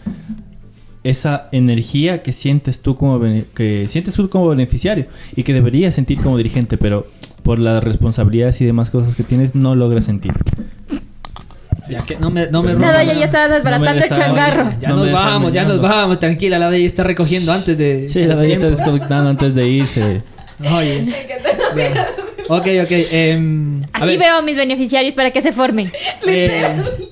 [1.02, 3.20] esa energía que sientes tú como
[3.52, 5.04] que sientes tú como beneficiario
[5.34, 7.04] y que deberías sentir como dirigente, pero
[7.42, 10.32] por las responsabilidades y demás cosas que tienes no logras sentir.
[11.88, 14.72] Ya que no me, no me rompa- ya estaba desbaratando No el changarro.
[14.80, 18.08] Ya No nos vamos, ya nos vamos, tranquila, la de ella está recogiendo antes de...
[18.08, 20.22] Sí, la de está desconectando antes de irse.
[20.60, 21.12] Oye.
[22.48, 22.90] Ok, ok.
[22.90, 25.92] em, Así veo a mis beneficiarios para que se formen.
[26.28, 26.48] Eh,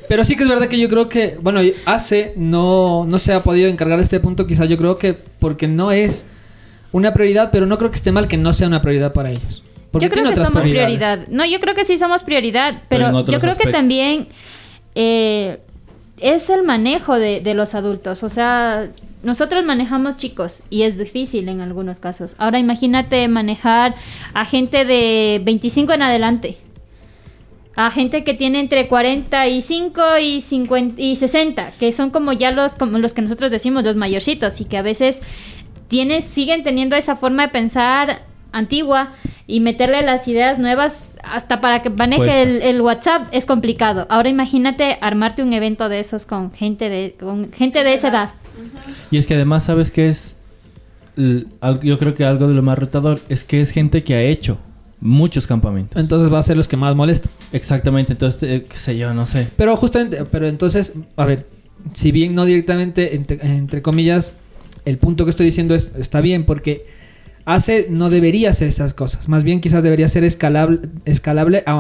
[0.09, 3.43] pero sí que es verdad que yo creo que, bueno, ACE no, no se ha
[3.45, 6.27] podido encargar de este punto, quizás yo creo que porque no es
[6.91, 9.63] una prioridad, pero no creo que esté mal que no sea una prioridad para ellos.
[9.91, 10.97] Porque yo creo tiene que otras somos prioridades.
[10.99, 11.29] prioridad.
[11.29, 14.29] No, yo creo que sí somos prioridad, Pero yo creo que también
[14.97, 15.59] eh,
[16.21, 18.23] es el manejo de, de los adultos.
[18.25, 18.89] O sea,
[19.25, 22.35] nosotros manejamos chicos y es difícil en algunos casos.
[22.39, 23.95] Ahora imagínate manejar
[24.35, 26.59] a gente de 25 en adelante.
[27.77, 32.75] A gente que tiene entre 45 y 50 y 60, que son como ya los
[32.75, 35.21] como los que nosotros decimos los mayorcitos y que a veces
[35.89, 38.23] tiene, siguen teniendo esa forma de pensar
[38.55, 39.11] antigua
[39.47, 44.07] y meterle las ideas nuevas hasta para que maneje el, el WhatsApp es complicado.
[44.09, 48.31] Ahora imagínate armarte un evento de esos con gente de con gente de esa edad.
[49.11, 50.41] Y es que además, ¿sabes qué es?
[51.17, 54.59] Yo creo que algo de lo más retador es que es gente que ha hecho
[55.01, 56.01] muchos campamentos.
[56.01, 57.31] Entonces va a ser los que más molestan.
[57.53, 59.47] Exactamente, entonces, eh, qué sé yo, no sé.
[59.57, 61.47] Pero justamente, pero entonces, a ver,
[61.93, 64.37] si bien no directamente, entre, entre comillas,
[64.85, 66.87] el punto que estoy diciendo es, está bien, porque
[67.45, 69.29] hace, no debería hacer estas cosas.
[69.29, 71.73] Más bien quizás debería ser escalable, escalable a,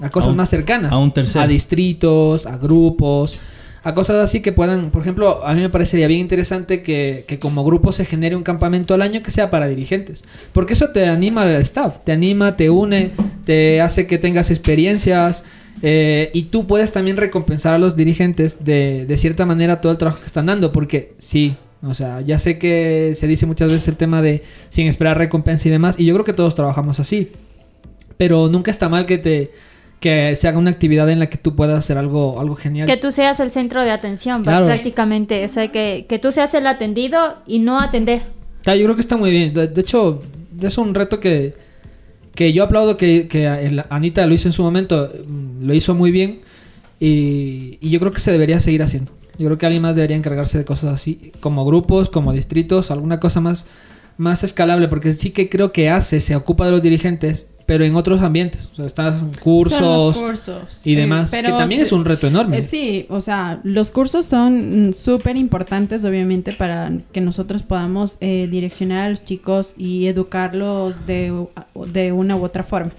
[0.00, 0.92] a- a cosas A un- más cercanas.
[0.92, 1.42] a un tercero.
[1.44, 3.38] A distritos, a grupos,
[3.84, 7.40] a cosas así que puedan, por ejemplo, a mí me parecería bien interesante que, que
[7.40, 10.22] como grupo se genere un campamento al año que sea para dirigentes.
[10.52, 13.10] Porque eso te anima al staff, te anima, te une,
[13.44, 15.42] te hace que tengas experiencias.
[15.82, 19.98] eh, y tú puedes también recompensar a los dirigentes de, de cierta manera todo el
[19.98, 20.70] trabajo que están dando.
[20.70, 24.86] Porque sí, o sea, ya sé que se dice muchas veces el tema de sin
[24.86, 25.98] esperar recompensa y demás.
[25.98, 27.30] Y yo creo que todos trabajamos así.
[28.16, 29.50] Pero nunca está mal que te
[29.98, 32.88] que se haga una actividad en la que tú puedas hacer algo, algo genial.
[32.88, 34.66] Que tú seas el centro de atención, Claro.
[34.66, 35.44] prácticamente.
[35.44, 38.22] O sea, que, que tú seas el atendido y no atender.
[38.64, 39.52] Claro, yo creo que está muy bien.
[39.52, 40.22] De, de hecho,
[40.60, 41.54] es un reto que,
[42.34, 43.46] que yo aplaudo que, que
[43.90, 45.08] Anita lo hizo en su momento.
[45.24, 46.40] mm, Lo hizo muy bien.
[46.98, 49.12] Y, y yo creo que se debería seguir haciendo.
[49.38, 51.32] Yo creo que alguien más debería encargarse de cosas así.
[51.40, 53.66] Como grupos, como distritos, alguna cosa más,
[54.18, 54.88] más escalable.
[54.88, 58.68] Porque sí que creo que hace, se ocupa de los dirigentes, pero en otros ambientes.
[58.72, 60.86] O sea, están cursos cursos.
[60.86, 61.30] y Eh, demás.
[61.30, 62.58] que también es un reto enorme.
[62.58, 68.18] Eh, sí, o sea, los cursos son mm, súper importantes, obviamente, para que nosotros podamos
[68.20, 71.46] eh, direccionar a los chicos y educarlos de,
[71.92, 72.92] de una u otra forma.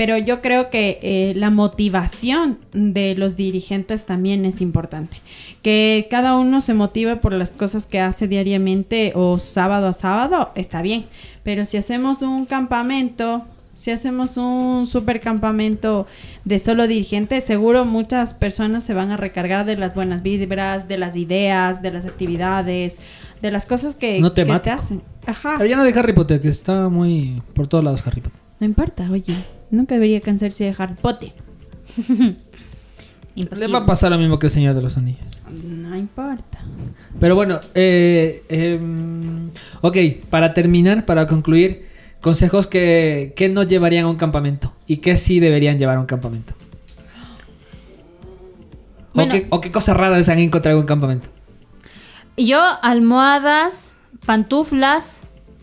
[0.00, 5.18] Pero yo creo que eh, la motivación de los dirigentes también es importante.
[5.60, 10.52] Que cada uno se motive por las cosas que hace diariamente o sábado a sábado,
[10.54, 11.04] está bien.
[11.42, 13.44] Pero si hacemos un campamento,
[13.74, 16.06] si hacemos un super campamento
[16.46, 20.96] de solo dirigentes, seguro muchas personas se van a recargar de las buenas vibras, de
[20.96, 23.00] las ideas, de las actividades,
[23.42, 25.02] de las cosas que, No que te hacen.
[25.26, 25.56] Ajá.
[25.58, 28.40] Pero ya no de Harry Potter, que está muy por todos lados Harry Potter.
[28.60, 29.59] No importa, oye.
[29.70, 31.32] Nunca debería cansarse de Harry Potter.
[33.34, 35.24] Le va a pasar lo mismo que el Señor de los Anillos.
[35.50, 36.60] No importa.
[37.18, 39.96] Pero bueno, eh, em, ok,
[40.28, 41.86] para terminar, para concluir,
[42.20, 46.06] consejos que, que no llevarían a un campamento y que sí deberían llevar a un
[46.06, 46.54] campamento.
[49.14, 49.32] Bueno.
[49.32, 51.28] o, qué, o qué cosas raras se han encontrado en un campamento.
[52.36, 53.94] Yo, almohadas,
[54.24, 55.19] pantuflas.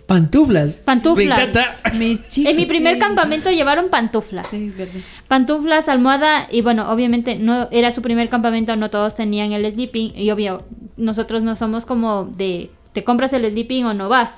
[0.07, 0.77] Pantuflas.
[0.77, 1.37] Pantuflas.
[1.37, 1.75] Me encanta.
[1.97, 2.49] Mis chicos.
[2.51, 2.99] En mi primer sí.
[2.99, 4.47] campamento llevaron pantuflas.
[4.49, 4.99] Sí, verdad.
[5.27, 10.13] Pantuflas, almohada y bueno, obviamente no era su primer campamento, no todos tenían el sleeping
[10.15, 10.63] y obvio,
[10.95, 14.31] nosotros no somos como de te compras el sleeping o no vas.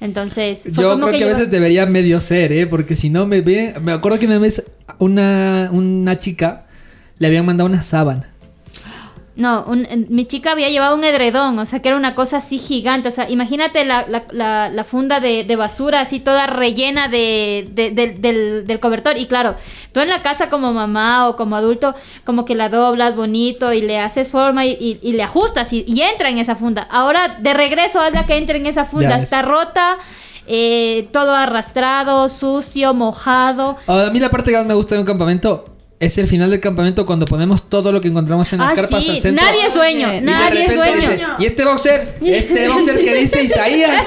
[0.00, 2.66] Entonces, fue Yo como creo que, a lleva- veces debería medio ser, ¿eh?
[2.66, 3.72] Porque si no me ven...
[3.82, 6.66] Me acuerdo que una vez una, una chica
[7.18, 8.33] le habían mandado una sábana.
[9.36, 12.56] No, un- mi chica había llevado un edredón, o sea, que era una cosa así
[12.58, 13.08] gigante.
[13.08, 17.66] O sea, imagínate la, la- la- la funda de, de basura así toda rellena de,
[17.72, 19.18] de- del- del, del cobertor.
[19.18, 19.56] Y claro,
[19.92, 23.80] tú en la casa como mamá o como adulto, como que la doblas bonito y
[23.80, 26.86] le haces forma y, y- y le ajustas y, y entra en esa funda.
[26.88, 29.16] Ahora, de regreso, hazla que entre en esa funda.
[29.24, 29.98] Está rota,
[30.46, 33.78] eh, todo arrastrado, sucio, mojado.
[33.88, 36.60] A mí la parte que más me gusta de un campamento es el final del
[36.60, 39.44] campamento cuando ponemos todo lo que encontramos en las Ah, carpas sí, al centro.
[39.44, 41.10] nadie es dueño, Y de Y de nadie es repente dueño.
[41.10, 44.06] dice, y este boxer, este boxer que dice Isaías,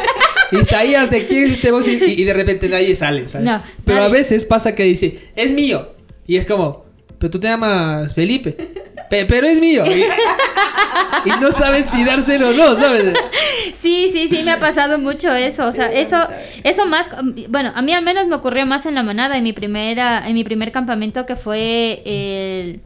[0.51, 2.07] Isaías, ¿de quién es este boxer?
[2.07, 3.45] Y, y de repente nadie sale, ¿sabes?
[3.49, 4.14] No, pero a nadie.
[4.19, 5.93] veces pasa que dice, es mío.
[6.27, 6.85] Y es como,
[7.19, 8.55] pero tú te llamas Felipe.
[9.09, 9.85] "Pe- pero es mío.
[9.88, 10.01] Y,
[11.29, 13.13] y no sabes si dárselo o no, ¿sabes?
[13.79, 15.67] Sí, sí, sí, me ha pasado mucho eso.
[15.67, 16.17] O sea, eso,
[16.63, 17.09] eso más,
[17.49, 20.34] bueno, a mí al menos me ocurrió más en la manada, en mi primera, en
[20.34, 22.81] mi primer campamento que fue el.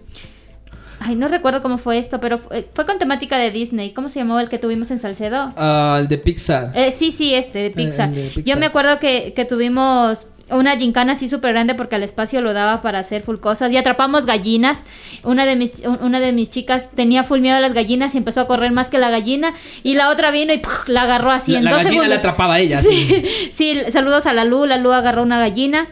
[1.03, 3.91] Ay, no recuerdo cómo fue esto, pero fue, fue con temática de Disney.
[3.91, 5.52] ¿Cómo se llamó el que tuvimos en Salcedo?
[5.57, 6.72] Ah, el de Pixar.
[6.76, 8.10] Eh, sí, sí, este, de Pixar.
[8.10, 8.43] el de Pixar.
[8.43, 12.53] Yo me acuerdo que, que tuvimos una gincana así súper grande porque el espacio lo
[12.53, 14.84] daba para hacer full cosas y atrapamos gallinas.
[15.23, 18.18] Una de mis, un- una de mis chicas tenía full miedo a las gallinas y
[18.18, 19.53] empezó a correr más que la gallina
[19.84, 22.10] y la otra vino y la agarró así la en la gallina segundos.
[22.10, 22.82] la atrapaba a ella.
[22.84, 25.88] Sí, sí, saludos a la Lu, la Lu agarró una gallina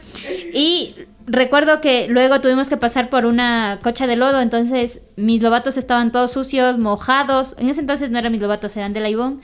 [0.54, 0.96] y
[1.28, 6.12] recuerdo que luego tuvimos que pasar por una cocha de lodo, entonces mis lobatos estaban
[6.12, 9.38] todos sucios, mojados, en ese entonces no eran mis lobatos, eran de la Ivonne.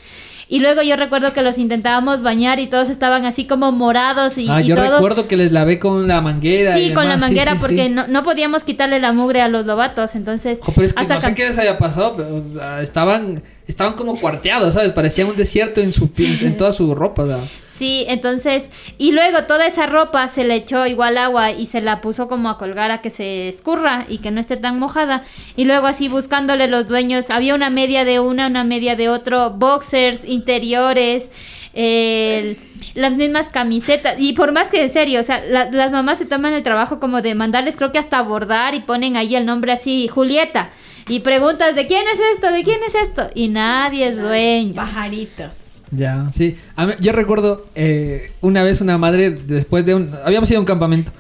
[0.48, 4.48] Y luego yo recuerdo que los intentábamos bañar y todos estaban así como morados y,
[4.50, 6.78] Ah, y yo recuerdo que les lavé con la manguera.
[6.80, 7.90] y Sí, con la demás, manguera sí, porque sí.
[7.90, 10.60] No, no podíamos quitarle la mugre a los lobatos, entonces...
[10.64, 14.76] Pero es que hasta no sé qué les haya pasado, pero estaban, estaban como cuarteados,
[14.76, 14.92] ¿sabes?
[14.92, 17.38] Parecía un desierto en su en toda su ropa, sea.
[17.78, 22.00] Sí, entonces, y luego toda esa ropa se le echó igual agua y se la
[22.00, 25.24] puso como a colgar a que se escurra y que no esté tan mojada.
[25.58, 29.50] Y luego así buscándole los dueños, había una media de una, una media de otro,
[29.52, 31.30] boxers, interiores,
[31.74, 32.58] el-
[32.94, 34.16] las mismas camisetas.
[34.20, 37.02] Y por más que en serio, o sea, la- las mamás se toman el trabajo
[37.02, 40.70] como de mandarles creo que hasta bordar y ponen ahí el nombre así, Julieta.
[41.10, 42.52] Y preguntas, ¿de quién es esto?
[42.52, 43.30] ¿De quién es esto?
[43.36, 44.76] Y nadie es dueño.
[44.76, 45.75] Pajaritos.
[45.92, 46.56] Ya, sí.
[46.76, 50.12] A mí- yo recuerdo eh, una vez una madre, después de un...
[50.26, 51.12] Habíamos ido a un campamento.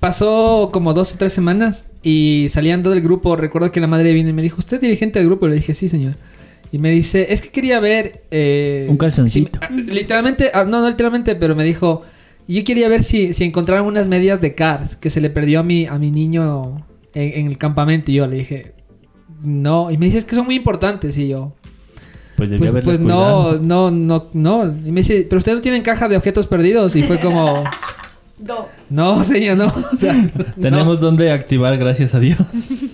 [0.00, 4.28] Pasó como dos o tres semanas y saliendo del grupo, recuerdo que la madre vino
[4.28, 5.46] y me dijo, ¿usted es dirigente del grupo?
[5.46, 6.16] Y le dije, sí, señor.
[6.72, 8.22] Y me dice, es que quería ver...
[8.30, 9.60] eh, Un calzoncito.
[9.60, 12.02] si- ah, literalmente, ah, no, no literalmente, pero me dijo,
[12.48, 15.62] yo quería ver si, si encontraron unas medias de Cars que se le perdió a
[15.62, 16.84] mi, a mi niño
[17.14, 18.10] en, en el campamento.
[18.10, 18.72] Y yo le dije,
[19.42, 19.90] no.
[19.92, 21.16] Y me dice, es que son muy importantes.
[21.18, 21.54] Y yo,
[22.42, 24.64] Pues debió pues, haberlas pues no, no, no, no.
[24.64, 26.96] Y me dice, pero usted no tiene caja de objetos perdidos.
[26.96, 27.62] Y fue como,
[28.90, 29.72] no, señor, no.
[29.92, 30.12] O sea,
[30.60, 32.40] Tenemos donde activar, gracias a Dios.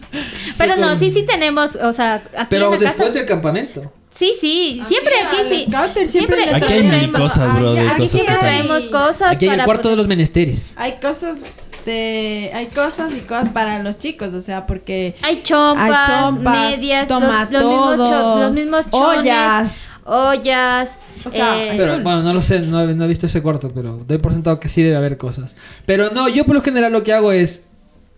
[0.58, 3.20] Pero no, sí, sí tenemos, o sea, aquí Pero en la después casa...
[3.20, 3.90] del campamento.
[4.14, 6.08] Sí, sí, siempre Aquí sí.
[6.08, 9.96] siempre Aquí hay mil cosas, bro, aquí siempre traemos cosas Aquí hay el cuarto de
[9.96, 10.66] los menesteres.
[10.74, 11.38] Hay cosas
[11.88, 16.70] de hay cosas y cosas para los chicos, o sea, porque Hay chompas, Hay chompas,
[16.70, 19.76] medias, los, los mismos cho- tomatodos, los mismos chones, ollas.
[20.04, 20.90] ollas.
[21.24, 23.70] O sea, eh, Pero bueno, no lo sé, no, he- no he visto ese cuarto,
[23.74, 25.56] pero doy por sentado que sí debe haber cosas.
[25.84, 27.64] Pero no, yo por lo general lo que hago es.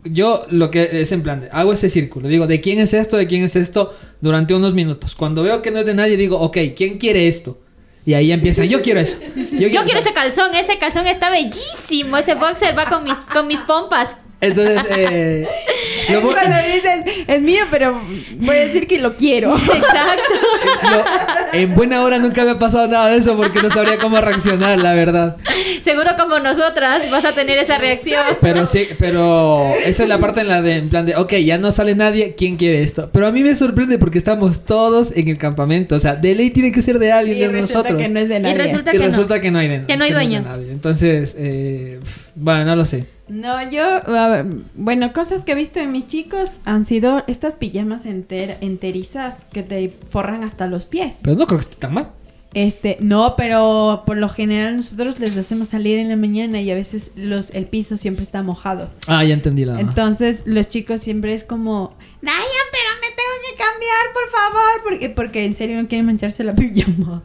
[0.05, 2.29] Yo lo que es en plan, de, hago ese círculo.
[2.29, 3.17] Digo, ¿de quién es esto?
[3.19, 3.95] ¿De quién es esto?
[4.23, 5.15] Durante unos minutos.
[5.15, 7.59] Cuando veo que no es de nadie, digo, ok, ¿quién quiere esto?
[8.06, 9.18] Y ahí empiezan, yo quiero eso.
[9.52, 13.60] yo quiero ese calzón, ese calzón está bellísimo, ese boxer va con mis, con mis
[13.60, 14.16] pompas.
[14.41, 15.47] Entonces, eh,
[16.11, 18.01] lo voy- cuando dicen es mío, pero
[18.39, 19.55] voy a decir que lo quiero.
[19.59, 20.33] Exacto.
[20.83, 24.21] lo- en buena hora nunca me ha pasado nada de eso porque no sabría cómo
[24.21, 25.37] reaccionar, la verdad.
[25.83, 28.23] Seguro como nosotras vas a tener esa reacción.
[28.41, 31.59] Pero sí, pero esa es la parte en la de, en plan de, ok, ya
[31.59, 33.11] no sale nadie, ¿quién quiere esto?
[33.12, 36.51] Pero a mí me sorprende porque estamos todos en el campamento, o sea, de ley
[36.51, 38.03] tiene que ser de alguien Y de resulta nosotros.
[38.03, 38.55] que no es de Y nadie.
[38.59, 39.41] resulta Y que resulta no.
[39.43, 40.41] que no hay de Que no hay dueño.
[40.43, 40.71] nadie.
[40.71, 41.99] Entonces, eh,
[42.35, 43.05] bueno, no lo sé.
[43.31, 47.55] No, yo, a ver, bueno, cosas que he visto de mis chicos han sido estas
[47.55, 51.19] pijamas enter, enterizas que te forran hasta los pies.
[51.23, 52.11] Pero no creo que esté tan mal.
[52.52, 56.74] Este, no, pero por lo general nosotros les hacemos salir en la mañana y a
[56.74, 58.90] veces los, el piso siempre está mojado.
[59.07, 59.78] Ah, ya entendí la.
[59.78, 65.44] Entonces los chicos siempre es como, pero me tengo que cambiar, por favor, porque, porque
[65.44, 67.23] en serio no quieren mancharse la pijama.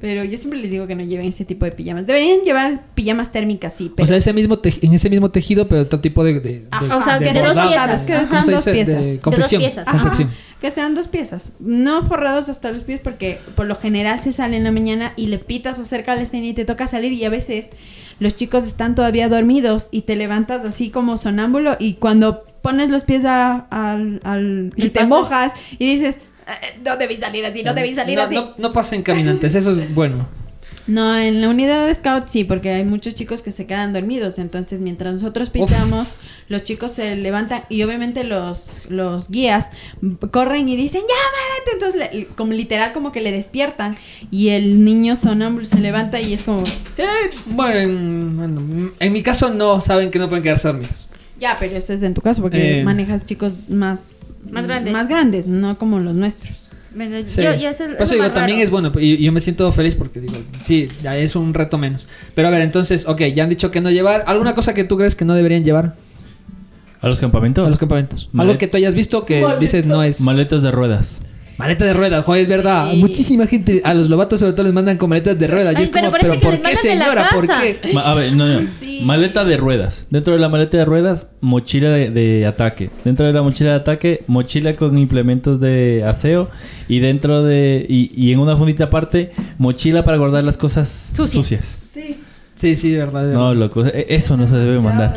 [0.00, 2.06] Pero yo siempre les digo que no lleven ese tipo de pijamas.
[2.06, 4.04] Deberían llevar pijamas térmicas, sí, pero...
[4.04, 6.34] O sea, ese mismo en ese mismo tejido, pero otro tipo de.
[6.34, 8.02] de- de- Ajá, O sea, de que de dos piezas.
[8.04, 9.06] Que ¿Cómo sean se dos piezas.
[9.06, 9.60] De confección.
[9.60, 9.84] piezas.
[9.88, 10.30] Confección.
[10.60, 11.52] que sean dos piezas.
[11.60, 15.26] No forrados hasta los pies porque por lo general se sale en la mañana y
[15.26, 17.70] le pitas acerca de la escena y te toca salir y a veces
[18.18, 23.04] los chicos están todavía dormidos y te levantas así como sonámbulo y cuando pones los
[23.04, 25.08] pies a- al, al- y te pasto.
[25.08, 28.34] mojas y dices, "Eh, no debí salir así, no debí salir no, así.
[28.34, 30.26] No, no pasen caminantes, eso es bueno.
[30.86, 34.40] No, en la unidad de scout sí, porque hay muchos chicos que se quedan dormidos.
[34.40, 36.16] Entonces, mientras nosotros pitamos,
[36.48, 39.70] los chicos se levantan y obviamente los, los guías
[40.32, 41.70] corren y dicen, ya, muévete.
[41.74, 43.96] Entonces, le- como literal, como que le despiertan
[44.32, 46.62] y el niño sonámbulo se levanta y es como,
[46.96, 47.04] "Eh".
[47.46, 51.06] Bueno en, bueno, en mi caso no saben que no pueden quedarse dormidos.
[51.40, 52.84] Ya, pero eso es en tu caso, porque Eh.
[52.84, 54.92] manejas chicos más, Más grandes.
[54.92, 56.68] más grandes, no como los nuestros.
[56.94, 57.42] Bueno, Sí.
[57.42, 58.64] yo, yo eso Por eso digo, también raro.
[58.64, 58.92] es bueno.
[58.98, 62.08] Y yo me siento feliz porque digo, sí, ya es un reto menos.
[62.34, 64.24] Pero a ver, entonces, ok, ya han dicho que no llevar.
[64.26, 65.94] ¿Alguna cosa que tú crees que no deberían llevar
[67.00, 67.64] ¿A los campamentos?
[67.66, 68.28] a los campamentos?
[68.32, 70.20] Malet- Algo que tú hayas visto que dices no es.
[70.20, 71.20] Maletas de ruedas.
[71.60, 72.90] Maleta de ruedas, joder, es verdad.
[72.90, 72.96] Sí.
[72.96, 75.74] Muchísima gente, a los lobatos sobre todo les mandan con maletas de ruedas.
[75.74, 77.28] y Ay, es pero como, parece pero que ¿por les qué, mandan de la señora?
[77.34, 77.62] ¿Por casa.
[77.62, 77.90] qué?
[77.94, 78.68] Ma- a ver, no, no.
[78.80, 79.00] Sí.
[79.04, 80.06] Maleta de ruedas.
[80.10, 82.90] Dentro de la maleta de ruedas, mochila de, de ataque.
[83.04, 86.50] Dentro de la mochila de ataque, mochila con implementos de aseo.
[86.88, 87.86] Y dentro de.
[87.88, 91.30] Y, y en una fundita aparte, mochila para guardar las cosas Sucias.
[91.32, 91.76] sucias.
[91.92, 92.18] Sí.
[92.54, 93.32] Sí, sí, de verdad.
[93.32, 93.86] No, loco.
[93.86, 95.16] e- Eso no se debe mandar.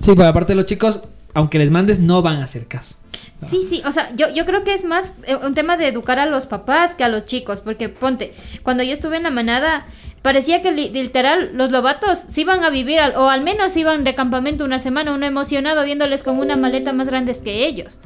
[0.00, 1.00] Sí, pero aparte los chicos,
[1.34, 2.96] aunque les mandes, no van a hacer caso.
[3.44, 6.18] Sí, sí, o sea, yo, yo creo que es más eh, un tema de educar
[6.20, 8.32] a los papás que a los chicos, porque ponte,
[8.62, 9.84] cuando yo estuve en la manada,
[10.22, 14.04] parecía que li- literal los lobatos se iban a vivir, al- o al menos iban
[14.04, 17.98] de campamento una semana, uno emocionado viéndoles con una maleta más grandes que ellos.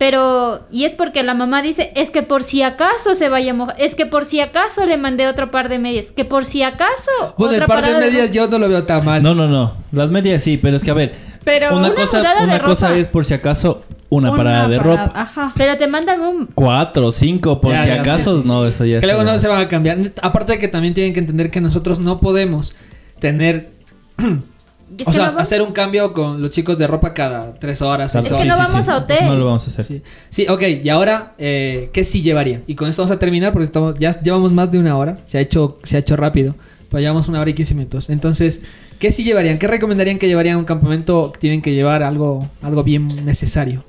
[0.00, 3.54] Pero, y es porque la mamá dice, es que por si acaso se vaya a
[3.54, 6.62] mojar, es que por si acaso le mandé otro par de medias, que por si
[6.62, 7.10] acaso...
[7.36, 8.32] Bueno, el par de medias ropa".
[8.32, 9.22] yo no lo veo tan mal.
[9.22, 9.74] No, no, no.
[9.92, 11.14] Las medias sí, pero es que a ver.
[11.44, 15.20] Pero una Una cosa, una cosa es por si acaso una, parada de parada- ropa.
[15.20, 15.52] Ajá.
[15.54, 16.46] Pero te mandan un...
[16.54, 18.30] Cuatro, cinco, por Ya, si ya, acaso.
[18.30, 18.48] sí, sí, sí.
[18.48, 19.98] No, eso ya Que luego no se van a cambiar.
[20.22, 22.74] Aparte de que también tienen que entender que nosotros no podemos
[23.18, 23.68] tener.
[24.98, 28.12] es o sea, no hacer un cambio con los chicos de ropa cada tres horas.
[28.12, 29.18] Claro, Es que no vamos a hotel.
[29.24, 29.84] No lo vamos a hacer.
[29.84, 30.02] Sí.
[30.28, 32.64] Sí, ok, y ahora, eh, ¿qué sí llevarían?
[32.66, 35.18] Y con esto vamos a terminar porque estamos, ya llevamos más de una hora.
[35.24, 36.54] Se ha hecho, se ha hecho rápido.
[36.88, 38.10] Pues llevamos una hora y quince minutos.
[38.10, 38.62] Entonces,
[38.98, 39.58] ¿qué sí llevarían?
[39.58, 41.32] ¿Qué recomendarían que llevarían a un campamento?
[41.38, 43.84] Tienen que llevar algo, algo bien necesario.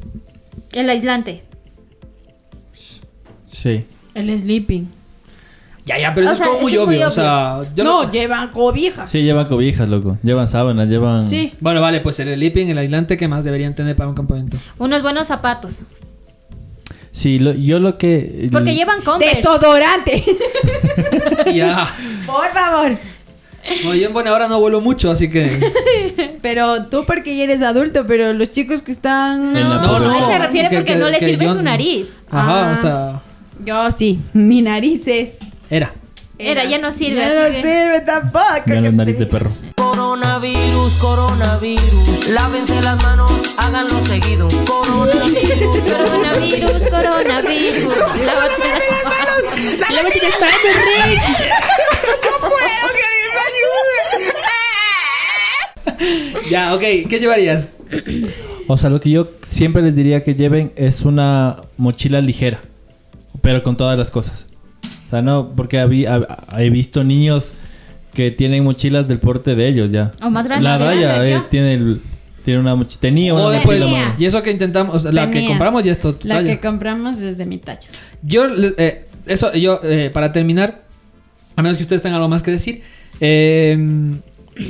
[0.72, 1.44] El aislante.
[3.48, 3.86] Sí.
[4.14, 5.01] El sleeping.
[5.86, 7.08] Ya, ya, pero O eso sea, es como muy obvio.
[7.08, 9.10] O sea, yo no, no- llevan cobijas.
[9.10, 10.18] Sí, llevan cobijas, loco.
[10.22, 11.28] Llevan sábanas, llevan.
[11.28, 11.54] Sí.
[11.60, 14.58] Bueno, vale, pues el sleeping, el aislante, ¿qué más deberían tener para un campamento?
[14.78, 15.80] Unos buenos zapatos.
[17.12, 18.48] Sí, lo- yo lo que.
[18.52, 19.38] Porque llevan Converse.
[19.38, 20.24] Desodorante.
[21.54, 21.88] ya.
[22.26, 22.98] Por favor.
[23.84, 25.50] No, yo en buena hora no vuelo mucho, así que.
[26.42, 29.54] Pero tú porque ya eres adulto, pero los chicos que están...
[29.54, 31.62] No, a él se no, refiere que- porque que- no le sirve yo su no-
[31.64, 32.14] nariz.
[32.32, 32.74] Ajá, Ah.
[32.74, 33.22] o sea.
[33.64, 35.40] Yo sí, mi nariz es...
[35.72, 35.94] Era.
[36.38, 37.16] Era, ya no sirve.
[37.22, 38.46] Ya no que- sirve tampoco.
[38.66, 39.52] Mira la que nariz de perro.
[39.78, 42.28] Coronavirus, coronavirus.
[42.30, 44.50] Lávense las manos, háganlo seguido.
[44.68, 45.78] Coronavirus.
[45.96, 47.98] Coronavirus, coronavirus.
[48.26, 49.90] Lávate las manos.
[49.90, 51.32] Lávate las manos,
[56.50, 57.68] Ya, ok, ¿qué llevarías?
[58.68, 62.60] O sea, lo que yo siempre les diría que lleven es una mochila ligera,
[63.42, 64.48] pero con todas las cosas.
[65.12, 66.26] O sea, no, porque habí- hab-
[66.58, 67.54] he visto niños
[68.14, 70.14] que tienen mochilas del porte de ellos ya.
[70.24, 70.64] O más grandes.
[70.64, 71.44] La ¿Más Daya grande eh, yo?
[71.50, 72.02] tiene el,
[72.46, 74.16] tiene una mochila, tenía una mochila Tenía.
[74.18, 76.50] y eso que intentamos, o sea, la que compramos ya es tu La talla.
[76.54, 77.82] que compramos es de mi talla.
[78.24, 78.46] Yo,
[78.78, 80.84] eh, eso, yo, eh, para terminar,
[81.58, 82.82] a menos que ustedes tengan algo más que decir,
[83.20, 83.78] eh,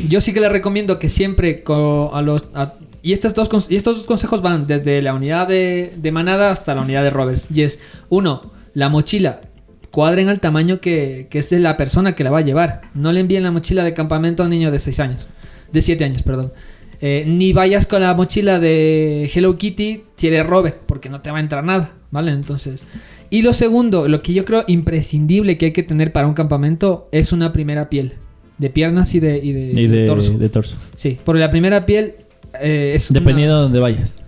[0.09, 2.45] yo sí que les recomiendo que siempre a los...
[2.55, 2.73] a-
[3.03, 6.76] y, estos dos, y estos dos consejos van desde la unidad de, de manada hasta
[6.76, 7.47] la unidad de rovers.
[7.53, 9.41] Y es, uno, la mochila
[9.91, 12.81] cuadren al tamaño que, que es la persona que la va a llevar.
[12.93, 15.27] No le envíen la mochila de campamento a un niño de 6 años.
[15.72, 16.51] De 7 años, perdón.
[17.01, 21.31] Eh, ni vayas con la mochila de Hello Kitty si eres Robert, porque no te
[21.31, 22.31] va a entrar nada, ¿vale?
[22.31, 22.84] Entonces...
[23.34, 27.07] Y lo segundo, lo que yo creo imprescindible que hay que tener para un campamento
[27.13, 28.13] es una primera piel.
[28.57, 30.38] De piernas y de, y de- y de de, torso.
[30.38, 30.76] de torso.
[30.95, 32.15] Sí, porque la primera piel
[32.61, 34.19] eh, es una- Dependiendo de donde vayas.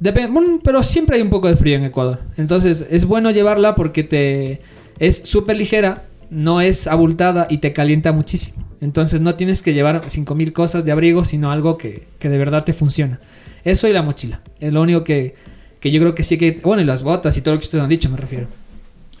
[0.00, 2.20] Bueno, pero siempre hay un poco de frío en Ecuador.
[2.36, 4.60] Entonces es bueno llevarla porque te
[4.98, 8.64] es súper ligera, no es abultada y te calienta muchísimo.
[8.80, 12.64] Entonces no tienes que llevar 5000 cosas de abrigo, sino algo que, que de verdad
[12.64, 13.20] te funciona.
[13.64, 14.40] Eso y la mochila.
[14.60, 15.34] Es lo único que,
[15.80, 16.60] que yo creo que sí que...
[16.62, 18.46] Bueno, y las botas y todo lo que ustedes han dicho, me refiero.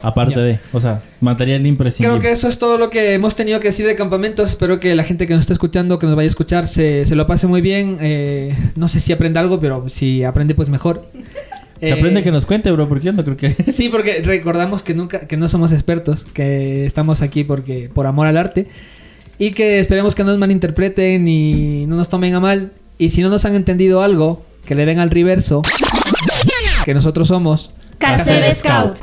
[0.02, 0.40] Aparte Ya.
[0.42, 2.18] de, o sea, material imprescindible.
[2.18, 4.50] Creo que eso es todo lo que hemos tenido que decir de campamentos.
[4.50, 7.16] Espero que la gente que nos está escuchando, que nos vaya a escuchar, se, se
[7.16, 7.96] lo pase muy bien.
[8.02, 11.08] Eh, no sé si aprende algo, pero si aprende, pues mejor.
[11.84, 13.50] Se Eh, aprende que nos cuente, bro, porque yo no creo que...
[13.72, 18.26] Sí, porque recordamos que nunca, que no somos expertos, que estamos aquí porque por amor
[18.26, 18.66] al arte
[19.38, 22.72] y que esperemos que no nos malinterpreten y no nos tomen a mal.
[22.98, 25.62] Y si no nos han entendido algo, que le den al reverso,
[26.84, 28.98] que nosotros somos Cacer Scout.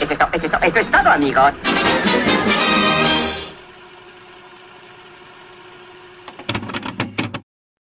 [0.00, 1.52] Eso es, to- eso es to- eso es todo, amigos.